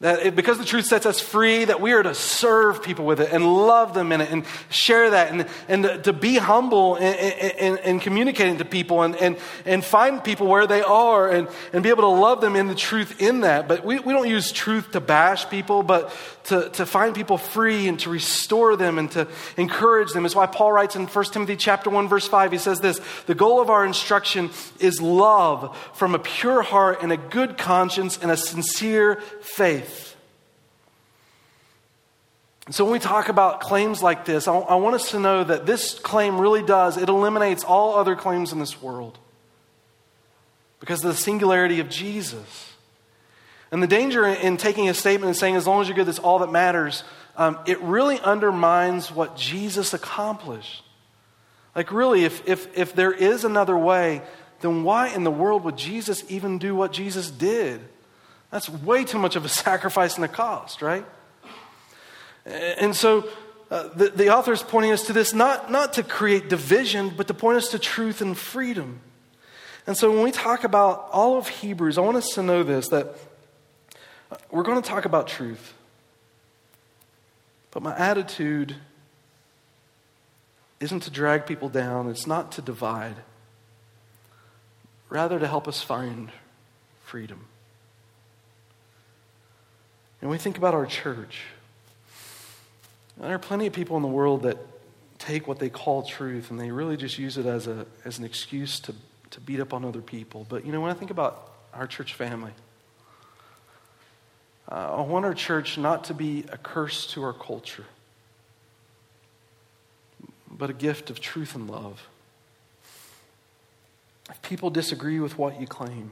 That 0.00 0.26
it, 0.26 0.36
because 0.36 0.58
the 0.58 0.64
truth 0.66 0.84
sets 0.84 1.06
us 1.06 1.20
free, 1.20 1.64
that 1.64 1.80
we 1.80 1.92
are 1.92 2.02
to 2.02 2.14
serve 2.14 2.82
people 2.82 3.06
with 3.06 3.18
it 3.18 3.32
and 3.32 3.46
love 3.66 3.94
them 3.94 4.12
in 4.12 4.20
it 4.20 4.30
and 4.30 4.44
share 4.68 5.08
that 5.08 5.32
and, 5.32 5.46
and 5.68 6.04
to 6.04 6.12
be 6.12 6.36
humble 6.36 6.96
in, 6.96 7.14
in, 7.14 7.78
in 7.78 8.00
communicating 8.00 8.58
to 8.58 8.66
people 8.66 9.02
and, 9.02 9.16
and, 9.16 9.38
and 9.64 9.82
find 9.82 10.22
people 10.22 10.48
where 10.48 10.66
they 10.66 10.82
are 10.82 11.30
and, 11.30 11.48
and 11.72 11.82
be 11.82 11.88
able 11.88 12.02
to 12.02 12.20
love 12.20 12.42
them 12.42 12.56
in 12.56 12.66
the 12.66 12.74
truth 12.74 13.22
in 13.22 13.40
that. 13.40 13.68
But 13.68 13.86
we, 13.86 13.98
we 13.98 14.12
don't 14.12 14.28
use 14.28 14.52
truth 14.52 14.92
to 14.92 15.00
bash 15.00 15.48
people, 15.48 15.82
but 15.82 16.14
to, 16.44 16.68
to 16.70 16.84
find 16.84 17.14
people 17.14 17.38
free 17.38 17.88
and 17.88 17.98
to 18.00 18.10
restore 18.10 18.76
them 18.76 18.98
and 18.98 19.10
to 19.12 19.26
encourage 19.56 20.12
them. 20.12 20.26
Is 20.26 20.34
why 20.34 20.46
Paul 20.46 20.72
writes 20.72 20.94
in 20.94 21.06
1 21.06 21.24
Timothy 21.26 21.56
chapter 21.56 21.88
1, 21.88 22.06
verse 22.06 22.28
5, 22.28 22.52
he 22.52 22.58
says 22.58 22.80
this 22.80 23.00
the 23.24 23.34
goal 23.34 23.62
of 23.62 23.70
our 23.70 23.86
instruction 23.86 24.50
is 24.78 25.00
love 25.00 25.74
from 25.94 26.14
a 26.14 26.18
pure 26.18 26.60
heart 26.60 26.98
and 27.02 27.12
a 27.12 27.16
good 27.16 27.56
conscience 27.56 28.18
and 28.20 28.30
a 28.30 28.36
sincere 28.36 29.22
faith. 29.40 29.85
So, 32.70 32.84
when 32.84 32.92
we 32.92 32.98
talk 32.98 33.28
about 33.28 33.60
claims 33.60 34.02
like 34.02 34.24
this, 34.24 34.48
I, 34.48 34.56
I 34.56 34.74
want 34.74 34.96
us 34.96 35.12
to 35.12 35.20
know 35.20 35.44
that 35.44 35.66
this 35.66 35.98
claim 36.00 36.40
really 36.40 36.62
does, 36.62 36.96
it 36.96 37.08
eliminates 37.08 37.62
all 37.62 37.94
other 37.94 38.16
claims 38.16 38.52
in 38.52 38.58
this 38.58 38.82
world 38.82 39.18
because 40.80 41.04
of 41.04 41.12
the 41.12 41.16
singularity 41.20 41.78
of 41.78 41.88
Jesus. 41.88 42.72
And 43.70 43.82
the 43.82 43.86
danger 43.86 44.26
in 44.26 44.56
taking 44.56 44.88
a 44.88 44.94
statement 44.94 45.28
and 45.28 45.36
saying, 45.36 45.56
as 45.56 45.66
long 45.66 45.80
as 45.80 45.88
you're 45.88 45.96
good, 45.96 46.06
that's 46.06 46.18
all 46.18 46.40
that 46.40 46.50
matters, 46.50 47.04
um, 47.36 47.58
it 47.66 47.80
really 47.82 48.18
undermines 48.20 49.12
what 49.12 49.36
Jesus 49.36 49.94
accomplished. 49.94 50.82
Like, 51.74 51.92
really, 51.92 52.24
if, 52.24 52.48
if, 52.48 52.76
if 52.76 52.94
there 52.94 53.12
is 53.12 53.44
another 53.44 53.76
way, 53.76 54.22
then 54.60 54.82
why 54.82 55.08
in 55.08 55.24
the 55.24 55.30
world 55.30 55.64
would 55.64 55.76
Jesus 55.76 56.24
even 56.28 56.58
do 56.58 56.74
what 56.74 56.92
Jesus 56.92 57.30
did? 57.30 57.80
That's 58.50 58.68
way 58.68 59.04
too 59.04 59.18
much 59.18 59.36
of 59.36 59.44
a 59.44 59.48
sacrifice 59.66 60.16
and 60.16 60.24
a 60.24 60.28
cost, 60.28 60.82
right? 60.82 61.04
And 62.46 62.94
so 62.94 63.28
uh, 63.70 63.88
the, 63.88 64.08
the 64.10 64.34
author 64.34 64.52
is 64.52 64.62
pointing 64.62 64.92
us 64.92 65.06
to 65.06 65.12
this 65.12 65.34
not, 65.34 65.70
not 65.70 65.94
to 65.94 66.02
create 66.02 66.48
division, 66.48 67.10
but 67.16 67.26
to 67.26 67.34
point 67.34 67.56
us 67.56 67.68
to 67.70 67.78
truth 67.78 68.20
and 68.20 68.38
freedom. 68.38 69.00
And 69.86 69.96
so 69.96 70.10
when 70.12 70.22
we 70.22 70.30
talk 70.30 70.64
about 70.64 71.08
all 71.12 71.36
of 71.36 71.48
Hebrews, 71.48 71.98
I 71.98 72.00
want 72.00 72.16
us 72.16 72.30
to 72.34 72.42
know 72.42 72.62
this 72.62 72.88
that 72.88 73.16
we're 74.50 74.62
going 74.62 74.80
to 74.80 74.88
talk 74.88 75.04
about 75.04 75.26
truth. 75.26 75.74
But 77.70 77.82
my 77.82 77.96
attitude 77.96 78.76
isn't 80.80 81.00
to 81.00 81.10
drag 81.10 81.46
people 81.46 81.68
down, 81.68 82.08
it's 82.08 82.26
not 82.26 82.52
to 82.52 82.62
divide, 82.62 83.16
rather 85.08 85.38
to 85.38 85.46
help 85.46 85.66
us 85.66 85.82
find 85.82 86.30
freedom. 87.04 87.46
And 90.20 90.30
we 90.30 90.38
think 90.38 90.58
about 90.58 90.74
our 90.74 90.86
church. 90.86 91.42
There 93.18 93.34
are 93.34 93.38
plenty 93.38 93.66
of 93.66 93.72
people 93.72 93.96
in 93.96 94.02
the 94.02 94.08
world 94.08 94.42
that 94.42 94.58
take 95.18 95.48
what 95.48 95.58
they 95.58 95.70
call 95.70 96.02
truth 96.02 96.50
and 96.50 96.60
they 96.60 96.70
really 96.70 96.96
just 96.96 97.18
use 97.18 97.38
it 97.38 97.46
as, 97.46 97.66
a, 97.66 97.86
as 98.04 98.18
an 98.18 98.24
excuse 98.24 98.78
to, 98.80 98.94
to 99.30 99.40
beat 99.40 99.60
up 99.60 99.72
on 99.72 99.84
other 99.84 100.02
people. 100.02 100.46
But 100.48 100.66
you 100.66 100.72
know, 100.72 100.80
when 100.80 100.90
I 100.90 100.94
think 100.94 101.10
about 101.10 101.52
our 101.72 101.86
church 101.86 102.14
family, 102.14 102.52
uh, 104.70 104.96
I 104.98 105.00
want 105.02 105.24
our 105.24 105.34
church 105.34 105.78
not 105.78 106.04
to 106.04 106.14
be 106.14 106.44
a 106.50 106.58
curse 106.58 107.06
to 107.08 107.22
our 107.22 107.32
culture, 107.32 107.86
but 110.50 110.70
a 110.70 110.74
gift 110.74 111.08
of 111.08 111.20
truth 111.20 111.54
and 111.54 111.70
love. 111.70 112.06
If 114.28 114.42
people 114.42 114.70
disagree 114.70 115.20
with 115.20 115.38
what 115.38 115.60
you 115.60 115.66
claim, 115.66 116.10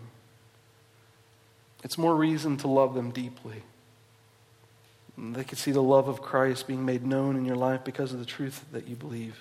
it's 1.82 1.98
more 1.98 2.14
reason 2.14 2.56
to 2.58 2.68
love 2.68 2.94
them 2.94 3.10
deeply. 3.10 3.62
They 5.16 5.44
could 5.44 5.58
see 5.58 5.70
the 5.70 5.82
love 5.82 6.08
of 6.08 6.20
Christ 6.20 6.66
being 6.66 6.84
made 6.84 7.06
known 7.06 7.36
in 7.36 7.44
your 7.44 7.56
life 7.56 7.84
because 7.84 8.12
of 8.12 8.18
the 8.18 8.24
truth 8.24 8.64
that 8.72 8.88
you 8.88 8.96
believe. 8.96 9.38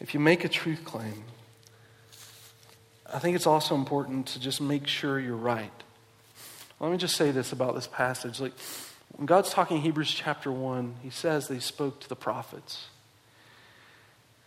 If 0.00 0.14
you 0.14 0.20
make 0.20 0.44
a 0.44 0.48
truth 0.48 0.84
claim, 0.84 1.24
I 3.12 3.18
think 3.18 3.36
it's 3.36 3.46
also 3.46 3.74
important 3.74 4.26
to 4.28 4.40
just 4.40 4.60
make 4.60 4.86
sure 4.86 5.20
you're 5.20 5.36
right. 5.36 5.70
Let 6.80 6.90
me 6.90 6.96
just 6.96 7.16
say 7.16 7.30
this 7.30 7.52
about 7.52 7.74
this 7.74 7.86
passage. 7.86 8.40
Like, 8.40 8.52
when 9.12 9.26
God's 9.26 9.50
talking 9.50 9.80
Hebrews 9.80 10.10
chapter 10.10 10.50
1, 10.50 10.96
he 11.02 11.10
says 11.10 11.48
that 11.48 11.54
he 11.54 11.60
spoke 11.60 12.00
to 12.00 12.08
the 12.08 12.16
prophets. 12.16 12.88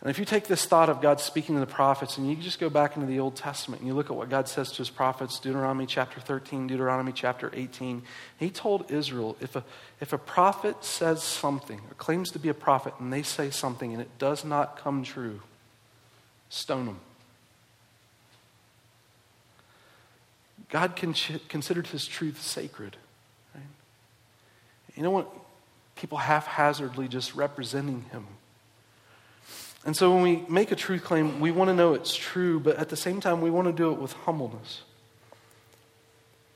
And 0.00 0.10
if 0.10 0.18
you 0.20 0.24
take 0.24 0.46
this 0.46 0.64
thought 0.64 0.88
of 0.88 1.00
God 1.00 1.20
speaking 1.20 1.56
to 1.56 1.60
the 1.60 1.66
prophets 1.66 2.18
and 2.18 2.28
you 2.28 2.36
just 2.36 2.60
go 2.60 2.70
back 2.70 2.94
into 2.94 3.08
the 3.08 3.18
Old 3.18 3.34
Testament 3.34 3.80
and 3.80 3.88
you 3.88 3.94
look 3.94 4.10
at 4.10 4.16
what 4.16 4.30
God 4.30 4.46
says 4.46 4.70
to 4.72 4.78
his 4.78 4.90
prophets, 4.90 5.40
Deuteronomy 5.40 5.86
chapter 5.86 6.20
13, 6.20 6.68
Deuteronomy 6.68 7.10
chapter 7.10 7.50
18, 7.52 8.02
he 8.38 8.48
told 8.48 8.88
Israel 8.92 9.36
if 9.40 9.56
a, 9.56 9.64
if 10.00 10.12
a 10.12 10.18
prophet 10.18 10.84
says 10.84 11.20
something 11.20 11.80
or 11.90 11.94
claims 11.94 12.30
to 12.30 12.38
be 12.38 12.48
a 12.48 12.54
prophet 12.54 12.94
and 13.00 13.12
they 13.12 13.22
say 13.22 13.50
something 13.50 13.92
and 13.92 14.00
it 14.00 14.18
does 14.18 14.44
not 14.44 14.78
come 14.78 15.02
true, 15.02 15.40
stone 16.48 16.86
them. 16.86 17.00
God 20.68 20.94
considered 20.94 21.88
his 21.88 22.06
truth 22.06 22.40
sacred. 22.40 22.96
Right? 23.52 23.64
You 24.94 25.02
know 25.02 25.10
what? 25.10 25.28
People 25.96 26.18
haphazardly 26.18 27.08
just 27.08 27.34
representing 27.34 28.04
him 28.12 28.26
and 29.88 29.96
so 29.96 30.12
when 30.12 30.22
we 30.22 30.44
make 30.50 30.70
a 30.70 30.76
truth 30.76 31.02
claim, 31.02 31.40
we 31.40 31.50
want 31.50 31.68
to 31.68 31.74
know 31.74 31.94
it's 31.94 32.14
true, 32.14 32.60
but 32.60 32.76
at 32.76 32.90
the 32.90 32.94
same 32.94 33.22
time, 33.22 33.40
we 33.40 33.48
want 33.48 33.68
to 33.68 33.72
do 33.72 33.90
it 33.90 33.98
with 33.98 34.12
humbleness. 34.12 34.82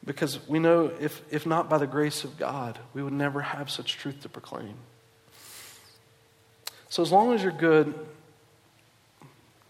Because 0.05 0.47
we 0.47 0.59
know 0.59 0.92
if, 1.01 1.23
if 1.31 1.47
not 1.47 1.71
by 1.71 1.79
the 1.79 1.87
grace 1.87 2.25
of 2.25 2.37
God, 2.37 2.79
we 2.92 3.03
would 3.03 3.14
never 3.14 3.40
have 3.40 3.71
such 3.71 3.97
truth 3.97 4.21
to 4.21 4.29
proclaim. 4.29 4.75
So 6.90 7.03
as 7.03 7.11
long 7.11 7.33
as 7.33 7.42
you're 7.42 7.53
good, 7.53 7.95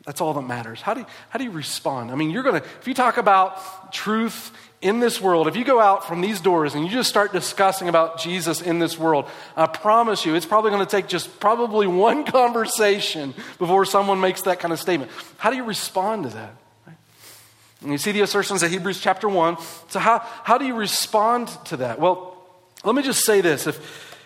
that's 0.04 0.20
all 0.20 0.34
that 0.34 0.42
matters. 0.42 0.80
How 0.80 0.94
do 0.94 1.00
you, 1.00 1.06
how 1.30 1.38
do 1.38 1.44
you 1.44 1.50
respond? 1.50 2.10
I 2.10 2.16
mean, 2.16 2.30
you're 2.30 2.42
going 2.42 2.60
to, 2.60 2.68
if 2.80 2.88
you 2.88 2.94
talk 2.94 3.18
about 3.18 3.92
truth 3.92 4.50
in 4.80 4.98
this 4.98 5.20
world, 5.20 5.46
if 5.46 5.54
you 5.54 5.64
go 5.64 5.78
out 5.78 6.06
from 6.06 6.20
these 6.20 6.40
doors 6.40 6.74
and 6.74 6.84
you 6.84 6.90
just 6.90 7.08
start 7.08 7.32
discussing 7.32 7.88
about 7.88 8.18
Jesus 8.18 8.60
in 8.60 8.80
this 8.80 8.98
world, 8.98 9.26
I 9.56 9.66
promise 9.66 10.26
you, 10.26 10.34
it's 10.34 10.46
probably 10.46 10.72
going 10.72 10.84
to 10.84 10.90
take 10.90 11.06
just 11.06 11.38
probably 11.38 11.86
one 11.86 12.24
conversation 12.26 13.32
before 13.58 13.84
someone 13.84 14.20
makes 14.20 14.42
that 14.42 14.58
kind 14.58 14.72
of 14.72 14.80
statement. 14.80 15.10
How 15.38 15.50
do 15.50 15.56
you 15.56 15.64
respond 15.64 16.24
to 16.24 16.30
that? 16.30 16.54
And 17.82 17.90
you 17.90 17.98
see 17.98 18.12
the 18.12 18.20
assertions 18.20 18.62
of 18.62 18.70
Hebrews 18.70 19.00
chapter 19.00 19.28
1. 19.28 19.56
So, 19.88 19.98
how, 19.98 20.20
how 20.44 20.56
do 20.56 20.64
you 20.64 20.74
respond 20.74 21.48
to 21.66 21.78
that? 21.78 21.98
Well, 21.98 22.36
let 22.84 22.94
me 22.94 23.02
just 23.02 23.24
say 23.24 23.40
this. 23.40 23.66
If, 23.66 24.18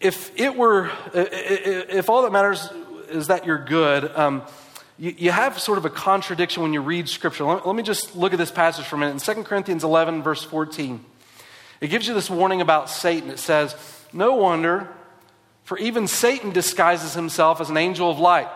if 0.00 0.38
it 0.38 0.56
were, 0.56 0.90
if 1.12 2.08
all 2.08 2.22
that 2.22 2.32
matters 2.32 2.68
is 3.08 3.26
that 3.28 3.46
you're 3.46 3.64
good, 3.64 4.10
um, 4.16 4.42
you, 4.98 5.14
you 5.16 5.30
have 5.30 5.58
sort 5.58 5.78
of 5.78 5.84
a 5.84 5.90
contradiction 5.90 6.62
when 6.62 6.72
you 6.72 6.80
read 6.80 7.08
Scripture. 7.08 7.44
Let, 7.44 7.66
let 7.66 7.76
me 7.76 7.82
just 7.82 8.16
look 8.16 8.32
at 8.32 8.38
this 8.38 8.50
passage 8.50 8.84
for 8.84 8.96
a 8.96 8.98
minute. 8.98 9.28
In 9.28 9.34
2 9.34 9.42
Corinthians 9.44 9.84
11, 9.84 10.22
verse 10.22 10.42
14, 10.42 11.04
it 11.80 11.88
gives 11.88 12.06
you 12.06 12.14
this 12.14 12.30
warning 12.30 12.60
about 12.60 12.88
Satan. 12.88 13.30
It 13.30 13.38
says, 13.38 13.74
No 14.12 14.34
wonder, 14.36 14.88
for 15.64 15.78
even 15.78 16.06
Satan 16.06 16.52
disguises 16.52 17.14
himself 17.14 17.60
as 17.60 17.70
an 17.70 17.76
angel 17.76 18.10
of 18.10 18.18
light. 18.18 18.48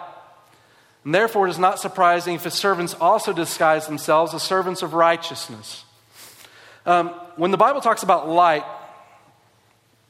And 1.05 1.15
therefore, 1.15 1.47
it 1.47 1.51
is 1.51 1.59
not 1.59 1.79
surprising 1.79 2.35
if 2.35 2.45
his 2.45 2.55
servants 2.55 2.95
also 3.01 3.33
disguise 3.33 3.87
themselves 3.87 4.35
as 4.35 4.43
servants 4.43 4.83
of 4.83 4.93
righteousness. 4.93 5.85
Um, 6.85 7.09
when 7.37 7.51
the 7.51 7.57
Bible 7.57 7.81
talks 7.81 8.03
about 8.03 8.29
light, 8.29 8.65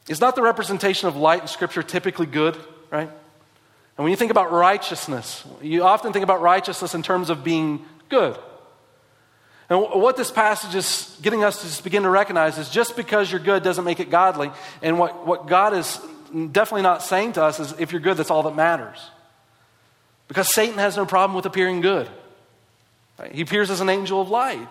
is 0.07 0.21
not 0.21 0.35
the 0.35 0.41
representation 0.41 1.07
of 1.07 1.15
light 1.15 1.41
in 1.41 1.47
Scripture 1.47 1.83
typically 1.83 2.25
good, 2.25 2.57
right? 2.89 3.09
And 3.97 4.03
when 4.03 4.11
you 4.11 4.15
think 4.15 4.31
about 4.31 4.51
righteousness, 4.51 5.43
you 5.61 5.83
often 5.83 6.13
think 6.13 6.23
about 6.23 6.41
righteousness 6.41 6.93
in 6.93 7.01
terms 7.01 7.29
of 7.29 7.43
being 7.43 7.83
good. 8.09 8.37
And 9.69 9.81
what 9.81 10.15
this 10.15 10.31
passage 10.31 10.75
is 10.75 11.17
getting 11.21 11.43
us 11.43 11.61
to 11.61 11.67
just 11.67 11.83
begin 11.83 12.03
to 12.03 12.09
recognize 12.09 12.57
is 12.57 12.69
just 12.69 12.95
because 12.95 13.29
you're 13.31 13.41
good 13.41 13.63
doesn't 13.63 13.83
make 13.83 13.99
it 13.99 14.09
godly. 14.09 14.51
And 14.81 14.97
what, 14.97 15.25
what 15.25 15.47
God 15.47 15.73
is 15.73 15.99
definitely 16.31 16.83
not 16.83 17.03
saying 17.03 17.33
to 17.33 17.43
us 17.43 17.59
is 17.59 17.73
if 17.79 17.91
you're 17.91 17.99
good, 18.01 18.17
that's 18.17 18.31
all 18.31 18.43
that 18.43 18.55
matters. 18.55 19.09
Because 20.27 20.53
Satan 20.53 20.77
has 20.77 20.95
no 20.95 21.05
problem 21.05 21.35
with 21.35 21.45
appearing 21.45 21.81
good. 21.81 22.09
He 23.31 23.41
appears 23.41 23.69
as 23.69 23.81
an 23.81 23.89
angel 23.89 24.21
of 24.21 24.29
light. 24.29 24.67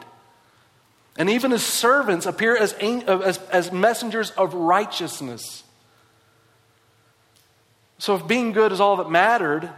And 1.19 1.31
even 1.31 1.51
his 1.51 1.65
servants 1.65 2.27
appear 2.27 2.57
as, 2.57 2.73
as, 2.75 3.39
as 3.51 3.73
messengers 3.73 4.31
of 4.33 4.55
righteousness. 4.55 5.65
So 7.99 8.15
if 8.15 8.27
being 8.27 8.53
good 8.53 8.73
is 8.73 8.81
all 8.81 8.97
that 8.97 9.11
mattered, 9.11 9.71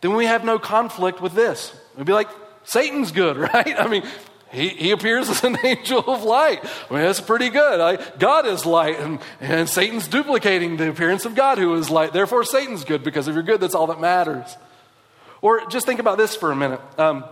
then 0.00 0.14
we 0.14 0.26
have 0.26 0.44
no 0.44 0.58
conflict 0.58 1.20
with 1.20 1.34
this. 1.34 1.74
We'd 1.96 2.06
be 2.06 2.12
like, 2.12 2.28
Satan's 2.64 3.12
good, 3.12 3.36
right? 3.54 3.78
I 3.78 3.86
mean, 3.86 4.02
he, 4.50 4.68
he 4.68 4.90
appears 4.90 5.28
as 5.28 5.44
an 5.44 5.56
angel 5.64 6.00
of 6.00 6.24
light. 6.24 6.60
I 6.64 6.94
mean, 6.94 7.02
that's 7.02 7.20
pretty 7.20 7.50
good. 7.50 7.80
I, 7.80 8.18
God 8.18 8.46
is 8.46 8.66
light, 8.66 8.98
and, 8.98 9.20
and 9.40 9.68
Satan's 9.68 10.08
duplicating 10.08 10.76
the 10.76 10.88
appearance 10.88 11.24
of 11.24 11.34
God 11.34 11.58
who 11.58 11.74
is 11.74 11.90
light. 11.90 12.12
Therefore, 12.12 12.44
Satan's 12.44 12.84
good 12.84 13.04
because 13.04 13.28
if 13.28 13.34
you're 13.34 13.42
good, 13.42 13.60
that's 13.60 13.74
all 13.74 13.86
that 13.88 14.00
matters. 14.00 14.56
Or 15.42 15.66
just 15.66 15.86
think 15.86 16.00
about 16.00 16.18
this 16.18 16.36
for 16.36 16.50
a 16.50 16.56
minute. 16.56 16.80
Um, 16.98 17.24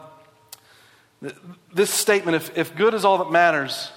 this 1.74 1.90
statement, 1.90 2.36
if, 2.36 2.56
if 2.56 2.76
good 2.76 2.94
is 2.94 3.04
all 3.04 3.18
that 3.18 3.30
matters, 3.30 3.90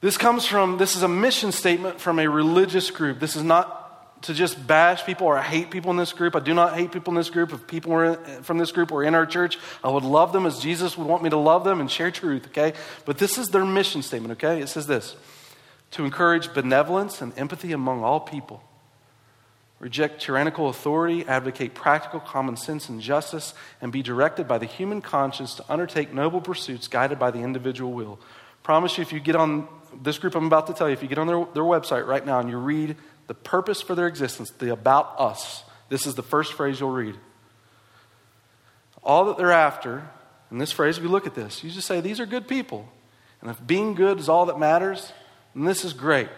this 0.00 0.16
comes 0.16 0.46
from, 0.46 0.78
this 0.78 0.96
is 0.96 1.02
a 1.02 1.08
mission 1.08 1.52
statement 1.52 2.00
from 2.00 2.18
a 2.18 2.28
religious 2.28 2.90
group. 2.90 3.20
This 3.20 3.36
is 3.36 3.42
not 3.42 3.77
to 4.22 4.34
just 4.34 4.66
bash 4.66 5.04
people 5.04 5.26
or 5.26 5.38
hate 5.38 5.70
people 5.70 5.90
in 5.90 5.96
this 5.96 6.12
group. 6.12 6.34
I 6.34 6.40
do 6.40 6.54
not 6.54 6.74
hate 6.74 6.92
people 6.92 7.12
in 7.12 7.16
this 7.16 7.30
group. 7.30 7.52
If 7.52 7.66
people 7.66 7.92
were 7.92 8.14
from 8.42 8.58
this 8.58 8.72
group 8.72 8.90
were 8.90 9.04
in 9.04 9.14
our 9.14 9.26
church, 9.26 9.58
I 9.82 9.90
would 9.90 10.04
love 10.04 10.32
them 10.32 10.46
as 10.46 10.58
Jesus 10.58 10.98
would 10.98 11.06
want 11.06 11.22
me 11.22 11.30
to 11.30 11.36
love 11.36 11.64
them 11.64 11.80
and 11.80 11.90
share 11.90 12.10
truth, 12.10 12.48
okay? 12.48 12.72
But 13.04 13.18
this 13.18 13.38
is 13.38 13.48
their 13.48 13.64
mission 13.64 14.02
statement, 14.02 14.32
okay? 14.32 14.60
It 14.60 14.68
says 14.68 14.86
this 14.86 15.16
to 15.92 16.04
encourage 16.04 16.52
benevolence 16.52 17.22
and 17.22 17.36
empathy 17.38 17.72
among 17.72 18.04
all 18.04 18.20
people, 18.20 18.62
reject 19.78 20.20
tyrannical 20.20 20.68
authority, 20.68 21.24
advocate 21.26 21.74
practical 21.74 22.20
common 22.20 22.56
sense 22.56 22.88
and 22.88 23.00
justice, 23.00 23.54
and 23.80 23.92
be 23.92 24.02
directed 24.02 24.46
by 24.46 24.58
the 24.58 24.66
human 24.66 25.00
conscience 25.00 25.54
to 25.54 25.64
undertake 25.68 26.12
noble 26.12 26.40
pursuits 26.40 26.88
guided 26.88 27.18
by 27.18 27.30
the 27.30 27.38
individual 27.38 27.92
will. 27.92 28.18
Promise 28.62 28.98
you, 28.98 29.02
if 29.02 29.12
you 29.12 29.20
get 29.20 29.36
on 29.36 29.66
this 30.02 30.18
group 30.18 30.34
I'm 30.34 30.46
about 30.46 30.66
to 30.66 30.74
tell 30.74 30.88
you, 30.88 30.92
if 30.92 31.02
you 31.02 31.08
get 31.08 31.18
on 31.18 31.26
their, 31.26 31.46
their 31.54 31.62
website 31.62 32.06
right 32.06 32.24
now 32.24 32.40
and 32.40 32.50
you 32.50 32.58
read 32.58 32.96
the 33.28 33.34
purpose 33.34 33.80
for 33.80 33.94
their 33.94 34.08
existence, 34.08 34.50
the 34.50 34.72
about 34.72 35.14
us. 35.18 35.62
This 35.88 36.06
is 36.06 36.16
the 36.16 36.22
first 36.22 36.54
phrase 36.54 36.80
you'll 36.80 36.90
read. 36.90 37.14
All 39.02 39.26
that 39.26 39.38
they're 39.38 39.52
after, 39.52 40.08
in 40.50 40.58
this 40.58 40.72
phrase, 40.72 40.98
you 40.98 41.08
look 41.08 41.26
at 41.26 41.34
this, 41.34 41.62
you 41.62 41.70
just 41.70 41.86
say, 41.86 42.00
These 42.00 42.18
are 42.18 42.26
good 42.26 42.48
people. 42.48 42.88
And 43.40 43.50
if 43.50 43.64
being 43.64 43.94
good 43.94 44.18
is 44.18 44.28
all 44.28 44.46
that 44.46 44.58
matters, 44.58 45.12
then 45.54 45.64
this 45.64 45.84
is 45.84 45.92
great 45.92 46.28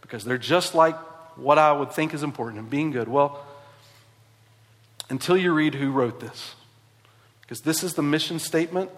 because 0.00 0.24
they're 0.24 0.38
just 0.38 0.72
like 0.74 0.96
what 1.36 1.58
I 1.58 1.72
would 1.72 1.90
think 1.90 2.14
is 2.14 2.22
important 2.22 2.60
in 2.60 2.68
being 2.68 2.92
good. 2.92 3.08
Well, 3.08 3.44
until 5.10 5.36
you 5.36 5.52
read 5.52 5.74
who 5.74 5.90
wrote 5.90 6.20
this, 6.20 6.54
because 7.40 7.62
this 7.62 7.82
is 7.82 7.94
the 7.94 8.02
mission 8.02 8.38
statement 8.38 8.90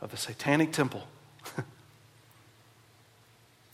of 0.00 0.12
the 0.12 0.16
Satanic 0.16 0.72
Temple. 0.72 1.02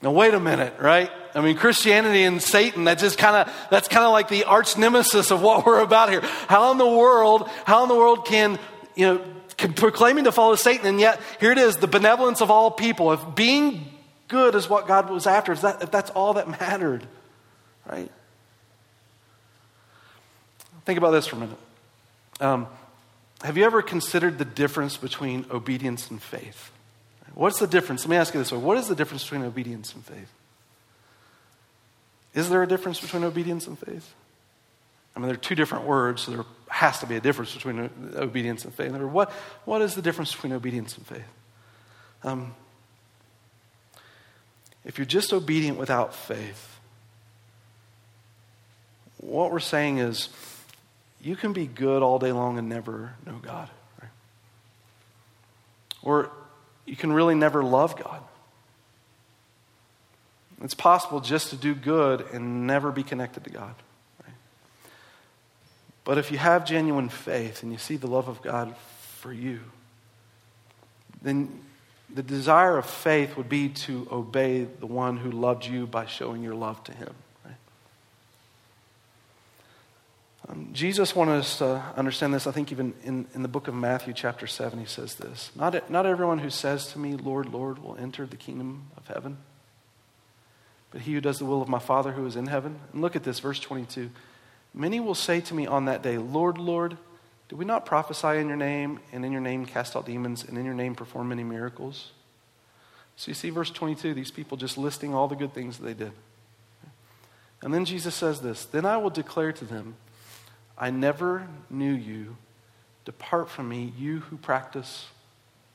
Now, 0.03 0.11
wait 0.11 0.35
a 0.35 0.41
minute, 0.41 0.75
right? 0.79 1.11
I 1.37 1.43
mean, 1.43 1.57
Christianity 1.57 2.23
and 2.23 2.43
Satan, 2.43 2.85
that 2.85 2.99
just 2.99 3.19
kind 3.19 3.37
of, 3.37 3.55
that's 3.71 3.89
kind 3.89 4.07
of 4.07 4.13
like 4.13 4.29
the 4.29 4.45
arch 4.45 4.79
nemesis 4.79 5.31
of 5.31 5.43
what 5.43 5.67
we're 5.67 5.81
about 5.81 6.09
here. 6.09 6.23
How 6.49 6.73
in 6.73 6.79
the 6.79 6.87
world, 6.87 7.49
how 7.67 7.83
in 7.83 7.91
the 7.91 7.95
world 7.95 8.27
can, 8.27 8.59
you 8.95 9.07
know, 9.07 9.25
can 9.59 9.75
proclaiming 9.75 10.25
to 10.25 10.33
follow 10.33 10.55
Satan, 10.55 10.87
and 10.87 10.99
yet 10.99 11.21
here 11.39 11.53
it 11.53 11.59
is, 11.59 11.77
the 11.77 11.87
benevolence 11.87 12.41
of 12.41 12.51
all 12.51 12.71
people. 12.71 13.13
If 13.13 13.21
being 13.35 13.87
good 14.29 14.55
is 14.55 14.69
what 14.69 14.87
God 14.87 15.11
was 15.11 15.27
after, 15.27 15.53
if, 15.53 15.61
that, 15.61 15.83
if 15.83 15.91
that's 15.91 16.11
all 16.11 16.35
that 16.35 16.49
mattered, 16.49 17.07
right? 17.87 18.11
Think 20.87 20.99
about 20.99 21.11
this 21.11 21.27
for 21.27 21.37
a 21.37 21.41
minute. 21.41 21.59
Um, 22.41 22.67
have 23.43 23.59
you 23.59 23.65
ever 23.65 23.83
considered 23.83 24.39
the 24.39 24.45
difference 24.47 24.97
between 24.97 25.45
obedience 25.51 26.11
and 26.11 26.23
faith? 26.23 26.71
What's 27.35 27.59
the 27.59 27.67
difference? 27.67 28.05
Let 28.05 28.11
me 28.11 28.17
ask 28.17 28.33
you 28.33 28.41
this 28.41 28.51
way 28.51 28.59
What 28.59 28.79
is 28.79 28.89
the 28.89 28.95
difference 28.95 29.23
between 29.23 29.43
obedience 29.43 29.93
and 29.93 30.03
faith? 30.03 30.33
Is 32.37 32.51
there 32.51 32.63
a 32.63 32.69
difference 32.69 33.01
between 33.01 33.25
obedience 33.25 33.67
and 33.67 33.79
faith? 33.79 34.15
I 35.17 35.19
mean, 35.19 35.29
they're 35.29 35.37
two 35.37 35.55
different 35.55 35.87
words, 35.87 36.23
so 36.23 36.31
there 36.31 36.45
has 36.69 37.01
to 37.01 37.07
be 37.07 37.17
a 37.17 37.21
difference 37.21 37.55
between 37.55 37.91
obedience 38.15 38.67
and 38.67 38.75
faith. 38.75 38.93
What, 38.93 39.31
what 39.65 39.81
is 39.81 39.95
the 39.95 40.03
difference 40.03 40.33
between 40.35 40.53
obedience 40.53 40.99
and 40.99 41.07
faith? 41.07 41.25
Um, 42.23 42.55
if 44.85 44.99
you're 44.99 45.07
just 45.07 45.33
obedient 45.33 45.79
without 45.79 46.15
faith, 46.15 46.79
what 49.17 49.51
we're 49.51 49.59
saying 49.59 49.99
is 49.99 50.29
you 51.23 51.37
can 51.37 51.55
be 51.55 51.67
good 51.67 52.03
all 52.03 52.19
day 52.19 52.33
long 52.33 52.59
and 52.59 52.69
never 52.69 53.15
know 53.25 53.39
God. 53.41 53.71
Right? 54.03 54.11
Or 56.03 56.31
you 56.85 56.97
can 56.97 57.13
really 57.13 57.35
never 57.35 57.65
love 57.65 57.97
God. 57.97 58.23
It's 60.63 60.75
possible 60.75 61.21
just 61.21 61.51
to 61.51 61.57
do 61.57 61.75
good 61.75 62.23
and 62.33 62.67
never 62.67 62.91
be 62.91 63.03
connected 63.03 63.45
to 63.45 63.51
God. 63.51 63.75
Right? 64.23 64.35
But 66.05 66.19
if 66.19 66.31
you 66.31 66.39
have 66.39 66.65
genuine 66.65 67.09
faith 67.09 67.63
and 67.63 67.73
you 67.73 67.79
see 67.79 67.97
the 67.97 68.07
love 68.07 68.29
of 68.29 68.43
God 68.43 68.75
for 69.19 69.33
you, 69.33 69.61
then 71.21 71.61
the 72.13 72.23
desire 72.23 72.79
of 72.79 72.87
faith 72.87 73.37
would 73.37 73.49
be 73.49 73.69
to 73.69 74.09
obey 74.11 74.65
the 74.65 74.87
one 74.87 75.17
who 75.17 75.31
loved 75.31 75.67
you 75.67 75.87
by 75.87 76.07
showing 76.07 76.43
your 76.43 76.55
love 76.55 76.83
to 76.85 76.93
him. 76.93 77.15
Um, 80.49 80.69
Jesus 80.73 81.17
wanted 81.17 81.39
us 81.39 81.59
to 81.59 81.83
understand 81.97 82.33
this. 82.33 82.47
I 82.47 82.53
think 82.53 82.71
even 82.71 82.95
in, 83.03 83.27
in 83.35 83.43
the 83.43 83.49
book 83.49 83.67
of 83.67 83.75
Matthew, 83.75 84.13
chapter 84.13 84.47
7, 84.47 84.79
he 84.79 84.87
says 84.87 85.17
this 85.17 85.51
not, 85.57 85.91
not 85.91 86.07
everyone 86.07 86.39
who 86.39 86.51
says 86.51 86.93
to 86.93 86.99
me, 86.99 87.15
Lord, 87.15 87.53
Lord, 87.53 87.83
will 87.83 87.97
enter 87.97 88.27
the 88.27 88.37
kingdom 88.37 88.85
of 88.97 89.09
heaven, 89.09 89.39
but 90.97 91.03
he 91.03 91.13
who 91.13 91.21
does 91.21 91.39
the 91.39 91.45
will 91.45 91.61
of 91.61 91.69
my 91.69 91.79
Father 91.79 92.13
who 92.13 92.25
is 92.25 92.37
in 92.37 92.47
heaven. 92.47 92.81
And 92.95 93.03
look 93.03 93.17
at 93.17 93.23
this, 93.23 93.39
verse 93.39 93.61
22. 93.61 94.09
Many 94.73 94.99
will 94.99 95.15
say 95.15 95.43
to 95.43 95.53
me 95.53 95.67
on 95.67 95.85
that 95.85 96.01
day, 96.01 96.17
Lord, 96.17 96.57
Lord, 96.57 96.97
did 97.51 97.59
we 97.59 97.67
not 97.67 97.85
prophesy 97.85 98.39
in 98.39 98.49
your 98.49 98.57
name, 98.57 99.01
and 99.13 99.23
in 99.23 99.31
your 99.31 99.43
name 99.43 99.67
cast 99.67 99.95
out 99.95 100.07
demons, 100.07 100.43
and 100.43 100.57
in 100.57 100.65
your 100.65 100.73
name 100.73 100.95
perform 100.95 101.29
many 101.29 101.45
miracles? 101.45 102.13
So 103.15 103.29
you 103.29 103.35
see, 103.35 103.51
verse 103.51 103.71
22, 103.71 104.15
these 104.15 104.31
people 104.31 104.57
just 104.57 104.79
listing 104.79 105.13
all 105.13 105.29
the 105.29 105.37
good 105.37 105.53
things 105.53 105.77
that 105.77 105.85
they 105.85 105.93
did. 105.93 106.13
And 107.61 107.75
then 107.75 107.85
Jesus 107.85 108.15
says 108.15 108.41
this 108.41 108.65
Then 108.65 108.87
I 108.87 108.97
will 108.97 109.11
declare 109.11 109.53
to 109.53 109.67
them, 109.67 109.97
I 110.79 110.89
never 110.89 111.47
knew 111.69 111.93
you. 111.93 112.39
Depart 113.05 113.51
from 113.51 113.69
me, 113.69 113.93
you 113.99 114.21
who 114.21 114.39
practice 114.39 115.09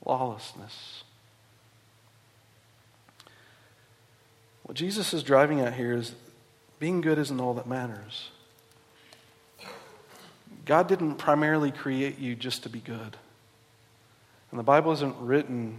lawlessness. 0.03 1.03
What 4.71 4.77
Jesus 4.77 5.13
is 5.13 5.21
driving 5.21 5.59
at 5.59 5.73
here 5.73 5.91
is 5.91 6.15
being 6.79 7.01
good 7.01 7.17
isn't 7.17 7.41
all 7.41 7.55
that 7.55 7.67
matters. 7.67 8.29
God 10.63 10.87
didn't 10.87 11.15
primarily 11.15 11.71
create 11.71 12.19
you 12.19 12.37
just 12.37 12.63
to 12.63 12.69
be 12.69 12.79
good. 12.79 13.17
And 14.49 14.57
the 14.57 14.63
Bible 14.63 14.93
isn't 14.93 15.13
written 15.19 15.77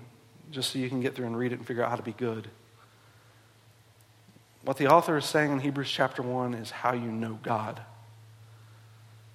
just 0.50 0.70
so 0.70 0.78
you 0.78 0.90
can 0.90 1.00
get 1.00 1.14
through 1.14 1.24
and 1.24 1.38
read 1.38 1.52
it 1.52 1.59
and 1.59 1.66
figure 1.66 1.83
out 1.83 1.88
how 1.88 1.96
to 1.96 2.02
be 2.02 2.12
good. 2.12 2.48
What 4.61 4.76
the 4.76 4.88
author 4.88 5.16
is 5.16 5.24
saying 5.24 5.50
in 5.50 5.61
Hebrews 5.61 5.90
chapter 5.90 6.20
1 6.20 6.52
is 6.52 6.70
how 6.70 6.92
you 6.92 7.11
know 7.11 7.38
God. 7.42 7.81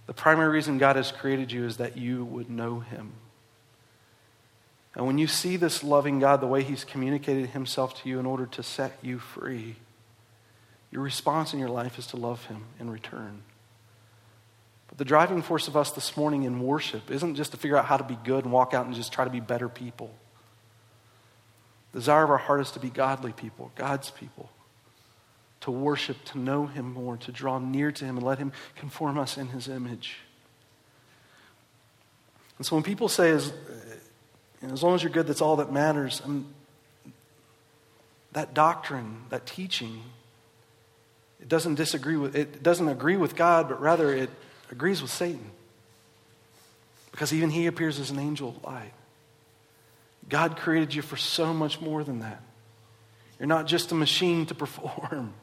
The 0.06 0.14
primary 0.14 0.50
reason 0.50 0.78
God 0.78 0.98
has 0.98 1.12
created 1.12 1.52
you 1.52 1.66
is 1.66 1.78
that 1.78 1.98
you 1.98 2.26
would 2.26 2.52
know 2.52 2.82
Him. 2.82 3.12
And 4.98 5.06
when 5.06 5.20
you 5.20 5.28
see 5.28 5.58
this 5.58 5.84
loving 5.84 6.20
God, 6.20 6.42
the 6.42 6.48
way 6.48 6.64
He's 6.64 6.84
communicated 6.84 7.52
Himself 7.52 8.02
to 8.02 8.10
you 8.10 8.20
in 8.20 8.26
order 8.26 8.48
to 8.48 8.64
set 8.64 8.98
you 9.04 9.20
free, 9.20 9.76
your 10.92 11.04
response 11.04 11.54
in 11.54 11.60
your 11.60 11.70
life 11.70 12.00
is 12.00 12.08
to 12.08 12.18
love 12.18 12.44
Him 12.48 12.66
in 12.80 12.90
return. 12.90 13.44
But 14.88 14.98
the 14.98 15.06
driving 15.06 15.44
force 15.44 15.68
of 15.68 15.78
us 15.78 15.92
this 15.92 16.18
morning 16.18 16.44
in 16.44 16.60
worship 16.60 17.12
isn't 17.12 17.36
just 17.36 17.52
to 17.52 17.58
figure 17.58 17.78
out 17.78 17.86
how 17.86 17.98
to 17.98 18.04
be 18.04 18.18
good 18.24 18.44
and 18.44 18.52
walk 18.52 18.74
out 18.74 18.88
and 18.88 18.96
just 18.96 19.14
try 19.14 19.24
to 19.24 19.30
be 19.30 19.40
better 19.40 19.70
people. 19.70 20.14
The 21.92 22.00
desire 22.00 22.24
of 22.24 22.32
our 22.32 22.38
heart 22.38 22.62
is 22.62 22.72
to 22.72 22.80
be 22.80 22.90
godly 22.90 23.34
people, 23.34 23.72
God's 23.76 24.10
people 24.10 24.50
to 25.62 25.72
worship, 25.72 26.24
to 26.26 26.38
know 26.38 26.66
Him 26.66 26.94
more, 26.94 27.18
to 27.18 27.32
draw 27.32 27.60
near 27.60 27.92
to 27.92 28.06
Him, 28.06 28.18
and 28.18 28.26
let 28.26 28.40
Him 28.40 28.52
conform 28.76 29.18
us 29.18 29.38
in 29.38 29.48
His 29.48 29.68
image. 29.68 30.18
And 32.58 32.66
so 32.66 32.76
when 32.76 32.84
people 32.84 33.10
say, 33.10 33.40
as, 34.62 34.72
as 34.72 34.84
long 34.84 34.96
as 34.96 35.04
you're 35.04 35.12
good, 35.12 35.28
that's 35.28 35.42
all 35.42 35.58
that 35.58 35.72
matters, 35.72 36.22
that 38.34 38.54
doctrine, 38.54 39.24
that 39.30 39.46
teaching, 39.46 40.02
it 41.40 41.48
doesn't 41.48 41.76
disagree 41.76 42.18
with, 42.18 42.36
it 42.36 42.62
doesn't 42.64 42.88
agree 42.88 43.18
with 43.18 43.36
God, 43.36 43.70
but 43.70 43.80
rather 43.80 44.14
it 44.14 44.30
agrees 44.72 45.02
with 45.02 45.12
Satan. 45.12 45.52
Because 47.12 47.34
even 47.34 47.50
he 47.50 47.68
appears 47.68 48.00
as 48.00 48.12
an 48.12 48.20
angel 48.20 48.50
of 48.50 48.64
light. 48.64 48.94
God 50.30 50.58
created 50.58 50.94
you 50.94 51.02
for 51.02 51.18
so 51.18 51.54
much 51.54 51.80
more 51.80 52.04
than 52.04 52.20
that. 52.20 52.42
You're 53.40 53.48
not 53.48 53.66
just 53.66 53.92
a 53.92 53.96
machine 53.96 54.46
to 54.48 54.56
perform. 54.56 55.34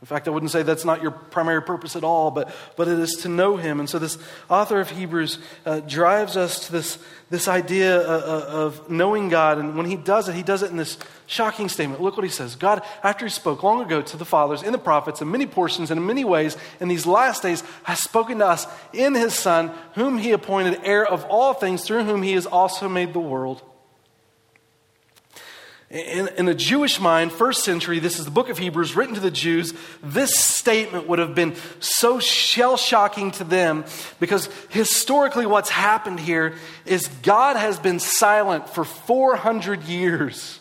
In 0.00 0.06
fact, 0.06 0.28
I 0.28 0.30
wouldn't 0.30 0.52
say 0.52 0.62
that's 0.62 0.84
not 0.84 1.02
your 1.02 1.10
primary 1.10 1.60
purpose 1.60 1.96
at 1.96 2.04
all, 2.04 2.30
but, 2.30 2.54
but 2.76 2.86
it 2.86 3.00
is 3.00 3.16
to 3.22 3.28
know 3.28 3.56
Him. 3.56 3.80
And 3.80 3.90
so, 3.90 3.98
this 3.98 4.16
author 4.48 4.78
of 4.78 4.90
Hebrews 4.90 5.40
uh, 5.66 5.80
drives 5.80 6.36
us 6.36 6.66
to 6.66 6.72
this, 6.72 6.98
this 7.30 7.48
idea 7.48 7.98
of, 7.98 8.22
uh, 8.22 8.26
uh, 8.26 8.64
of 8.66 8.90
knowing 8.90 9.28
God. 9.28 9.58
And 9.58 9.76
when 9.76 9.86
he 9.86 9.96
does 9.96 10.28
it, 10.28 10.36
he 10.36 10.44
does 10.44 10.62
it 10.62 10.70
in 10.70 10.76
this 10.76 10.98
shocking 11.26 11.68
statement. 11.68 12.00
Look 12.00 12.16
what 12.16 12.22
he 12.22 12.30
says 12.30 12.54
God, 12.54 12.82
after 13.02 13.26
he 13.26 13.30
spoke 13.30 13.64
long 13.64 13.82
ago 13.82 14.00
to 14.00 14.16
the 14.16 14.24
fathers 14.24 14.62
in 14.62 14.70
the 14.70 14.78
prophets 14.78 15.20
in 15.20 15.32
many 15.32 15.46
portions 15.46 15.90
and 15.90 15.98
in 15.98 16.06
many 16.06 16.24
ways, 16.24 16.56
in 16.78 16.86
these 16.86 17.04
last 17.04 17.42
days, 17.42 17.64
has 17.82 18.00
spoken 18.00 18.38
to 18.38 18.46
us 18.46 18.68
in 18.92 19.14
His 19.14 19.34
Son, 19.34 19.72
whom 19.94 20.16
He 20.16 20.30
appointed 20.30 20.80
heir 20.84 21.04
of 21.04 21.24
all 21.24 21.54
things, 21.54 21.82
through 21.82 22.04
whom 22.04 22.22
He 22.22 22.34
has 22.34 22.46
also 22.46 22.88
made 22.88 23.12
the 23.12 23.18
world. 23.18 23.62
In, 25.90 26.28
in, 26.36 26.44
the 26.44 26.54
Jewish 26.54 27.00
mind, 27.00 27.32
first 27.32 27.64
century, 27.64 27.98
this 27.98 28.18
is 28.18 28.26
the 28.26 28.30
book 28.30 28.50
of 28.50 28.58
Hebrews 28.58 28.94
written 28.94 29.14
to 29.14 29.22
the 29.22 29.30
Jews. 29.30 29.72
This 30.02 30.38
statement 30.38 31.08
would 31.08 31.18
have 31.18 31.34
been 31.34 31.56
so 31.80 32.20
shell 32.20 32.76
shocking 32.76 33.30
to 33.32 33.44
them 33.44 33.86
because 34.20 34.50
historically, 34.68 35.46
what's 35.46 35.70
happened 35.70 36.20
here 36.20 36.56
is 36.84 37.08
God 37.22 37.56
has 37.56 37.78
been 37.78 38.00
silent 38.00 38.68
for 38.68 38.84
400 38.84 39.84
years. 39.84 40.60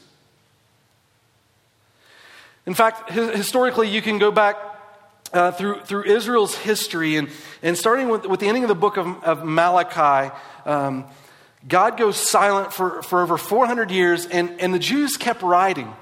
In 2.65 2.73
fact, 2.73 3.11
historically, 3.11 3.89
you 3.89 4.01
can 4.01 4.19
go 4.19 4.31
back 4.31 4.55
uh, 5.33 5.51
through, 5.51 5.81
through 5.81 6.03
Israel's 6.05 6.55
history, 6.55 7.17
and, 7.17 7.27
and 7.61 7.77
starting 7.77 8.07
with, 8.07 8.25
with 8.25 8.39
the 8.39 8.47
ending 8.47 8.63
of 8.63 8.69
the 8.69 8.75
book 8.75 8.95
of, 8.95 9.07
of 9.25 9.43
Malachi. 9.43 10.33
Um, 10.65 11.03
God 11.67 11.97
goes 11.97 12.15
silent 12.17 12.73
for, 12.73 13.01
for 13.03 13.21
over 13.21 13.37
400 13.37 13.91
years, 13.91 14.25
and, 14.25 14.61
and 14.61 14.73
the 14.73 14.79
Jews 14.79 15.17
kept 15.17 15.41
writing. 15.41 15.93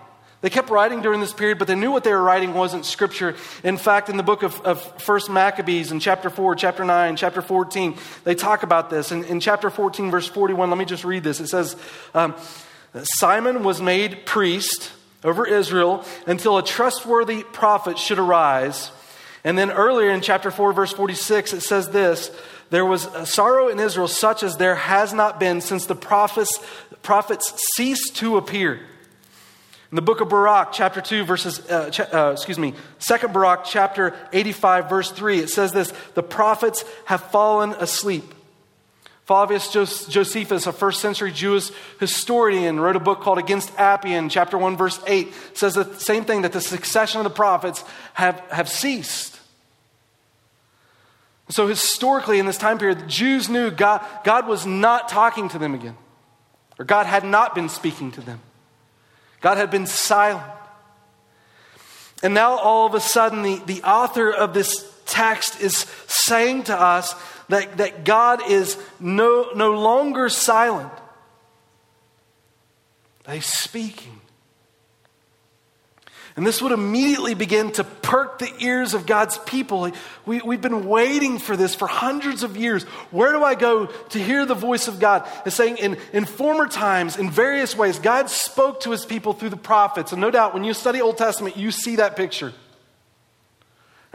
They 0.41 0.51
kept 0.51 0.69
writing 0.69 1.01
during 1.01 1.21
this 1.21 1.33
period, 1.33 1.57
but 1.57 1.67
they 1.67 1.73
knew 1.73 1.89
what 1.89 2.03
they 2.03 2.11
were 2.11 2.21
writing 2.21 2.53
wasn't 2.53 2.85
scripture. 2.85 3.35
In 3.63 3.77
fact, 3.77 4.09
in 4.09 4.17
the 4.17 4.21
book 4.21 4.43
of, 4.43 4.61
of 4.61 4.83
1 5.07 5.21
Maccabees, 5.33 5.91
in 5.91 5.99
chapter 5.99 6.29
4, 6.29 6.55
chapter 6.55 6.85
9, 6.85 7.15
chapter 7.15 7.41
14, 7.41 7.97
they 8.25 8.35
talk 8.35 8.61
about 8.61 8.91
this. 8.91 9.11
In, 9.11 9.23
in 9.23 9.39
chapter 9.39 9.71
14, 9.71 10.11
verse 10.11 10.27
41, 10.27 10.69
let 10.69 10.77
me 10.77 10.85
just 10.85 11.03
read 11.03 11.23
this. 11.23 11.39
It 11.39 11.47
says, 11.47 11.75
um, 12.13 12.35
Simon 13.03 13.63
was 13.63 13.81
made 13.81 14.27
priest 14.27 14.91
over 15.23 15.47
Israel 15.47 16.05
until 16.27 16.59
a 16.59 16.63
trustworthy 16.63 17.41
prophet 17.41 17.97
should 17.97 18.19
arise. 18.19 18.91
And 19.45 19.55
then 19.55 19.71
earlier 19.71 20.09
in 20.09 20.21
chapter 20.21 20.49
4, 20.49 20.73
verse 20.73 20.91
46, 20.91 21.53
it 21.53 21.61
says 21.61 21.89
this 21.89 22.31
there 22.71 22.85
was 22.85 23.07
sorrow 23.29 23.69
in 23.69 23.79
Israel 23.79 24.07
such 24.07 24.41
as 24.41 24.57
there 24.57 24.75
has 24.75 25.13
not 25.13 25.39
been 25.39 25.61
since 25.61 25.85
the 25.85 25.95
prophets, 25.95 26.59
prophets 27.03 27.53
ceased 27.75 28.15
to 28.17 28.37
appear. 28.37 28.81
In 29.91 29.95
the 29.95 30.01
book 30.01 30.19
of 30.19 30.29
Baruch, 30.29 30.69
chapter 30.71 30.99
2, 30.99 31.25
verses, 31.25 31.59
uh, 31.69 31.91
ch- 31.91 31.99
uh, 31.99 32.31
excuse 32.33 32.57
me, 32.57 32.73
second 32.97 33.33
Baruch, 33.33 33.65
chapter 33.65 34.15
85, 34.33 34.89
verse 34.89 35.11
3, 35.11 35.39
it 35.39 35.49
says 35.49 35.71
this 35.71 35.93
The 36.15 36.23
prophets 36.23 36.83
have 37.05 37.21
fallen 37.29 37.73
asleep. 37.73 38.33
Flavius 39.25 39.71
Josephus, 40.07 40.67
a 40.67 40.73
first 40.73 41.01
century 41.01 41.31
Jewish 41.31 41.69
historian, 41.99 42.79
wrote 42.79 42.95
a 42.95 42.99
book 42.99 43.21
called 43.21 43.37
Against 43.37 43.75
Apion, 43.75 44.29
chapter 44.29 44.57
1, 44.57 44.75
verse 44.75 44.99
8, 45.05 45.33
says 45.53 45.75
the 45.75 45.99
same 45.99 46.25
thing 46.25 46.41
that 46.41 46.51
the 46.51 46.61
succession 46.61 47.19
of 47.19 47.23
the 47.23 47.29
prophets 47.31 47.83
have, 48.13 48.39
have 48.51 48.69
ceased. 48.69 49.34
So, 51.49 51.67
historically, 51.67 52.39
in 52.39 52.45
this 52.45 52.57
time 52.57 52.79
period, 52.79 52.99
the 52.99 53.05
Jews 53.05 53.49
knew 53.49 53.69
God, 53.69 54.05
God 54.23 54.47
was 54.47 54.65
not 54.65 55.09
talking 55.09 55.47
to 55.49 55.59
them 55.59 55.75
again, 55.75 55.95
or 56.79 56.85
God 56.85 57.05
had 57.05 57.23
not 57.23 57.53
been 57.53 57.69
speaking 57.69 58.11
to 58.13 58.21
them. 58.21 58.41
God 59.41 59.57
had 59.57 59.69
been 59.69 59.85
silent. 59.85 60.43
And 62.23 62.33
now, 62.33 62.57
all 62.57 62.87
of 62.87 62.95
a 62.95 62.99
sudden, 62.99 63.43
the, 63.43 63.61
the 63.65 63.83
author 63.83 64.31
of 64.31 64.53
this 64.53 64.91
text 65.05 65.61
is 65.61 65.85
saying 66.07 66.63
to 66.63 66.79
us 66.79 67.13
that, 67.49 67.77
that 67.77 68.05
God 68.05 68.49
is 68.49 68.77
no, 68.99 69.51
no 69.55 69.73
longer 69.73 70.29
silent, 70.29 70.91
he's 73.29 73.45
speaking. 73.45 74.19
And 76.37 76.45
this 76.45 76.61
would 76.61 76.73
immediately 76.73 77.33
begin 77.33 77.71
to 77.73 77.85
perk 77.85 78.39
the 78.39 78.51
ears 78.59 78.93
of 78.93 79.05
God's 79.05 79.37
people. 79.37 79.89
We, 80.25 80.41
we've 80.41 80.59
been 80.59 80.85
waiting 80.85 81.39
for 81.39 81.55
this 81.55 81.73
for 81.73 81.87
hundreds 81.87 82.43
of 82.43 82.57
years. 82.57 82.83
Where 83.11 83.31
do 83.31 83.41
I 83.41 83.55
go 83.55 83.85
to 83.85 84.19
hear 84.19 84.45
the 84.45 84.53
voice 84.53 84.89
of 84.89 84.99
God? 84.99 85.25
It's 85.45 85.55
saying 85.55 85.77
in, 85.77 85.97
in 86.11 86.25
former 86.25 86.67
times, 86.67 87.15
in 87.15 87.31
various 87.31 87.77
ways, 87.77 87.99
God 87.99 88.29
spoke 88.29 88.81
to 88.81 88.91
his 88.91 89.05
people 89.05 89.31
through 89.31 89.51
the 89.51 89.57
prophets. 89.57 90.11
And 90.11 90.19
no 90.19 90.29
doubt, 90.29 90.53
when 90.53 90.65
you 90.65 90.73
study 90.73 91.01
Old 91.01 91.17
Testament, 91.17 91.55
you 91.55 91.71
see 91.71 91.95
that 91.95 92.17
picture. 92.17 92.51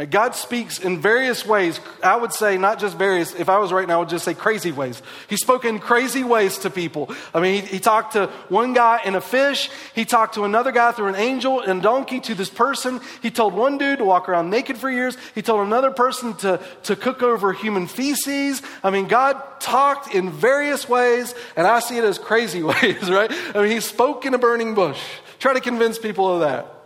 God 0.08 0.34
speaks 0.34 0.78
in 0.78 1.00
various 1.00 1.44
ways. 1.44 1.80
I 2.02 2.16
would 2.16 2.32
say, 2.32 2.56
not 2.56 2.78
just 2.78 2.96
various, 2.96 3.34
if 3.34 3.48
I 3.48 3.58
was 3.58 3.72
right 3.72 3.86
now, 3.86 3.96
I 3.96 3.98
would 3.98 4.08
just 4.08 4.24
say 4.24 4.34
crazy 4.34 4.72
ways. 4.72 5.02
He 5.28 5.36
spoke 5.36 5.64
in 5.64 5.78
crazy 5.78 6.24
ways 6.24 6.58
to 6.58 6.70
people. 6.70 7.12
I 7.34 7.40
mean, 7.40 7.62
he, 7.62 7.68
he, 7.68 7.80
talked 7.80 8.12
to 8.12 8.28
one 8.48 8.72
guy 8.72 9.00
in 9.04 9.14
a 9.14 9.20
fish. 9.20 9.68
He 9.94 10.04
talked 10.04 10.34
to 10.34 10.44
another 10.44 10.70
guy 10.72 10.92
through 10.92 11.08
an 11.08 11.16
angel 11.16 11.60
and 11.60 11.82
donkey 11.82 12.20
to 12.20 12.34
this 12.34 12.48
person. 12.48 13.00
He 13.20 13.30
told 13.30 13.52
one 13.52 13.78
dude 13.78 13.98
to 13.98 14.04
walk 14.04 14.28
around 14.28 14.48
naked 14.48 14.78
for 14.78 14.90
years. 14.90 15.16
He 15.34 15.42
told 15.42 15.66
another 15.66 15.90
person 15.90 16.34
to, 16.38 16.60
to 16.84 16.96
cook 16.96 17.22
over 17.22 17.52
human 17.52 17.86
feces. 17.86 18.62
I 18.84 18.90
mean, 18.90 19.08
God 19.08 19.42
talked 19.60 20.14
in 20.14 20.30
various 20.30 20.88
ways, 20.88 21.34
and 21.56 21.66
I 21.66 21.80
see 21.80 21.98
it 21.98 22.04
as 22.04 22.18
crazy 22.18 22.62
ways, 22.62 23.10
right? 23.10 23.30
I 23.54 23.62
mean, 23.62 23.70
he 23.70 23.80
spoke 23.80 24.24
in 24.24 24.34
a 24.34 24.38
burning 24.38 24.74
bush. 24.74 25.00
Try 25.40 25.54
to 25.54 25.60
convince 25.60 25.98
people 25.98 26.32
of 26.32 26.40
that. 26.40 26.80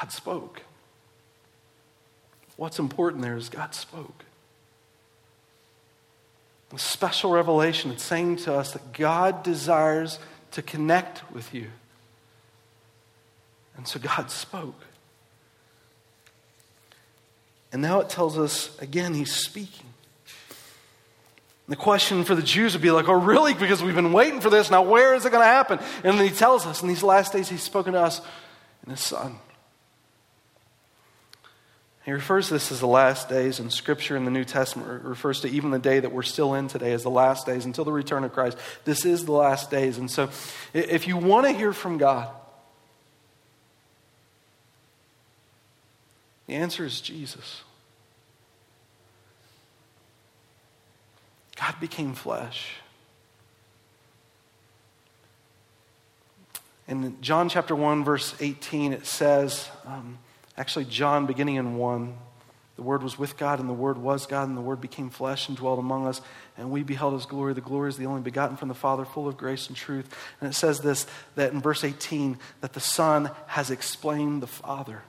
God 0.00 0.12
spoke. 0.12 0.62
What's 2.56 2.78
important 2.78 3.22
there 3.22 3.36
is 3.36 3.48
God 3.48 3.74
spoke. 3.74 4.24
A 6.72 6.78
special 6.78 7.32
revelation, 7.32 7.90
it's 7.90 8.02
saying 8.02 8.36
to 8.36 8.54
us 8.54 8.72
that 8.72 8.92
God 8.92 9.42
desires 9.42 10.18
to 10.52 10.62
connect 10.62 11.30
with 11.32 11.52
you. 11.52 11.66
And 13.76 13.86
so 13.86 13.98
God 13.98 14.30
spoke. 14.30 14.80
And 17.72 17.82
now 17.82 18.00
it 18.00 18.08
tells 18.08 18.38
us 18.38 18.78
again, 18.80 19.14
he's 19.14 19.34
speaking. 19.34 19.86
The 21.68 21.76
question 21.76 22.24
for 22.24 22.34
the 22.34 22.42
Jews 22.42 22.72
would 22.72 22.82
be 22.82 22.90
like, 22.90 23.08
oh, 23.08 23.20
really? 23.20 23.54
Because 23.54 23.82
we've 23.82 23.94
been 23.94 24.12
waiting 24.12 24.40
for 24.40 24.50
this. 24.50 24.70
Now, 24.70 24.82
where 24.82 25.14
is 25.14 25.24
it 25.24 25.30
going 25.30 25.42
to 25.42 25.46
happen? 25.46 25.78
And 26.02 26.18
then 26.18 26.26
he 26.26 26.34
tells 26.34 26.66
us 26.66 26.82
in 26.82 26.88
these 26.88 27.02
last 27.02 27.32
days, 27.32 27.48
he's 27.48 27.62
spoken 27.62 27.92
to 27.92 28.00
us 28.00 28.20
in 28.84 28.90
his 28.92 29.00
son. 29.00 29.38
He 32.10 32.14
refers 32.14 32.48
to 32.48 32.54
this 32.54 32.72
as 32.72 32.80
the 32.80 32.88
last 32.88 33.28
days, 33.28 33.60
and 33.60 33.72
Scripture 33.72 34.16
in 34.16 34.24
the 34.24 34.32
New 34.32 34.42
Testament 34.42 35.04
refers 35.04 35.42
to 35.42 35.48
even 35.48 35.70
the 35.70 35.78
day 35.78 36.00
that 36.00 36.10
we're 36.10 36.24
still 36.24 36.54
in 36.54 36.66
today 36.66 36.92
as 36.92 37.04
the 37.04 37.08
last 37.08 37.46
days 37.46 37.66
until 37.66 37.84
the 37.84 37.92
return 37.92 38.24
of 38.24 38.32
Christ. 38.32 38.58
This 38.84 39.04
is 39.04 39.26
the 39.26 39.30
last 39.30 39.70
days. 39.70 39.96
And 39.96 40.10
so, 40.10 40.28
if 40.74 41.06
you 41.06 41.16
want 41.16 41.46
to 41.46 41.52
hear 41.52 41.72
from 41.72 41.98
God, 41.98 42.28
the 46.48 46.54
answer 46.54 46.84
is 46.84 47.00
Jesus. 47.00 47.62
God 51.54 51.76
became 51.78 52.14
flesh. 52.14 52.72
In 56.88 57.20
John 57.20 57.48
chapter 57.48 57.76
1, 57.76 58.02
verse 58.02 58.34
18, 58.40 58.94
it 58.94 59.06
says, 59.06 59.68
um, 59.86 60.18
Actually, 60.60 60.84
John, 60.84 61.24
beginning 61.24 61.54
in 61.54 61.76
1, 61.76 62.14
the 62.76 62.82
Word 62.82 63.02
was 63.02 63.18
with 63.18 63.38
God, 63.38 63.60
and 63.60 63.68
the 63.68 63.72
Word 63.72 63.96
was 63.96 64.26
God, 64.26 64.46
and 64.46 64.58
the 64.58 64.60
Word 64.60 64.78
became 64.78 65.08
flesh 65.08 65.48
and 65.48 65.56
dwelt 65.56 65.78
among 65.78 66.06
us, 66.06 66.20
and 66.58 66.70
we 66.70 66.82
beheld 66.82 67.14
His 67.14 67.24
glory. 67.24 67.54
The 67.54 67.62
glory 67.62 67.88
is 67.88 67.96
the 67.96 68.04
only 68.04 68.20
begotten 68.20 68.58
from 68.58 68.68
the 68.68 68.74
Father, 68.74 69.06
full 69.06 69.26
of 69.26 69.38
grace 69.38 69.68
and 69.68 69.76
truth. 69.76 70.14
And 70.38 70.50
it 70.50 70.54
says 70.54 70.80
this 70.80 71.06
that 71.34 71.54
in 71.54 71.62
verse 71.62 71.82
18, 71.82 72.36
that 72.60 72.74
the 72.74 72.80
Son 72.80 73.30
has 73.46 73.70
explained 73.70 74.42
the 74.42 74.46
Father. 74.46 75.00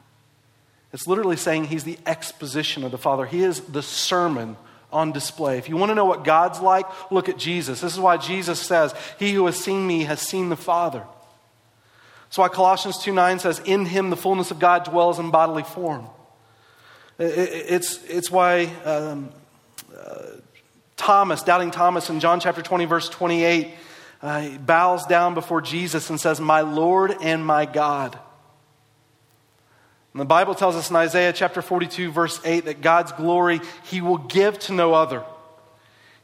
It's 0.94 1.06
literally 1.06 1.36
saying 1.36 1.66
He's 1.66 1.84
the 1.84 2.00
exposition 2.06 2.86
of 2.86 2.92
the 2.92 2.98
Father, 2.98 3.26
He 3.26 3.44
is 3.44 3.60
the 3.60 3.84
sermon 3.84 4.56
on 4.90 5.12
display. 5.12 5.58
If 5.58 5.68
you 5.68 5.76
want 5.76 5.90
to 5.90 5.96
know 5.96 6.06
what 6.06 6.24
God's 6.24 6.62
like, 6.62 6.86
look 7.12 7.28
at 7.28 7.38
Jesus. 7.38 7.82
This 7.82 7.92
is 7.92 8.00
why 8.00 8.16
Jesus 8.16 8.62
says, 8.62 8.96
He 9.20 9.34
who 9.34 9.46
has 9.48 9.58
seen 9.58 9.86
me 9.86 10.06
has 10.06 10.22
seen 10.22 10.48
the 10.48 10.56
Father. 10.56 11.04
That's 12.32 12.38
why 12.38 12.48
Colossians 12.48 12.98
2 13.00 13.12
9 13.12 13.40
says, 13.40 13.60
In 13.66 13.86
him 13.86 14.10
the 14.10 14.16
fullness 14.16 14.52
of 14.52 14.60
God 14.60 14.86
dwells 14.86 15.20
in 15.20 15.32
bodily 15.32 15.64
form. 15.64 16.08
It's, 17.20 18.02
it's 18.06 18.32
why 18.32 18.68
um, 18.86 19.32
uh, 19.94 20.28
Thomas, 20.96 21.44
doubting 21.44 21.72
Thomas 21.72 22.10
in 22.10 22.22
John 22.22 22.40
chapter 22.40 22.62
20, 22.62 22.86
verse 22.86 23.10
28, 23.10 23.74
uh, 24.22 24.50
bows 24.60 25.06
down 25.08 25.34
before 25.34 25.60
Jesus 25.60 26.10
and 26.10 26.22
says, 26.22 26.40
My 26.40 26.62
Lord 26.62 27.14
and 27.22 27.46
my 27.46 27.66
God. 27.66 28.18
And 30.14 30.22
the 30.22 30.26
Bible 30.26 30.56
tells 30.56 30.78
us 30.78 30.90
in 30.90 30.96
Isaiah 30.96 31.34
chapter 31.34 31.62
42, 31.62 32.14
verse 32.14 32.40
8, 32.46 32.64
that 32.64 32.80
God's 32.80 33.12
glory 33.12 33.60
he 33.84 34.00
will 34.00 34.18
give 34.18 34.58
to 34.60 34.74
no 34.74 34.94
other. 34.94 35.26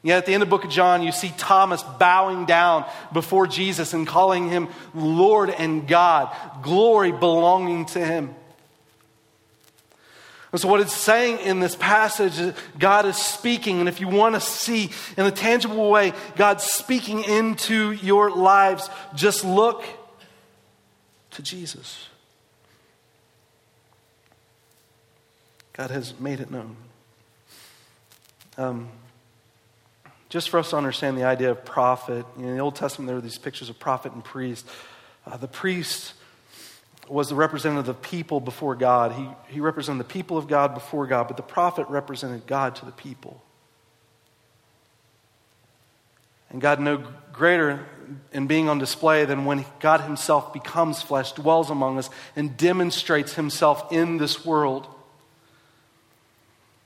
Yet 0.07 0.19
at 0.19 0.25
the 0.25 0.33
end 0.33 0.41
of 0.41 0.47
the 0.47 0.51
book 0.51 0.63
of 0.63 0.69
John, 0.69 1.03
you 1.03 1.11
see 1.11 1.33
Thomas 1.37 1.83
bowing 1.83 2.45
down 2.45 2.85
before 3.11 3.45
Jesus 3.45 3.93
and 3.93 4.07
calling 4.07 4.47
him 4.47 4.69
Lord 4.93 5.49
and 5.49 5.85
God, 5.85 6.33
glory 6.61 7.11
belonging 7.11 7.87
to 7.87 7.99
him. 7.99 8.33
And 10.53 10.61
so, 10.61 10.69
what 10.69 10.79
it's 10.79 10.95
saying 10.95 11.39
in 11.39 11.59
this 11.59 11.75
passage 11.75 12.39
is 12.39 12.55
God 12.79 13.05
is 13.05 13.17
speaking. 13.17 13.81
And 13.81 13.89
if 13.89 13.99
you 13.99 14.07
want 14.07 14.35
to 14.35 14.39
see 14.39 14.91
in 15.17 15.25
a 15.25 15.31
tangible 15.31 15.89
way 15.89 16.13
God 16.37 16.61
speaking 16.61 17.25
into 17.25 17.91
your 17.91 18.31
lives, 18.31 18.89
just 19.13 19.43
look 19.43 19.83
to 21.31 21.43
Jesus. 21.43 22.07
God 25.73 25.91
has 25.91 26.17
made 26.17 26.39
it 26.39 26.49
known. 26.49 26.77
Um, 28.57 28.89
just 30.29 30.49
for 30.49 30.59
us 30.59 30.71
to 30.71 30.77
understand 30.77 31.17
the 31.17 31.23
idea 31.23 31.51
of 31.51 31.63
prophet, 31.63 32.25
in 32.37 32.43
the 32.55 32.59
Old 32.59 32.75
Testament, 32.75 33.07
there 33.07 33.15
were 33.15 33.21
these 33.21 33.37
pictures 33.37 33.69
of 33.69 33.79
prophet 33.79 34.11
and 34.11 34.23
priest. 34.23 34.67
Uh, 35.25 35.37
the 35.37 35.47
priest 35.47 36.13
was 37.07 37.29
the 37.29 37.35
representative 37.35 37.87
of 37.87 37.95
the 38.01 38.07
people 38.07 38.39
before 38.39 38.75
God. 38.75 39.13
He, 39.13 39.53
he 39.53 39.59
represented 39.61 40.01
the 40.05 40.11
people 40.11 40.37
of 40.37 40.47
God 40.47 40.73
before 40.73 41.07
God, 41.07 41.27
but 41.27 41.37
the 41.37 41.43
prophet 41.43 41.87
represented 41.87 42.45
God 42.45 42.75
to 42.77 42.85
the 42.85 42.91
people. 42.91 43.41
And 46.49 46.61
God 46.61 46.79
no 46.79 47.03
greater 47.33 47.85
in 48.31 48.47
being 48.47 48.69
on 48.69 48.79
display 48.79 49.25
than 49.25 49.45
when 49.45 49.65
God 49.79 50.01
Himself 50.01 50.53
becomes 50.53 51.01
flesh, 51.01 51.33
dwells 51.33 51.69
among 51.69 51.97
us, 51.97 52.09
and 52.35 52.55
demonstrates 52.57 53.33
Himself 53.33 53.91
in 53.91 54.17
this 54.17 54.45
world. 54.45 54.87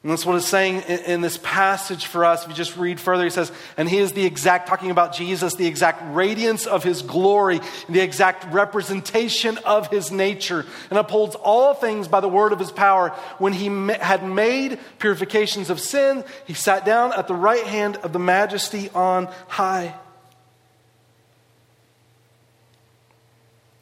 And 0.03 0.11
that's 0.11 0.25
what 0.25 0.35
it's 0.35 0.47
saying 0.47 0.81
in, 0.81 1.21
this 1.21 1.37
passage 1.43 2.07
for 2.07 2.25
us. 2.25 2.41
If 2.41 2.49
you 2.49 2.55
just 2.55 2.75
read 2.75 2.99
further, 2.99 3.23
he 3.23 3.29
says, 3.29 3.51
and 3.77 3.87
he 3.87 3.99
is 3.99 4.13
the 4.13 4.25
exact, 4.25 4.67
talking 4.67 4.89
about 4.89 5.13
Jesus, 5.13 5.53
the 5.53 5.67
exact 5.67 6.01
radiance 6.15 6.65
of 6.65 6.83
his 6.83 7.03
glory, 7.03 7.59
the 7.87 7.99
exact 7.99 8.51
representation 8.51 9.59
of 9.59 9.89
his 9.89 10.11
nature, 10.11 10.65
and 10.89 10.97
upholds 10.97 11.35
all 11.35 11.75
things 11.75 12.07
by 12.07 12.19
the 12.19 12.27
word 12.27 12.51
of 12.51 12.57
his 12.57 12.71
power. 12.71 13.09
When 13.37 13.53
he 13.53 13.67
had 13.93 14.27
made 14.27 14.79
purifications 14.97 15.69
of 15.69 15.79
sin, 15.79 16.23
he 16.47 16.55
sat 16.55 16.83
down 16.83 17.13
at 17.13 17.27
the 17.27 17.35
right 17.35 17.67
hand 17.67 17.97
of 17.97 18.11
the 18.11 18.19
majesty 18.19 18.89
on 18.95 19.27
high. 19.47 19.93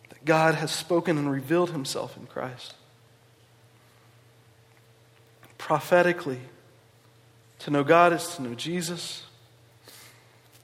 That 0.10 0.26
God 0.26 0.56
has 0.56 0.72
spoken 0.72 1.18
and 1.18 1.32
revealed 1.32 1.72
himself 1.72 2.18
in 2.18 2.28
Christ 2.28 2.74
prophetically. 5.60 6.40
To 7.60 7.70
know 7.70 7.84
God 7.84 8.14
is 8.14 8.36
to 8.36 8.42
know 8.42 8.56
Jesus. 8.56 9.22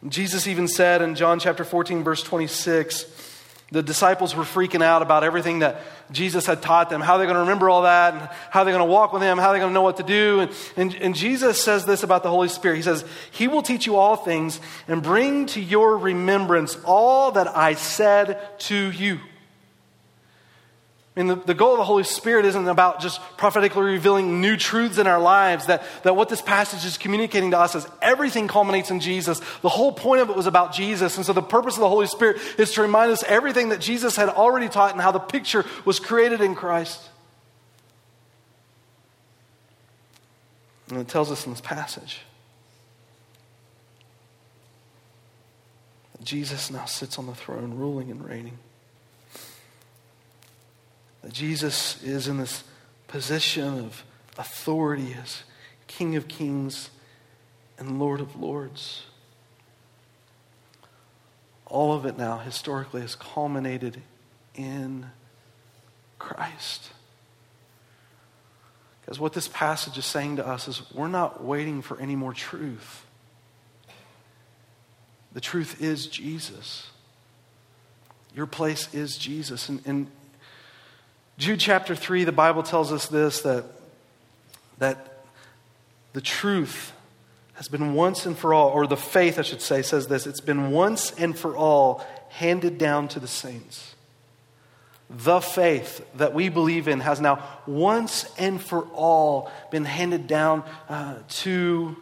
Jesus 0.08 0.48
even 0.48 0.68
said 0.68 1.04
in 1.04 1.14
John 1.14 1.40
chapter 1.40 1.64
14, 1.64 2.04
verse 2.04 2.24
26, 2.24 3.06
the 3.72 3.84
disciples 3.84 4.36
were 4.36 4.44
freaking 4.44 4.84
out 4.84 5.02
about 5.02 5.24
everything 5.24 5.60
that 5.60 5.82
Jesus 6.12 6.46
had 6.46 6.62
taught 6.62 6.90
them, 6.90 7.02
how 7.02 7.18
they're 7.18 7.26
going 7.26 7.36
to 7.36 7.42
remember 7.42 7.70
all 7.70 7.82
that, 7.82 8.14
and 8.14 8.30
how 8.52 8.64
they're 8.64 8.74
going 8.74 8.88
to 8.88 8.92
walk 8.92 9.12
with 9.12 9.24
Him, 9.24 9.38
how 9.38 9.52
they're 9.52 9.60
going 9.60 9.72
to 9.72 9.74
know 9.74 9.82
what 9.82 9.98
to 9.98 10.04
do. 10.04 10.42
And, 10.42 10.52
and, 10.78 10.96
and 10.96 11.16
Jesus 11.16 11.62
says 11.62 11.84
this 11.84 12.04
about 12.04 12.24
the 12.24 12.30
Holy 12.30 12.48
Spirit 12.48 12.78
He 12.78 12.84
says, 12.84 13.04
He 13.32 13.48
will 13.48 13.64
teach 13.64 13.86
you 13.86 13.96
all 13.96 14.16
things 14.16 14.60
and 14.88 15.02
bring 15.02 15.48
to 15.48 15.62
your 15.62 15.98
remembrance 15.98 16.78
all 16.86 17.32
that 17.32 17.48
I 17.58 17.74
said 17.74 18.40
to 18.60 18.92
you. 18.92 19.20
I 21.16 21.22
mean, 21.22 21.28
the, 21.28 21.36
the 21.36 21.54
goal 21.54 21.72
of 21.72 21.78
the 21.78 21.86
Holy 21.86 22.04
Spirit 22.04 22.44
isn't 22.44 22.68
about 22.68 23.00
just 23.00 23.22
prophetically 23.38 23.84
revealing 23.84 24.42
new 24.42 24.58
truths 24.58 24.98
in 24.98 25.08
our 25.08 25.20
lives. 25.20 25.68
That, 25.68 25.84
that 26.04 26.18
what 26.18 26.28
this 26.28 26.42
passage 26.42 26.84
is 26.84 26.98
communicating 26.98 27.52
to 27.52 27.60
us 27.60 27.74
is 27.74 27.88
everything 28.02 28.50
culminates 28.50 28.92
in 28.92 29.00
Jesus. 29.00 29.40
The 29.62 29.70
whole 29.70 29.94
point 29.94 30.22
of 30.22 30.30
it 30.30 30.36
was 30.36 30.46
about 30.46 30.74
Jesus. 30.74 31.16
And 31.16 31.26
so 31.26 31.32
the 31.32 31.42
purpose 31.42 31.76
of 31.76 31.80
the 31.80 31.90
Holy 31.90 32.08
Spirit 32.08 32.42
is 32.58 32.74
to 32.74 32.82
remind 32.82 33.14
us 33.14 33.24
everything 33.24 33.70
that 33.70 33.80
Jesus 33.80 34.18
had 34.18 34.28
already 34.28 34.68
taught 34.68 34.92
and 34.92 35.00
how 35.00 35.14
the 35.14 35.20
picture 35.20 35.64
was 35.86 36.02
created 36.02 36.42
in 36.42 36.54
Christ. 36.54 37.02
And 40.90 41.00
it 41.00 41.08
tells 41.08 41.32
us 41.32 41.46
in 41.46 41.54
this 41.54 41.62
passage 41.62 42.20
that 46.18 46.26
Jesus 46.26 46.70
now 46.70 46.84
sits 46.84 47.18
on 47.18 47.26
the 47.26 47.36
throne, 47.36 47.78
ruling 47.78 48.12
and 48.12 48.24
reigning. 48.24 48.60
That 51.26 51.34
Jesus 51.34 52.04
is 52.04 52.28
in 52.28 52.38
this 52.38 52.64
position 53.08 53.80
of 53.80 54.04
authority 54.38 55.18
as 55.20 55.42
King 55.88 56.16
of 56.16 56.28
kings 56.28 56.92
and 57.80 57.98
Lord 57.98 58.22
of 58.22 58.40
lords. 58.40 59.08
All 61.66 61.94
of 61.94 62.06
it 62.06 62.16
now, 62.16 62.38
historically, 62.38 63.02
has 63.02 63.16
culminated 63.16 64.04
in 64.54 65.08
Christ. 66.20 66.92
Because 69.02 69.20
what 69.20 69.34
this 69.34 69.48
passage 69.48 69.98
is 69.98 70.06
saying 70.06 70.36
to 70.36 70.48
us 70.48 70.68
is 70.68 70.84
we're 70.94 71.08
not 71.08 71.44
waiting 71.44 71.82
for 71.82 72.00
any 72.00 72.16
more 72.16 72.34
truth. 72.34 73.04
The 75.34 75.42
truth 75.42 75.82
is 75.82 76.06
Jesus. 76.06 76.92
Your 78.36 78.46
place 78.46 78.94
is 78.94 79.18
Jesus. 79.18 79.70
And 79.70 79.84
in 79.88 80.08
Jude 81.38 81.60
chapter 81.60 81.96
3, 81.96 82.24
the 82.24 82.32
Bible 82.32 82.64
tells 82.64 82.92
us 82.92 83.08
this 83.08 83.42
that, 83.42 83.66
that 84.78 85.24
the 86.14 86.22
truth 86.22 86.94
has 87.56 87.68
been 87.68 87.94
once 87.94 88.26
and 88.26 88.38
for 88.38 88.54
all, 88.54 88.70
or 88.70 88.88
the 88.88 88.98
faith, 88.98 89.40
I 89.40 89.42
should 89.42 89.62
say, 89.62 89.82
says 89.82 90.08
this 90.08 90.28
it's 90.28 90.42
been 90.42 90.72
once 90.72 91.12
and 91.12 91.38
for 91.38 91.56
all 91.56 92.06
handed 92.30 92.78
down 92.78 93.08
to 93.10 93.20
the 93.20 93.28
saints 93.28 93.96
the 95.10 95.40
faith 95.40 96.06
that 96.16 96.34
we 96.34 96.50
believe 96.50 96.88
in 96.88 97.00
has 97.00 97.22
now 97.22 97.44
once 97.68 98.26
and 98.38 98.62
for 98.62 98.84
all 98.94 99.52
been 99.72 99.86
handed 99.86 100.28
down 100.28 100.64
uh, 100.90 101.16
to 101.30 101.96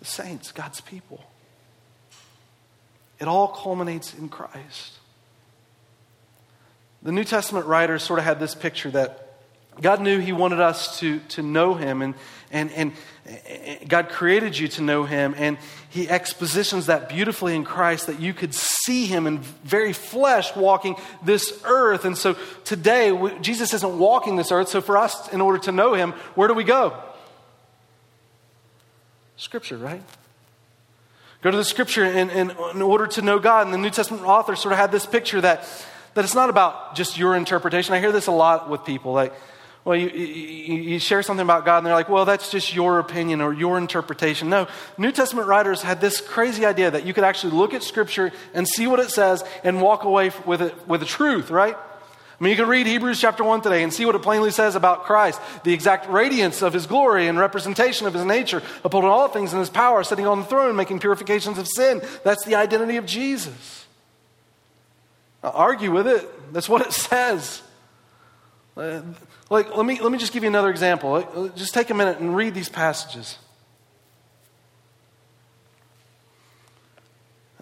the 0.00 0.04
saints, 0.04 0.52
God's 0.52 0.80
people. 0.80 1.22
It 3.20 3.28
all 3.28 3.48
culminates 3.48 4.14
in 4.14 4.28
Christ. 4.28 4.98
The 7.04 7.12
New 7.12 7.24
Testament 7.24 7.66
writers 7.66 8.02
sort 8.02 8.18
of 8.18 8.24
had 8.24 8.40
this 8.40 8.54
picture 8.54 8.90
that 8.92 9.20
God 9.80 10.00
knew 10.00 10.20
He 10.20 10.32
wanted 10.32 10.60
us 10.60 10.98
to, 11.00 11.18
to 11.30 11.42
know 11.42 11.74
Him, 11.74 12.00
and, 12.00 12.14
and, 12.50 12.70
and 12.72 12.92
God 13.86 14.08
created 14.08 14.56
you 14.56 14.68
to 14.68 14.82
know 14.82 15.04
Him, 15.04 15.34
and 15.36 15.58
He 15.90 16.08
expositions 16.08 16.86
that 16.86 17.10
beautifully 17.10 17.54
in 17.54 17.64
Christ 17.64 18.06
that 18.06 18.20
you 18.20 18.32
could 18.32 18.54
see 18.54 19.04
Him 19.04 19.26
in 19.26 19.40
very 19.40 19.92
flesh 19.92 20.56
walking 20.56 20.96
this 21.22 21.60
earth. 21.64 22.06
And 22.06 22.16
so 22.16 22.36
today, 22.64 23.12
Jesus 23.40 23.74
isn't 23.74 23.98
walking 23.98 24.36
this 24.36 24.50
earth, 24.50 24.68
so 24.68 24.80
for 24.80 24.96
us, 24.96 25.30
in 25.30 25.42
order 25.42 25.58
to 25.58 25.72
know 25.72 25.92
Him, 25.92 26.12
where 26.34 26.48
do 26.48 26.54
we 26.54 26.64
go? 26.64 26.96
Scripture, 29.36 29.76
right? 29.76 30.02
Go 31.42 31.50
to 31.50 31.56
the 31.56 31.64
Scripture 31.64 32.04
in, 32.04 32.30
in, 32.30 32.50
in 32.50 32.80
order 32.80 33.06
to 33.08 33.20
know 33.20 33.38
God. 33.38 33.66
And 33.66 33.74
the 33.74 33.78
New 33.78 33.90
Testament 33.90 34.22
author 34.24 34.56
sort 34.56 34.72
of 34.72 34.78
had 34.78 34.90
this 34.90 35.04
picture 35.04 35.42
that, 35.42 35.68
that 36.14 36.24
it's 36.24 36.34
not 36.34 36.50
about 36.50 36.94
just 36.94 37.18
your 37.18 37.36
interpretation. 37.36 37.94
I 37.94 38.00
hear 38.00 38.12
this 38.12 38.26
a 38.26 38.32
lot 38.32 38.70
with 38.70 38.84
people. 38.84 39.12
Like, 39.12 39.34
well, 39.84 39.96
you, 39.96 40.08
you, 40.08 40.74
you, 40.82 40.98
share 40.98 41.22
something 41.22 41.44
about 41.44 41.66
God 41.66 41.78
and 41.78 41.86
they're 41.86 41.94
like, 41.94 42.08
well, 42.08 42.24
that's 42.24 42.50
just 42.50 42.74
your 42.74 42.98
opinion 42.98 43.42
or 43.42 43.52
your 43.52 43.76
interpretation. 43.76 44.48
No, 44.48 44.66
New 44.96 45.12
Testament 45.12 45.46
writers 45.46 45.82
had 45.82 46.00
this 46.00 46.22
crazy 46.22 46.64
idea 46.64 46.90
that 46.90 47.04
you 47.04 47.12
could 47.12 47.24
actually 47.24 47.52
look 47.52 47.74
at 47.74 47.82
Scripture 47.82 48.32
and 48.54 48.66
see 48.66 48.86
what 48.86 48.98
it 48.98 49.10
says 49.10 49.44
and 49.62 49.82
walk 49.82 50.04
away 50.04 50.32
with 50.46 50.62
it 50.62 50.88
with 50.88 51.00
the 51.00 51.06
truth, 51.06 51.50
right? 51.50 51.76
I 51.76 52.42
mean, 52.42 52.50
you 52.50 52.56
can 52.56 52.68
read 52.68 52.86
Hebrews 52.86 53.20
chapter 53.20 53.44
1 53.44 53.60
today 53.60 53.82
and 53.82 53.92
see 53.92 54.06
what 54.06 54.14
it 54.14 54.22
plainly 54.22 54.50
says 54.50 54.74
about 54.74 55.04
Christ, 55.04 55.40
the 55.62 55.72
exact 55.72 56.08
radiance 56.10 56.62
of 56.62 56.72
his 56.72 56.86
glory 56.86 57.28
and 57.28 57.38
representation 57.38 58.06
of 58.06 58.14
his 58.14 58.24
nature, 58.24 58.62
upholding 58.84 59.10
all 59.10 59.28
things 59.28 59.52
in 59.52 59.58
his 59.60 59.70
power, 59.70 60.02
sitting 60.02 60.26
on 60.26 60.40
the 60.40 60.46
throne, 60.46 60.74
making 60.74 60.98
purifications 60.98 61.58
of 61.58 61.68
sin. 61.68 62.02
That's 62.24 62.44
the 62.44 62.56
identity 62.56 62.96
of 62.96 63.06
Jesus. 63.06 63.83
Argue 65.52 65.90
with 65.90 66.06
it. 66.06 66.52
That's 66.52 66.68
what 66.68 66.86
it 66.86 66.92
says. 66.92 67.62
Like, 68.76 69.76
let 69.76 69.86
me, 69.86 70.00
let 70.00 70.10
me 70.10 70.18
just 70.18 70.32
give 70.32 70.42
you 70.42 70.48
another 70.48 70.70
example. 70.70 71.52
Just 71.54 71.74
take 71.74 71.90
a 71.90 71.94
minute 71.94 72.18
and 72.18 72.34
read 72.34 72.54
these 72.54 72.68
passages. 72.68 73.38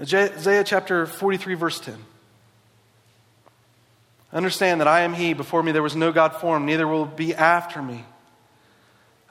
Isaiah 0.01 0.65
chapter 0.65 1.07
43, 1.07 1.55
verse 1.55 1.81
10. 1.81 1.97
Understand 4.33 4.81
that 4.81 4.89
I 4.89 5.01
am 5.01 5.13
He. 5.13 5.35
Before 5.35 5.63
me 5.63 5.73
there 5.73 5.83
was 5.83 5.95
no 5.95 6.13
God 6.13 6.37
formed, 6.37 6.65
neither 6.65 6.89
will 6.89 7.05
be 7.05 7.35
after 7.35 7.83
me. 7.83 8.05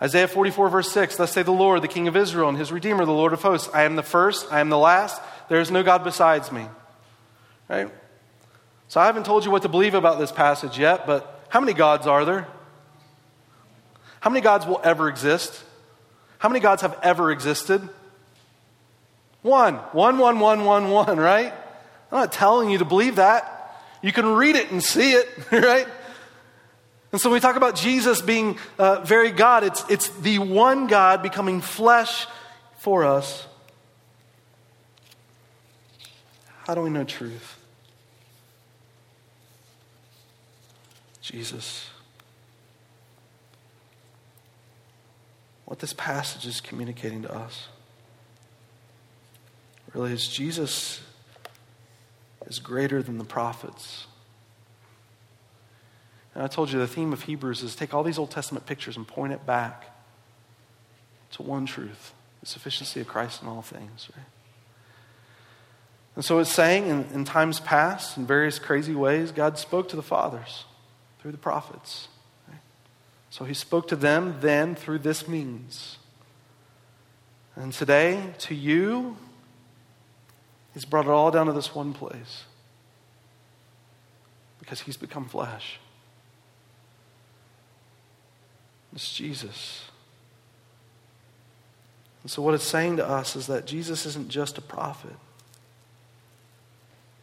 Isaiah 0.01 0.27
44, 0.27 0.69
verse 0.69 0.91
6 0.91 1.15
Thus 1.15 1.31
say 1.31 1.43
the 1.43 1.51
Lord, 1.51 1.81
the 1.81 1.87
King 1.87 2.07
of 2.07 2.15
Israel, 2.15 2.49
and 2.49 2.57
his 2.57 2.71
Redeemer, 2.71 3.05
the 3.05 3.11
Lord 3.11 3.33
of 3.33 3.41
hosts 3.41 3.69
I 3.73 3.83
am 3.83 3.95
the 3.95 4.03
first, 4.03 4.51
I 4.51 4.59
am 4.59 4.69
the 4.69 4.77
last, 4.77 5.21
there 5.49 5.59
is 5.59 5.71
no 5.71 5.83
God 5.83 6.03
besides 6.03 6.51
me. 6.51 6.67
Right? 7.67 7.89
So 8.91 8.99
I 8.99 9.05
haven't 9.05 9.25
told 9.25 9.45
you 9.45 9.51
what 9.51 9.61
to 9.61 9.69
believe 9.69 9.93
about 9.93 10.19
this 10.19 10.33
passage 10.33 10.77
yet, 10.77 11.07
but 11.07 11.45
how 11.47 11.61
many 11.61 11.71
gods 11.71 12.07
are 12.07 12.25
there? 12.25 12.45
How 14.19 14.29
many 14.29 14.41
gods 14.41 14.65
will 14.65 14.81
ever 14.83 15.07
exist? 15.07 15.63
How 16.39 16.49
many 16.49 16.59
gods 16.59 16.81
have 16.81 16.99
ever 17.01 17.31
existed? 17.31 17.87
One. 19.43 19.75
One, 19.75 20.17
one, 20.17 20.41
one, 20.41 20.65
one, 20.65 20.89
one, 20.89 21.17
right? 21.17 21.53
I'm 21.53 22.19
not 22.19 22.33
telling 22.33 22.69
you 22.69 22.79
to 22.79 22.83
believe 22.83 23.15
that. 23.15 23.81
You 24.01 24.11
can 24.11 24.25
read 24.25 24.57
it 24.57 24.71
and 24.71 24.83
see 24.83 25.13
it, 25.13 25.29
right? 25.53 25.87
And 27.13 27.21
so 27.21 27.29
when 27.29 27.35
we 27.35 27.39
talk 27.39 27.55
about 27.55 27.75
Jesus 27.75 28.21
being 28.21 28.57
uh, 28.77 28.99
very 29.05 29.31
God, 29.31 29.63
it's, 29.63 29.89
it's 29.89 30.09
the 30.19 30.39
one 30.39 30.87
God 30.87 31.23
becoming 31.23 31.61
flesh 31.61 32.27
for 32.79 33.05
us. 33.05 33.47
How 36.67 36.75
do 36.75 36.81
we 36.81 36.89
know 36.89 37.05
truth? 37.05 37.59
Jesus. 41.31 41.89
What 45.65 45.79
this 45.79 45.93
passage 45.93 46.45
is 46.45 46.59
communicating 46.59 47.21
to 47.21 47.33
us 47.33 47.69
really 49.93 50.11
is 50.11 50.27
Jesus 50.27 51.01
is 52.47 52.59
greater 52.59 53.01
than 53.01 53.17
the 53.17 53.23
prophets. 53.23 54.07
And 56.35 56.43
I 56.43 56.47
told 56.47 56.71
you 56.71 56.79
the 56.79 56.87
theme 56.87 57.13
of 57.13 57.23
Hebrews 57.23 57.63
is 57.63 57.75
take 57.75 57.93
all 57.93 58.03
these 58.03 58.17
Old 58.17 58.31
Testament 58.31 58.65
pictures 58.65 58.97
and 58.97 59.07
point 59.07 59.31
it 59.31 59.45
back 59.45 59.85
to 61.31 61.43
one 61.43 61.65
truth 61.65 62.13
the 62.41 62.47
sufficiency 62.47 62.99
of 62.99 63.07
Christ 63.07 63.43
in 63.43 63.47
all 63.47 63.61
things, 63.61 64.09
right? 64.17 64.25
And 66.15 66.25
so 66.25 66.39
it's 66.39 66.51
saying 66.51 66.87
in, 66.87 67.05
in 67.13 67.23
times 67.23 67.59
past, 67.59 68.17
in 68.17 68.25
various 68.25 68.59
crazy 68.59 68.95
ways, 68.95 69.31
God 69.31 69.57
spoke 69.57 69.87
to 69.89 69.95
the 69.95 70.01
fathers 70.01 70.65
through 71.21 71.31
the 71.31 71.37
prophets. 71.37 72.07
So 73.29 73.45
he 73.45 73.53
spoke 73.53 73.87
to 73.87 73.95
them 73.95 74.37
then 74.41 74.75
through 74.75 74.99
this 74.99 75.27
means. 75.27 75.97
And 77.55 77.71
today, 77.71 78.33
to 78.39 78.55
you, 78.55 79.15
he's 80.73 80.83
brought 80.83 81.05
it 81.05 81.11
all 81.11 81.31
down 81.31 81.45
to 81.45 81.53
this 81.53 81.73
one 81.73 81.93
place 81.93 82.43
because 84.59 84.81
he's 84.81 84.97
become 84.97 85.25
flesh. 85.25 85.79
It's 88.93 89.13
Jesus. 89.13 89.85
And 92.23 92.29
so, 92.29 92.41
what 92.41 92.53
it's 92.53 92.65
saying 92.65 92.97
to 92.97 93.07
us 93.07 93.37
is 93.37 93.47
that 93.47 93.65
Jesus 93.65 94.05
isn't 94.05 94.29
just 94.29 94.57
a 94.57 94.61
prophet, 94.61 95.15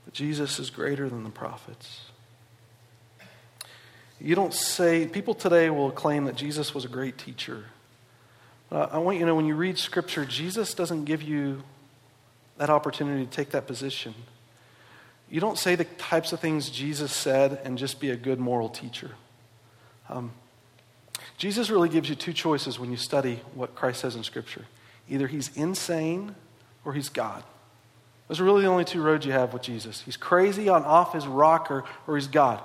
but 0.07 0.15
Jesus 0.15 0.59
is 0.59 0.71
greater 0.71 1.09
than 1.09 1.23
the 1.25 1.31
prophets. 1.31 2.07
You 4.21 4.35
don't 4.35 4.53
say, 4.53 5.07
people 5.07 5.35
today 5.35 5.71
will 5.71 5.91
claim 5.91 6.25
that 6.25 6.35
Jesus 6.35 6.75
was 6.75 6.85
a 6.85 6.89
great 6.89 7.19
teacher. 7.19 7.65
Uh, 8.71 8.89
I 8.91 8.99
want 8.99 9.17
you 9.17 9.21
to 9.21 9.27
know 9.27 9.35
when 9.35 9.47
you 9.47 9.55
read 9.55 9.79
Scripture, 9.79 10.25
Jesus 10.25 10.75
doesn't 10.75 11.05
give 11.05 11.23
you 11.23 11.63
that 12.57 12.69
opportunity 12.69 13.25
to 13.25 13.31
take 13.31 13.51
that 13.51 13.67
position. 13.67 14.15
You 15.31 15.41
don't 15.41 15.59
say 15.59 15.75
the 15.75 15.85
types 15.85 16.33
of 16.33 16.41
things 16.41 16.71
Jesus 16.71 17.13
said 17.13 17.61
and 17.65 17.79
just 17.79 18.01
be 18.01 18.11
a 18.11 18.17
good 18.17 18.41
moral 18.41 18.69
teacher. 18.69 19.13
Um, 20.09 20.33
Jesus 21.37 21.71
really 21.71 21.89
gives 21.89 22.09
you 22.09 22.15
two 22.15 22.33
choices 22.33 22.79
when 22.79 22.91
you 22.91 22.97
study 22.97 23.41
what 23.55 23.75
Christ 23.75 24.01
says 24.01 24.17
in 24.17 24.25
Scripture 24.25 24.65
either 25.11 25.27
he's 25.27 25.57
insane 25.57 26.35
or 26.85 26.93
he's 26.93 27.09
God. 27.09 27.43
Those 28.27 28.41
are 28.41 28.45
really 28.45 28.61
the 28.61 28.69
only 28.69 28.85
two 28.85 29.01
roads 29.01 29.25
you 29.25 29.33
have 29.33 29.55
with 29.55 29.63
Jesus. 29.63 30.03
He's 30.03 30.19
crazy 30.19 30.69
on 30.69 30.85
off 30.85 31.15
his 31.15 31.27
rocker 31.27 31.85
or 32.07 32.17
he's 32.17 32.27
God. 32.27 32.63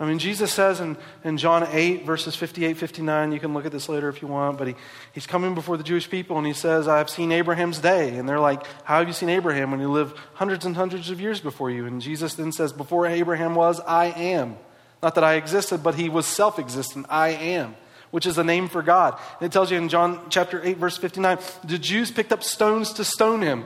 I 0.00 0.06
mean, 0.06 0.18
Jesus 0.18 0.52
says 0.52 0.80
in, 0.80 0.96
in 1.22 1.38
John 1.38 1.68
8, 1.70 2.04
verses 2.04 2.34
58, 2.34 2.76
59, 2.76 3.30
you 3.30 3.38
can 3.38 3.54
look 3.54 3.64
at 3.64 3.70
this 3.70 3.88
later 3.88 4.08
if 4.08 4.22
you 4.22 4.28
want, 4.28 4.58
but 4.58 4.66
he, 4.66 4.74
he's 5.12 5.26
coming 5.26 5.54
before 5.54 5.76
the 5.76 5.84
Jewish 5.84 6.10
people 6.10 6.36
and 6.36 6.44
he 6.44 6.52
says, 6.52 6.88
I've 6.88 7.08
seen 7.08 7.30
Abraham's 7.30 7.78
day. 7.78 8.16
And 8.16 8.28
they're 8.28 8.40
like, 8.40 8.66
How 8.82 8.98
have 8.98 9.06
you 9.06 9.14
seen 9.14 9.28
Abraham 9.28 9.70
when 9.70 9.78
he 9.78 9.86
lived 9.86 10.16
hundreds 10.34 10.66
and 10.66 10.74
hundreds 10.74 11.10
of 11.10 11.20
years 11.20 11.40
before 11.40 11.70
you? 11.70 11.86
And 11.86 12.00
Jesus 12.02 12.34
then 12.34 12.50
says, 12.50 12.72
Before 12.72 13.06
Abraham 13.06 13.54
was, 13.54 13.78
I 13.80 14.06
am. 14.06 14.56
Not 15.00 15.14
that 15.14 15.22
I 15.22 15.34
existed, 15.34 15.84
but 15.84 15.94
he 15.94 16.08
was 16.08 16.26
self 16.26 16.58
existent. 16.58 17.06
I 17.08 17.28
am. 17.28 17.76
which 18.10 18.26
is 18.26 18.38
a 18.38 18.44
name 18.44 18.68
for 18.68 18.82
God. 18.82 19.18
And 19.40 19.46
it 19.46 19.52
tells 19.52 19.70
you 19.70 19.78
in 19.78 19.88
John 19.88 20.20
chapter 20.28 20.60
8, 20.64 20.76
verse 20.76 20.96
59, 20.96 21.38
the 21.64 21.78
Jews 21.78 22.10
picked 22.12 22.32
up 22.32 22.44
stones 22.44 22.92
to 22.94 23.04
stone 23.04 23.42
him. 23.42 23.64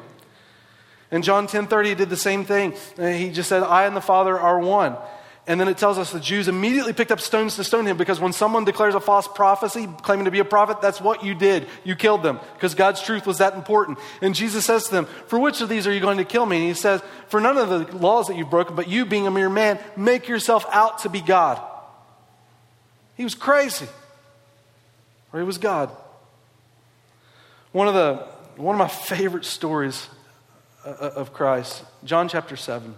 And 1.10 1.24
John 1.24 1.46
10:30, 1.46 1.86
he 1.86 1.94
did 1.94 2.10
the 2.10 2.16
same 2.16 2.44
thing. 2.44 2.74
He 2.98 3.30
just 3.30 3.48
said, 3.48 3.62
I 3.62 3.86
and 3.86 3.96
the 3.96 4.00
Father 4.00 4.38
are 4.38 4.58
one. 4.58 4.96
And 5.48 5.58
then 5.58 5.66
it 5.66 5.78
tells 5.78 5.96
us 5.96 6.12
the 6.12 6.20
Jews 6.20 6.46
immediately 6.46 6.92
picked 6.92 7.10
up 7.10 7.22
stones 7.22 7.56
to 7.56 7.64
stone 7.64 7.86
him 7.86 7.96
because 7.96 8.20
when 8.20 8.34
someone 8.34 8.66
declares 8.66 8.94
a 8.94 9.00
false 9.00 9.26
prophecy 9.26 9.88
claiming 10.02 10.26
to 10.26 10.30
be 10.30 10.40
a 10.40 10.44
prophet, 10.44 10.82
that's 10.82 11.00
what 11.00 11.24
you 11.24 11.34
did. 11.34 11.66
You 11.84 11.96
killed 11.96 12.22
them 12.22 12.38
because 12.52 12.74
God's 12.74 13.00
truth 13.00 13.26
was 13.26 13.38
that 13.38 13.54
important. 13.54 13.98
And 14.20 14.34
Jesus 14.34 14.66
says 14.66 14.84
to 14.84 14.90
them, 14.90 15.06
For 15.06 15.38
which 15.38 15.62
of 15.62 15.70
these 15.70 15.86
are 15.86 15.92
you 15.92 16.00
going 16.00 16.18
to 16.18 16.26
kill 16.26 16.44
me? 16.44 16.58
And 16.58 16.66
he 16.66 16.74
says, 16.74 17.00
For 17.28 17.40
none 17.40 17.56
of 17.56 17.70
the 17.70 17.96
laws 17.96 18.26
that 18.26 18.36
you've 18.36 18.50
broken, 18.50 18.76
but 18.76 18.88
you 18.88 19.06
being 19.06 19.26
a 19.26 19.30
mere 19.30 19.48
man, 19.48 19.78
make 19.96 20.28
yourself 20.28 20.66
out 20.70 20.98
to 21.00 21.08
be 21.08 21.22
God. 21.22 21.58
He 23.16 23.24
was 23.24 23.34
crazy. 23.34 23.88
Or 25.32 25.40
he 25.40 25.46
was 25.46 25.56
God. 25.56 25.90
One 27.72 27.88
of, 27.88 27.94
the, 27.94 28.16
one 28.60 28.74
of 28.74 28.78
my 28.78 28.88
favorite 28.88 29.46
stories 29.46 30.08
uh, 30.84 30.90
of 30.90 31.32
Christ, 31.32 31.84
John 32.04 32.28
chapter 32.28 32.54
7. 32.54 32.94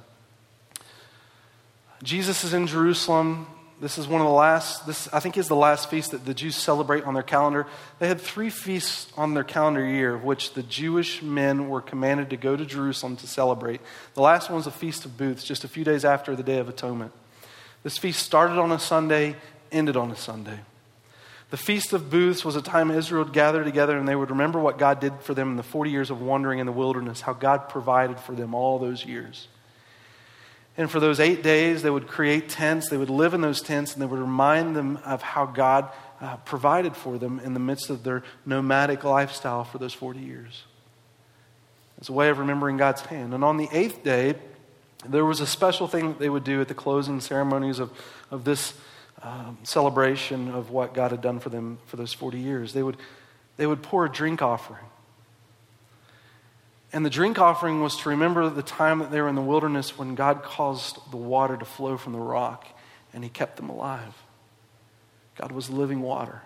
Jesus 2.03 2.45
is 2.45 2.55
in 2.55 2.67
Jerusalem. 2.67 3.47
This 3.81 3.99
is 3.99 4.07
one 4.07 4.21
of 4.21 4.27
the 4.27 4.33
last, 4.33 4.87
this 4.87 5.09
I 5.13 5.21
think 5.21 5.37
is 5.37 5.49
the 5.49 5.57
last 5.57 5.89
feast 5.89 6.11
that 6.11 6.25
the 6.25 6.35
Jews 6.35 6.55
celebrate 6.55 7.05
on 7.05 7.15
their 7.15 7.23
calendar. 7.23 7.67
They 7.99 8.09
had 8.09 8.21
three 8.21 8.51
feasts 8.51 9.11
on 9.17 9.35
their 9.35 9.45
calendar 9.45 9.85
year, 9.85 10.17
which 10.17 10.53
the 10.53 10.63
Jewish 10.63 11.23
men 11.23 11.69
were 11.69 11.81
commanded 11.81 12.31
to 12.31 12.37
go 12.37 12.57
to 12.57 12.67
Jerusalem 12.67 13.17
to 13.17 13.27
celebrate. 13.27 13.81
The 14.15 14.23
last 14.23 14.51
one 14.51 14.57
was 14.57 14.67
a 14.67 14.71
Feast 14.71 15.05
of 15.05 15.17
Booths, 15.17 15.45
just 15.45 15.65
a 15.65 15.69
few 15.69 15.85
days 15.85 16.05
after 16.05 16.37
the 16.37 16.43
Day 16.43 16.59
of 16.59 16.69
Atonement. 16.69 17.13
This 17.83 17.97
feast 17.97 18.23
started 18.23 18.59
on 18.59 18.71
a 18.71 18.79
Sunday, 18.79 19.37
ended 19.73 19.97
on 19.97 20.11
a 20.11 20.17
Sunday. 20.17 20.61
The 21.51 21.57
Feast 21.57 21.93
of 21.93 22.11
Booths 22.11 22.45
was 22.45 22.57
a 22.57 22.63
time 22.63 22.91
Israel 22.91 23.25
would 23.25 23.33
gather 23.33 23.65
together 23.65 23.97
and 23.99 24.07
they 24.07 24.15
would 24.15 24.31
remember 24.31 24.61
what 24.61 24.79
God 24.79 25.01
did 25.01 25.15
for 25.21 25.35
them 25.35 25.51
in 25.51 25.57
the 25.57 25.63
40 25.63 25.91
years 25.91 26.11
of 26.11 26.21
wandering 26.21 26.61
in 26.61 26.67
the 26.67 26.73
wilderness, 26.73 27.23
how 27.23 27.33
God 27.33 27.69
provided 27.69 28.21
for 28.21 28.35
them 28.35 28.55
all 28.55 28.79
those 28.79 29.05
years. 29.05 29.49
And 30.81 30.91
for 30.91 30.99
those 30.99 31.21
eight 31.21 31.43
days, 31.43 31.83
they 31.83 31.91
would 31.91 32.07
create 32.07 32.49
tents. 32.49 32.89
They 32.89 32.97
would 32.97 33.11
live 33.11 33.35
in 33.35 33.43
those 33.43 33.61
tents, 33.61 33.93
and 33.93 34.01
they 34.01 34.07
would 34.07 34.19
remind 34.19 34.75
them 34.75 34.97
of 35.05 35.21
how 35.21 35.45
God 35.45 35.91
uh, 36.23 36.39
provided 36.39 36.97
for 36.97 37.19
them 37.19 37.39
in 37.45 37.53
the 37.53 37.61
midst 37.61 37.91
of 37.91 38.03
their 38.03 38.23
nomadic 38.47 39.05
lifestyle 39.05 39.63
for 39.63 39.77
those 39.77 39.93
40 39.93 40.21
years. 40.21 40.65
It's 41.99 42.09
a 42.09 42.15
way 42.15 42.31
of 42.31 42.39
remembering 42.39 42.79
God's 42.79 43.03
hand. 43.03 43.35
And 43.35 43.45
on 43.45 43.59
the 43.59 43.69
eighth 43.73 44.03
day, 44.03 44.37
there 45.07 45.27
was 45.27 45.41
a 45.41 45.47
special 45.47 45.87
thing 45.87 46.09
that 46.09 46.19
they 46.19 46.31
would 46.31 46.45
do 46.45 46.63
at 46.63 46.69
the 46.69 46.75
closing 46.75 47.21
ceremonies 47.21 47.79
of, 47.79 47.91
of 48.31 48.45
this 48.45 48.73
um, 49.21 49.59
celebration 49.65 50.49
of 50.49 50.71
what 50.71 50.95
God 50.95 51.11
had 51.11 51.21
done 51.21 51.41
for 51.41 51.51
them 51.51 51.77
for 51.89 51.99
those 51.99 52.15
40 52.15 52.39
years. 52.39 52.73
They 52.73 52.83
would, 52.83 52.97
they 53.59 53.67
would 53.67 53.83
pour 53.83 54.07
a 54.07 54.11
drink 54.11 54.41
offering. 54.41 54.87
And 56.93 57.07
the 57.07 57.11
drink 57.11 57.39
offering 57.39 57.81
was 57.81 57.97
to 57.99 58.09
remember 58.09 58.49
the 58.49 58.63
time 58.63 58.99
that 58.99 59.11
they 59.11 59.21
were 59.21 59.29
in 59.29 59.37
the 59.37 59.43
wilderness 59.43 59.97
when 59.97 60.15
God 60.15 60.43
caused 60.43 60.99
the 61.11 61.17
water 61.17 61.57
to 61.57 61.65
flow 61.65 61.97
from 61.97 62.13
the 62.13 62.19
rock 62.19 62.67
and 63.13 63.23
He 63.23 63.31
kept 63.31 63.57
them 63.57 63.69
alive. 63.69 64.15
God 65.37 65.53
was 65.53 65.71
living 65.71 66.03
water. 66.03 66.43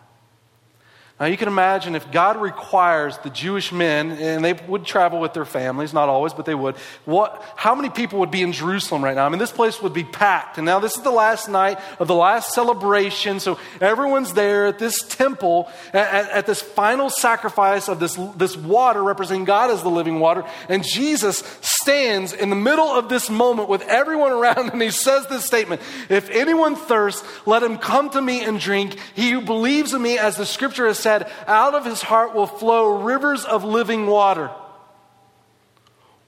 Now, 1.21 1.27
you 1.27 1.37
can 1.37 1.47
imagine 1.47 1.95
if 1.95 2.11
God 2.11 2.43
requires 2.43 3.17
the 3.19 3.31
Jewish 3.31 3.71
men, 3.71 4.11
and 4.11 4.45
they 4.45 4.53
would 4.53 4.85
travel 4.85 5.21
with 5.21 5.33
their 5.33 5.45
families, 5.45 5.95
not 5.95 6.09
always, 6.09 6.33
but 6.33 6.45
they 6.45 6.57
would, 6.57 6.75
what, 7.05 7.41
how 7.55 7.77
many 7.77 7.89
people 7.89 8.19
would 8.19 8.33
be 8.33 8.43
in 8.43 8.51
Jerusalem 8.51 9.05
right 9.05 9.15
now? 9.15 9.25
I 9.25 9.29
mean, 9.29 9.39
this 9.39 9.53
place 9.53 9.81
would 9.81 9.93
be 9.93 10.03
packed. 10.03 10.59
And 10.59 10.65
now, 10.65 10.81
this 10.81 10.97
is 10.97 11.05
the 11.05 11.13
last 11.13 11.49
night 11.49 11.79
of 12.01 12.09
the 12.09 12.17
last 12.17 12.53
celebration. 12.53 13.39
So, 13.39 13.61
everyone's 13.81 14.33
there 14.33 14.67
at 14.67 14.81
this 14.81 14.99
temple, 15.03 15.71
at, 15.93 16.31
at 16.31 16.47
this 16.47 16.61
final 16.61 17.09
sacrifice 17.09 17.89
of 17.89 18.01
this, 18.01 18.19
this 18.35 18.57
water 18.57 19.01
representing 19.01 19.45
God 19.45 19.71
as 19.71 19.85
the 19.85 19.91
living 19.91 20.19
water. 20.19 20.45
And 20.69 20.83
Jesus 20.83 21.45
stands 21.61 22.33
in 22.33 22.51
the 22.51 22.57
middle 22.57 22.89
of 22.89 23.09
this 23.09 23.31
moment 23.31 23.69
with 23.69 23.83
everyone 23.83 24.33
around, 24.33 24.71
and 24.73 24.83
he 24.83 24.91
says 24.91 25.29
this 25.29 25.45
statement 25.45 25.81
If 26.09 26.29
anyone 26.31 26.75
thirsts, 26.75 27.23
let 27.47 27.63
him 27.63 27.79
come 27.79 28.11
to 28.11 28.21
me 28.21 28.43
and 28.43 28.59
drink. 28.59 28.97
He 29.15 29.31
who 29.31 29.43
believes 29.43 29.95
in 29.95 30.03
me, 30.03 30.19
as 30.19 30.37
the 30.37 30.45
scripture 30.45 30.89
has 30.89 31.04
said, 31.05 31.31
out 31.47 31.75
of 31.75 31.85
his 31.85 32.03
heart 32.03 32.35
will 32.35 32.47
flow 32.47 33.03
rivers 33.03 33.45
of 33.45 33.63
living 33.63 34.07
water. 34.07 34.51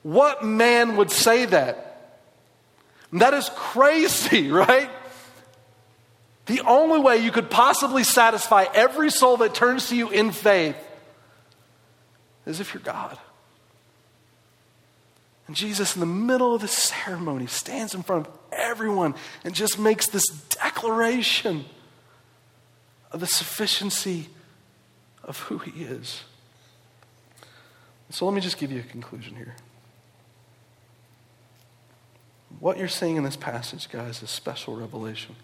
What 0.03 0.45
man 0.45 0.97
would 0.97 1.11
say 1.11 1.47
that? 1.47 2.21
That 3.13 3.35
is 3.35 3.51
crazy, 3.57 4.51
right? 4.51 4.91
The 6.45 6.61
only 6.61 7.01
way 7.01 7.17
you 7.17 7.33
could 7.33 7.51
possibly 7.51 8.05
satisfy 8.05 8.67
every 8.73 9.11
soul 9.11 9.39
that 9.39 9.55
turns 9.55 9.89
to 9.89 9.97
you 9.97 10.11
in 10.11 10.31
faith 10.31 10.77
is 12.45 12.61
if 12.61 12.75
you're 12.75 12.83
God. 12.83 13.19
And 15.47 15.57
Jesus, 15.57 15.97
in 15.97 16.01
the 16.01 16.07
middle 16.07 16.55
of 16.55 16.61
the 16.61 16.69
ceremony, 16.69 17.47
stands 17.47 17.95
in 17.95 18.03
front 18.03 18.27
of 18.27 18.33
everyone 18.53 19.15
and 19.43 19.55
just 19.55 19.79
makes 19.79 20.07
this 20.07 20.27
declaration 20.51 21.65
of 23.11 23.21
the 23.21 23.27
sufficiency 23.27 24.29
of 25.27 25.39
who 25.41 25.59
he 25.59 25.83
is. 25.83 26.23
So 28.11 28.25
let 28.25 28.35
me 28.35 28.41
just 28.41 28.57
give 28.57 28.73
you 28.73 28.81
a 28.81 28.85
conclusion 28.85 29.37
here. 29.37 29.55
What 32.61 32.79
you're 32.79 32.89
seeing 32.89 33.17
in 33.17 33.25
this 33.25 33.37
passage, 33.37 33.91
guys, 33.91 34.23
is 34.23 34.31
special 34.31 34.77
revelation. 34.77 35.35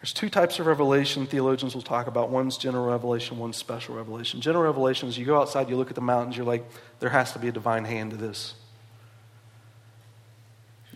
There's 0.00 0.12
two 0.12 0.28
types 0.28 0.60
of 0.60 0.66
revelation 0.66 1.26
theologians 1.26 1.74
will 1.74 1.82
talk 1.82 2.06
about. 2.06 2.28
One's 2.28 2.58
general 2.58 2.86
revelation, 2.86 3.38
one's 3.38 3.56
special 3.56 3.96
revelation. 3.96 4.40
General 4.40 4.62
revelation 4.62 5.08
is 5.08 5.18
you 5.18 5.24
go 5.24 5.40
outside, 5.40 5.68
you 5.68 5.76
look 5.76 5.88
at 5.88 5.96
the 5.96 6.00
mountains, 6.02 6.36
you're 6.36 6.46
like, 6.46 6.64
there 7.00 7.10
has 7.10 7.32
to 7.32 7.38
be 7.38 7.48
a 7.48 7.52
divine 7.52 7.84
hand 7.84 8.12
to 8.12 8.16
this. 8.16 8.54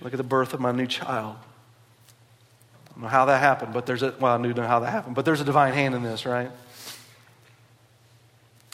Look 0.01 0.13
at 0.13 0.19
the 0.19 0.23
birth 0.23 0.55
of 0.55 0.61
my 0.61 0.71
new 0.71 0.87
child. 0.87 1.37
I 2.87 2.93
don't 2.93 3.03
know 3.03 3.09
how 3.09 3.25
that 3.25 3.41
happened, 3.41 3.73
but 3.73 3.87
there's 3.87 4.03
a, 4.03 4.15
well, 4.21 4.39
I 4.39 4.43
do 4.43 4.55
know 4.55 4.67
how 4.67 4.81
that 4.81 4.91
happened, 4.91 5.17
but 5.17 5.25
there's 5.25 5.41
a 5.41 5.45
divine 5.45 5.73
hand 5.75 5.95
in 5.95 6.03
this, 6.03 6.25
right? 6.25 6.51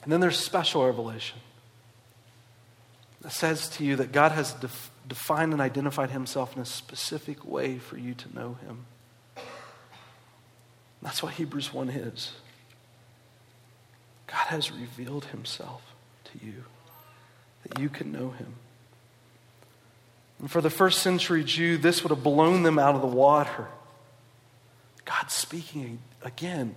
And 0.07 0.13
then 0.13 0.21
there's 0.21 0.39
special 0.39 0.87
revelation 0.87 1.41
that 3.23 3.33
says 3.33 3.69
to 3.71 3.85
you 3.85 3.97
that 3.97 4.13
God 4.13 4.31
has 4.31 4.53
def- 4.53 4.93
defined 5.09 5.53
and 5.53 5.61
identified 5.61 6.11
himself 6.13 6.55
in 6.55 6.63
a 6.63 6.65
specific 6.65 7.45
way 7.45 7.79
for 7.79 7.99
you 7.99 8.15
to 8.15 8.33
know 8.33 8.57
him. 8.65 8.87
That's 11.03 11.25
what 11.25 11.33
Hebrews 11.33 11.75
1 11.75 11.91
is. 11.91 12.35
God 14.29 14.47
has 14.47 14.71
revealed 14.71 15.25
himself 15.25 15.83
to 16.27 16.47
you 16.47 16.63
that 17.65 17.81
you 17.81 17.89
can 17.89 18.13
know 18.13 18.31
him. 18.31 18.55
And 20.39 20.49
for 20.49 20.61
the 20.61 20.71
first 20.71 21.03
century 21.03 21.43
Jew, 21.43 21.79
this 21.79 22.05
would 22.05 22.11
have 22.11 22.23
blown 22.23 22.63
them 22.63 22.79
out 22.79 22.95
of 22.95 23.01
the 23.01 23.09
water. 23.09 23.67
God 25.05 25.33
speaking 25.33 25.99
again 26.23 26.77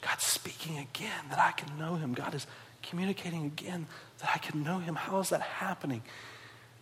God's 0.00 0.24
speaking 0.24 0.78
again 0.78 1.24
that 1.30 1.38
I 1.38 1.52
can 1.52 1.78
know 1.78 1.96
him. 1.96 2.14
God 2.14 2.34
is 2.34 2.46
communicating 2.82 3.44
again 3.44 3.86
that 4.20 4.30
I 4.34 4.38
can 4.38 4.62
know 4.62 4.78
him. 4.78 4.94
How 4.94 5.20
is 5.20 5.30
that 5.30 5.42
happening? 5.42 6.02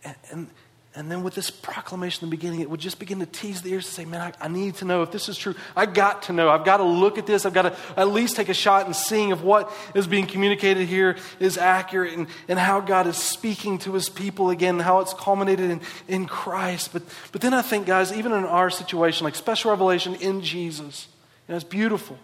And, 0.03 0.15
and, 0.31 0.47
and 0.95 1.11
then 1.11 1.21
with 1.21 1.35
this 1.35 1.51
proclamation 1.51 2.23
in 2.23 2.29
the 2.29 2.35
beginning, 2.35 2.61
it 2.61 2.69
would 2.69 2.79
just 2.79 2.97
begin 2.97 3.19
to 3.19 3.25
tease 3.25 3.61
the 3.61 3.71
ears 3.71 3.85
to 3.85 3.91
say, 3.91 4.05
man, 4.05 4.21
I, 4.21 4.45
I, 4.45 4.47
need 4.47 4.75
to 4.75 4.85
know 4.85 5.03
if 5.03 5.11
this 5.11 5.29
is 5.29 5.37
true. 5.37 5.53
I 5.75 5.85
got 5.85 6.23
to 6.23 6.33
know. 6.33 6.49
I've 6.49 6.65
got 6.65 6.77
to 6.77 6.83
look 6.83 7.17
at 7.17 7.27
this. 7.27 7.45
I've 7.45 7.53
got 7.53 7.63
to 7.63 7.75
at 7.95 8.07
least 8.07 8.35
take 8.35 8.49
a 8.49 8.53
shot 8.53 8.85
and 8.85 8.95
seeing 8.95 9.29
if 9.29 9.41
what 9.41 9.71
is 9.93 10.07
being 10.07 10.25
communicated 10.25 10.87
here 10.87 11.17
is 11.39 11.57
accurate 11.57 12.17
and, 12.17 12.27
and 12.47 12.57
how 12.57 12.79
God 12.79 13.05
is 13.05 13.17
speaking 13.17 13.77
to 13.79 13.93
his 13.93 14.09
people 14.09 14.49
again, 14.49 14.79
how 14.79 14.99
it's 14.99 15.13
culminated 15.13 15.69
in, 15.69 15.81
in 16.07 16.25
Christ. 16.25 16.91
But, 16.91 17.03
but 17.31 17.41
then 17.41 17.53
I 17.53 17.61
think, 17.61 17.85
guys, 17.85 18.11
even 18.11 18.31
in 18.31 18.45
our 18.45 18.69
situation, 18.69 19.25
like 19.25 19.35
special 19.35 19.69
revelation 19.71 20.15
in 20.15 20.41
Jesus, 20.41 21.07
you 21.47 21.51
know, 21.51 21.55
it's 21.57 21.63
beautiful. 21.63 22.17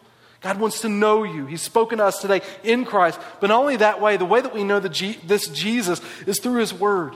God 0.46 0.60
wants 0.60 0.82
to 0.82 0.89
know 0.89 1.24
you. 1.24 1.48
He's 1.48 1.64
spoken 1.64 1.98
to 1.98 2.06
us 2.06 2.22
today 2.22 2.41
in 2.64 2.86
Christ. 2.86 3.20
But 3.39 3.48
not 3.48 3.60
only 3.60 3.78
that 3.78 4.00
way, 4.00 4.16
the 4.16 4.26
way 4.26 4.41
that 4.41 4.54
we 4.54 4.64
know 4.64 4.80
G- 4.80 5.18
this 5.26 5.48
Jesus 5.48 6.00
is 6.28 6.39
through 6.39 6.60
His 6.60 6.72
Word. 6.72 7.16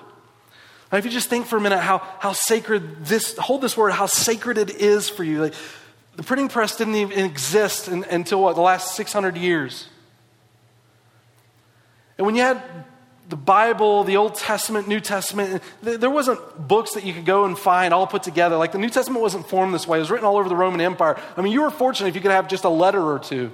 Now, 0.92 0.98
if 0.98 1.06
you 1.06 1.12
just 1.12 1.30
think 1.30 1.46
for 1.46 1.56
a 1.56 1.62
minute 1.62 1.78
how, 1.78 2.00
how 2.18 2.34
sacred 2.34 3.06
this, 3.06 3.38
hold 3.38 3.62
this 3.62 3.78
word, 3.78 3.92
how 3.92 4.08
sacred 4.08 4.58
it 4.58 4.72
is 4.72 5.10
for 5.10 5.24
you. 5.24 5.44
Like, 5.44 5.54
the 6.16 6.24
printing 6.24 6.50
press 6.50 6.76
didn't 6.76 6.96
even 6.96 7.24
exist 7.24 7.88
in, 7.88 8.04
until 8.06 8.42
what, 8.42 8.56
the 8.56 8.62
last 8.62 8.96
600 8.96 9.38
years. 9.38 9.86
And 12.18 12.26
when 12.26 12.36
you 12.36 12.42
had 12.42 12.64
the 13.30 13.38
Bible, 13.38 14.04
the 14.04 14.18
Old 14.18 14.36
Testament, 14.36 14.88
New 14.88 15.00
Testament, 15.00 15.62
there 15.82 16.10
wasn't 16.10 16.40
books 16.68 16.94
that 16.94 17.04
you 17.04 17.14
could 17.14 17.26
go 17.26 17.46
and 17.46 17.58
find 17.58 17.94
all 17.94 18.08
put 18.08 18.24
together. 18.24 18.58
Like 18.58 18.72
the 18.72 18.80
New 18.80 18.90
Testament 18.90 19.22
wasn't 19.22 19.48
formed 19.48 19.74
this 19.74 19.88
way. 19.88 20.00
It 20.00 20.02
was 20.02 20.10
written 20.10 20.26
all 20.26 20.38
over 20.38 20.50
the 20.50 20.56
Roman 20.56 20.82
Empire. 20.82 21.16
I 21.38 21.42
mean, 21.42 21.54
you 21.54 21.62
were 21.62 21.70
fortunate 21.70 22.10
if 22.10 22.16
you 22.16 22.22
could 22.22 22.32
have 22.32 22.48
just 22.48 22.64
a 22.64 22.70
letter 22.70 23.02
or 23.02 23.20
two. 23.20 23.52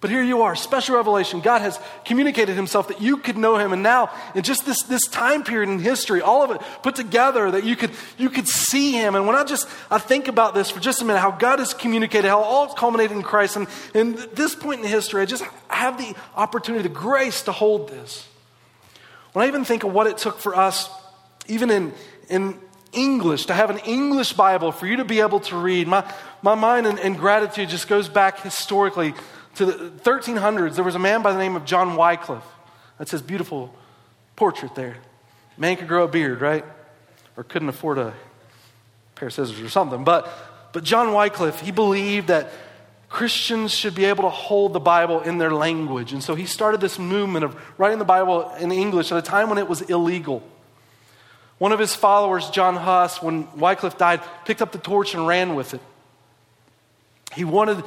But 0.00 0.10
here 0.10 0.22
you 0.22 0.42
are, 0.42 0.54
special 0.54 0.96
revelation. 0.96 1.40
God 1.40 1.62
has 1.62 1.80
communicated 2.04 2.54
himself 2.54 2.88
that 2.88 3.00
you 3.00 3.16
could 3.16 3.38
know 3.38 3.56
him. 3.56 3.72
And 3.72 3.82
now, 3.82 4.10
in 4.34 4.42
just 4.42 4.66
this, 4.66 4.82
this 4.82 5.02
time 5.06 5.42
period 5.42 5.70
in 5.70 5.78
history, 5.78 6.20
all 6.20 6.42
of 6.42 6.50
it 6.50 6.60
put 6.82 6.96
together, 6.96 7.50
that 7.52 7.64
you 7.64 7.76
could, 7.76 7.92
you 8.18 8.28
could 8.28 8.46
see 8.46 8.92
him. 8.92 9.14
And 9.14 9.26
when 9.26 9.36
I 9.36 9.44
just 9.44 9.66
I 9.90 9.98
think 9.98 10.28
about 10.28 10.54
this 10.54 10.70
for 10.70 10.80
just 10.80 11.00
a 11.00 11.04
minute, 11.04 11.20
how 11.20 11.30
God 11.30 11.60
has 11.60 11.72
communicated, 11.72 12.28
how 12.28 12.42
all 12.42 12.74
culminated 12.74 13.16
in 13.16 13.22
Christ. 13.22 13.56
And 13.56 13.68
in 13.94 14.16
this 14.34 14.54
point 14.54 14.82
in 14.82 14.86
history, 14.86 15.22
I 15.22 15.24
just 15.24 15.44
have 15.68 15.96
the 15.96 16.14
opportunity, 16.36 16.82
the 16.82 16.94
grace 16.94 17.42
to 17.42 17.52
hold 17.52 17.88
this. 17.88 18.28
When 19.36 19.44
I 19.44 19.48
even 19.48 19.66
think 19.66 19.84
of 19.84 19.92
what 19.92 20.06
it 20.06 20.16
took 20.16 20.38
for 20.38 20.56
us, 20.56 20.88
even 21.46 21.70
in, 21.70 21.92
in 22.30 22.58
English, 22.94 23.44
to 23.46 23.52
have 23.52 23.68
an 23.68 23.76
English 23.80 24.32
Bible 24.32 24.72
for 24.72 24.86
you 24.86 24.96
to 24.96 25.04
be 25.04 25.20
able 25.20 25.40
to 25.40 25.58
read, 25.58 25.86
my, 25.86 26.10
my 26.40 26.54
mind 26.54 26.86
and, 26.86 26.98
and 26.98 27.18
gratitude 27.18 27.68
just 27.68 27.86
goes 27.86 28.08
back 28.08 28.40
historically 28.40 29.12
to 29.56 29.66
the 29.66 29.72
1300s, 29.90 30.74
there 30.76 30.84
was 30.84 30.94
a 30.94 30.98
man 30.98 31.20
by 31.20 31.32
the 31.32 31.38
name 31.38 31.54
of 31.54 31.66
John 31.66 31.96
Wycliffe. 31.96 32.46
That's 32.96 33.10
his 33.10 33.20
beautiful 33.20 33.74
portrait 34.36 34.74
there. 34.74 34.96
Man 35.58 35.76
could 35.76 35.88
grow 35.88 36.04
a 36.04 36.08
beard, 36.08 36.40
right? 36.40 36.64
Or 37.36 37.44
couldn't 37.44 37.68
afford 37.68 37.98
a 37.98 38.14
pair 39.16 39.28
of 39.28 39.34
scissors 39.34 39.60
or 39.60 39.68
something. 39.68 40.02
But, 40.02 40.32
but 40.72 40.82
John 40.82 41.12
Wycliffe, 41.12 41.60
he 41.60 41.72
believed 41.72 42.28
that 42.28 42.50
Christians 43.08 43.72
should 43.72 43.94
be 43.94 44.04
able 44.06 44.24
to 44.24 44.30
hold 44.30 44.72
the 44.72 44.80
Bible 44.80 45.20
in 45.20 45.38
their 45.38 45.52
language. 45.52 46.12
And 46.12 46.22
so 46.22 46.34
he 46.34 46.44
started 46.44 46.80
this 46.80 46.98
movement 46.98 47.44
of 47.44 47.56
writing 47.78 47.98
the 47.98 48.04
Bible 48.04 48.50
in 48.58 48.72
English 48.72 49.12
at 49.12 49.18
a 49.18 49.22
time 49.22 49.48
when 49.48 49.58
it 49.58 49.68
was 49.68 49.82
illegal. 49.82 50.42
One 51.58 51.72
of 51.72 51.78
his 51.78 51.94
followers, 51.94 52.50
John 52.50 52.76
Huss, 52.76 53.22
when 53.22 53.48
Wycliffe 53.56 53.96
died, 53.96 54.20
picked 54.44 54.60
up 54.60 54.72
the 54.72 54.78
torch 54.78 55.14
and 55.14 55.26
ran 55.26 55.54
with 55.54 55.72
it. 55.72 55.80
He 57.34 57.44
wanted 57.44 57.82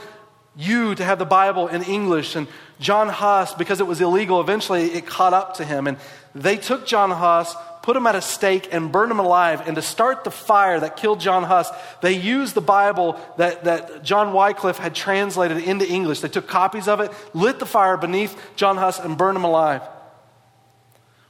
you 0.55 0.95
to 0.95 1.03
have 1.03 1.19
the 1.19 1.25
Bible 1.25 1.67
in 1.67 1.83
English. 1.83 2.35
And 2.35 2.47
John 2.79 3.09
Huss, 3.09 3.53
because 3.53 3.79
it 3.79 3.87
was 3.87 4.01
illegal, 4.01 4.41
eventually 4.41 4.85
it 4.85 5.05
caught 5.05 5.33
up 5.33 5.55
to 5.55 5.65
him. 5.65 5.85
And 5.85 5.97
they 6.33 6.57
took 6.57 6.87
John 6.87 7.11
Huss, 7.11 7.55
put 7.89 7.97
him 7.97 8.05
at 8.05 8.13
a 8.13 8.21
stake, 8.21 8.71
and 8.71 8.91
burn 8.91 9.09
him 9.09 9.17
alive. 9.17 9.67
And 9.67 9.75
to 9.75 9.81
start 9.81 10.23
the 10.23 10.29
fire 10.29 10.79
that 10.79 10.95
killed 10.95 11.19
John 11.19 11.41
Huss, 11.41 11.71
they 12.03 12.11
used 12.11 12.53
the 12.53 12.61
Bible 12.61 13.19
that, 13.37 13.63
that 13.63 14.03
John 14.03 14.31
Wycliffe 14.31 14.77
had 14.77 14.93
translated 14.93 15.57
into 15.63 15.89
English. 15.89 16.19
They 16.19 16.27
took 16.27 16.47
copies 16.47 16.87
of 16.87 16.99
it, 16.99 17.11
lit 17.33 17.57
the 17.57 17.65
fire 17.65 17.97
beneath 17.97 18.39
John 18.55 18.77
Huss, 18.77 18.99
and 18.99 19.17
burned 19.17 19.37
him 19.37 19.43
alive. 19.43 19.81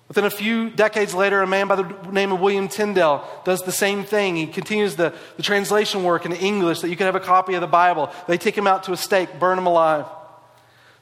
Within 0.09 0.25
a 0.25 0.29
few 0.29 0.69
decades 0.69 1.13
later, 1.13 1.41
a 1.41 1.47
man 1.47 1.69
by 1.69 1.77
the 1.77 2.11
name 2.11 2.33
of 2.33 2.41
William 2.41 2.67
Tyndale 2.67 3.25
does 3.45 3.61
the 3.61 3.71
same 3.71 4.03
thing. 4.03 4.35
He 4.35 4.45
continues 4.45 4.97
the, 4.97 5.13
the 5.37 5.43
translation 5.43 6.03
work 6.03 6.25
in 6.25 6.33
English 6.33 6.81
that 6.81 6.89
you 6.89 6.97
can 6.97 7.05
have 7.05 7.15
a 7.15 7.21
copy 7.21 7.53
of 7.53 7.61
the 7.61 7.67
Bible. 7.67 8.11
They 8.27 8.37
take 8.37 8.57
him 8.57 8.67
out 8.67 8.83
to 8.83 8.91
a 8.91 8.97
stake, 8.97 9.39
burn 9.39 9.57
him 9.57 9.65
alive. 9.65 10.07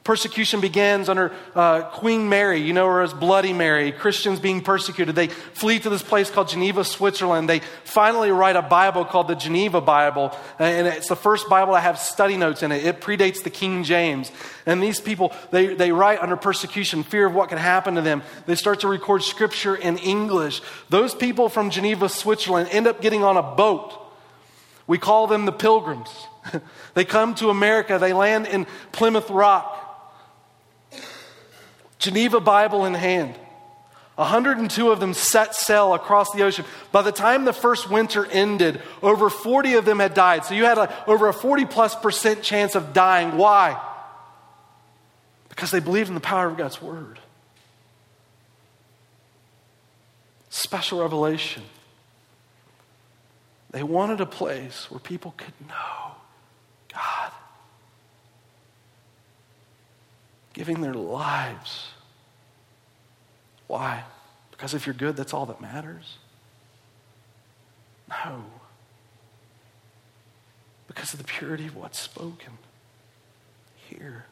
Persecution 0.08 0.62
begins 0.62 1.10
under 1.10 1.34
uh, 1.54 1.82
Queen 1.82 2.30
Mary. 2.30 2.62
You 2.62 2.72
know 2.72 2.88
her 2.88 3.02
as 3.02 3.14
Bloody 3.14 3.52
Mary. 3.52 3.92
Christians 3.92 4.40
being 4.40 4.62
persecuted. 4.62 5.16
They 5.16 5.28
flee 5.28 5.80
to 5.80 5.90
this 5.90 6.02
place 6.02 6.32
called 6.32 6.48
Geneva, 6.48 6.86
Switzerland. 6.86 7.50
They 7.50 7.60
finally 7.84 8.32
write 8.32 8.56
a 8.56 8.62
Bible 8.62 9.04
called 9.04 9.28
the 9.28 9.36
Geneva 9.36 9.82
Bible. 9.82 10.34
And 10.60 10.88
it's 10.88 11.10
the 11.10 11.18
first 11.18 11.50
Bible 11.50 11.74
to 11.74 11.82
have 11.82 12.00
study 12.00 12.38
notes 12.38 12.64
in 12.64 12.72
it. 12.72 12.86
It 12.86 13.02
predates 13.02 13.44
the 13.44 13.50
King 13.50 13.84
James. 13.84 14.32
And 14.66 14.82
these 14.82 15.02
people, 15.02 15.34
they, 15.52 15.74
they 15.74 15.92
write 15.92 16.22
under 16.22 16.38
persecution, 16.38 17.04
fear 17.04 17.26
of 17.26 17.34
what 17.34 17.50
could 17.50 17.58
happen 17.58 17.96
to 17.96 18.02
them. 18.02 18.24
They 18.46 18.56
start 18.56 18.80
to 18.80 18.88
record 18.88 19.24
scripture 19.24 19.76
in 19.76 19.98
English. 19.98 20.62
Those 20.88 21.14
people 21.14 21.50
from 21.50 21.70
Geneva, 21.70 22.08
Switzerland 22.08 22.70
end 22.72 22.88
up 22.88 23.02
getting 23.02 23.26
on 23.26 23.36
a 23.36 23.44
boat. 23.44 23.92
We 24.88 25.00
call 25.00 25.28
them 25.28 25.46
the 25.46 25.52
pilgrims. 25.52 26.10
they 26.94 27.04
come 27.04 27.36
to 27.36 27.50
America. 27.50 27.98
They 28.00 28.14
land 28.14 28.48
in 28.48 28.68
Plymouth 28.94 29.30
Rock. 29.30 29.84
Geneva 32.00 32.40
Bible 32.40 32.86
in 32.86 32.94
hand. 32.94 33.36
102 34.16 34.90
of 34.90 35.00
them 35.00 35.14
set 35.14 35.54
sail 35.54 35.94
across 35.94 36.32
the 36.32 36.42
ocean. 36.42 36.66
By 36.92 37.04
the 37.04 37.12
time 37.12 37.46
the 37.46 37.54
first 37.54 37.90
winter 37.90 38.26
ended, 38.26 38.82
over 39.04 39.30
40 39.30 39.76
of 39.76 39.86
them 39.86 40.00
had 40.00 40.16
died. 40.16 40.44
So 40.44 40.56
you 40.56 40.66
had 40.66 40.80
a, 40.80 41.10
over 41.10 41.28
a 41.28 41.34
40 41.34 41.66
plus 41.66 41.96
percent 41.96 42.42
chance 42.42 42.74
of 42.74 42.94
dying. 42.94 43.38
Why? 43.38 43.80
Because 45.50 45.70
they 45.70 45.80
believed 45.80 46.10
in 46.10 46.16
the 46.16 46.20
power 46.20 46.48
of 46.48 46.58
God's 46.58 46.82
word. 46.82 47.20
Special 50.50 51.02
revelation. 51.02 51.62
They 53.70 53.84
wanted 53.84 54.20
a 54.20 54.26
place 54.26 54.90
where 54.90 55.00
people 55.00 55.36
could 55.38 55.54
know 55.68 56.16
God. 56.92 57.32
giving 60.58 60.82
their 60.82 60.96
lives. 60.96 61.87
Why? 63.68 64.04
Because 64.52 64.74
if 64.74 64.86
you're 64.86 64.96
good, 64.96 65.16
that's 65.16 65.34
all 65.34 65.46
that 65.48 65.62
matters? 65.62 66.18
No. 68.10 68.46
Because 70.88 71.14
of 71.14 71.20
the 71.20 71.26
purity 71.26 71.68
of 71.68 71.76
what's 71.76 72.00
spoken 72.00 72.58
here. 73.90 74.26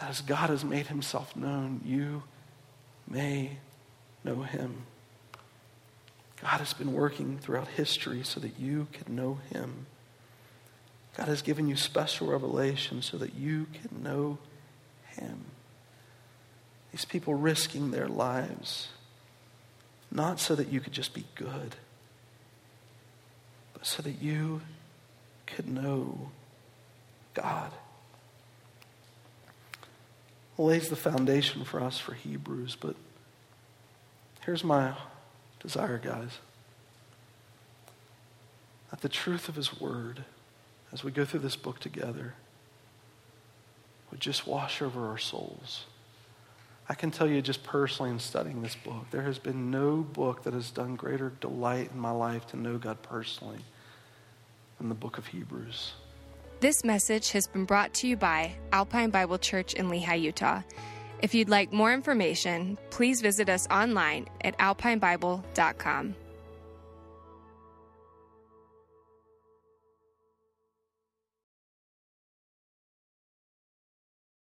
That 0.00 0.10
as 0.10 0.20
God 0.20 0.50
has 0.50 0.64
made 0.64 0.88
himself 0.88 1.36
known, 1.36 1.80
you 1.84 2.22
may 3.08 3.58
know 4.24 4.42
him. 4.42 4.86
God 6.40 6.58
has 6.58 6.72
been 6.72 6.92
working 6.92 7.38
throughout 7.38 7.68
history 7.68 8.22
so 8.24 8.40
that 8.40 8.58
you 8.58 8.88
can 8.92 9.14
know 9.14 9.38
him. 9.52 9.86
God 11.16 11.28
has 11.28 11.42
given 11.42 11.68
you 11.68 11.76
special 11.76 12.26
revelation 12.26 13.00
so 13.02 13.16
that 13.18 13.34
you 13.34 13.66
can 13.72 14.02
know 14.02 14.38
Him. 15.16 15.44
These 16.94 17.06
people 17.06 17.34
risking 17.34 17.90
their 17.90 18.06
lives, 18.06 18.86
not 20.12 20.38
so 20.38 20.54
that 20.54 20.68
you 20.68 20.78
could 20.78 20.92
just 20.92 21.12
be 21.12 21.24
good, 21.34 21.74
but 23.72 23.84
so 23.84 24.00
that 24.02 24.22
you 24.22 24.60
could 25.44 25.66
know 25.68 26.30
God. 27.34 27.72
lays 30.56 30.88
the 30.88 30.94
foundation 30.94 31.64
for 31.64 31.82
us 31.82 31.98
for 31.98 32.14
Hebrews, 32.14 32.76
but 32.80 32.94
here's 34.42 34.62
my 34.62 34.94
desire, 35.58 35.98
guys 35.98 36.38
that 38.92 39.00
the 39.00 39.08
truth 39.08 39.48
of 39.48 39.56
His 39.56 39.80
Word 39.80 40.22
as 40.92 41.02
we 41.02 41.10
go 41.10 41.24
through 41.24 41.40
this 41.40 41.56
book 41.56 41.80
together 41.80 42.34
would 44.12 44.20
just 44.20 44.46
wash 44.46 44.80
over 44.80 45.08
our 45.08 45.18
souls. 45.18 45.86
I 46.88 46.94
can 46.94 47.10
tell 47.10 47.28
you 47.28 47.40
just 47.40 47.64
personally 47.64 48.10
in 48.10 48.18
studying 48.18 48.60
this 48.60 48.74
book, 48.74 49.06
there 49.10 49.22
has 49.22 49.38
been 49.38 49.70
no 49.70 49.96
book 49.96 50.42
that 50.42 50.52
has 50.52 50.70
done 50.70 50.96
greater 50.96 51.32
delight 51.40 51.90
in 51.92 51.98
my 51.98 52.10
life 52.10 52.46
to 52.48 52.56
know 52.58 52.76
God 52.76 53.00
personally 53.02 53.60
than 54.78 54.88
the 54.90 54.94
book 54.94 55.16
of 55.16 55.26
Hebrews. 55.26 55.92
This 56.60 56.84
message 56.84 57.30
has 57.32 57.46
been 57.46 57.64
brought 57.64 57.94
to 57.94 58.08
you 58.08 58.16
by 58.16 58.54
Alpine 58.72 59.10
Bible 59.10 59.38
Church 59.38 59.74
in 59.74 59.88
Lehi, 59.88 60.20
Utah. 60.20 60.62
If 61.22 61.34
you'd 61.34 61.48
like 61.48 61.72
more 61.72 61.92
information, 61.92 62.76
please 62.90 63.22
visit 63.22 63.48
us 63.48 63.66
online 63.70 64.28
at 64.42 64.58
alpinebible.com. 64.58 66.14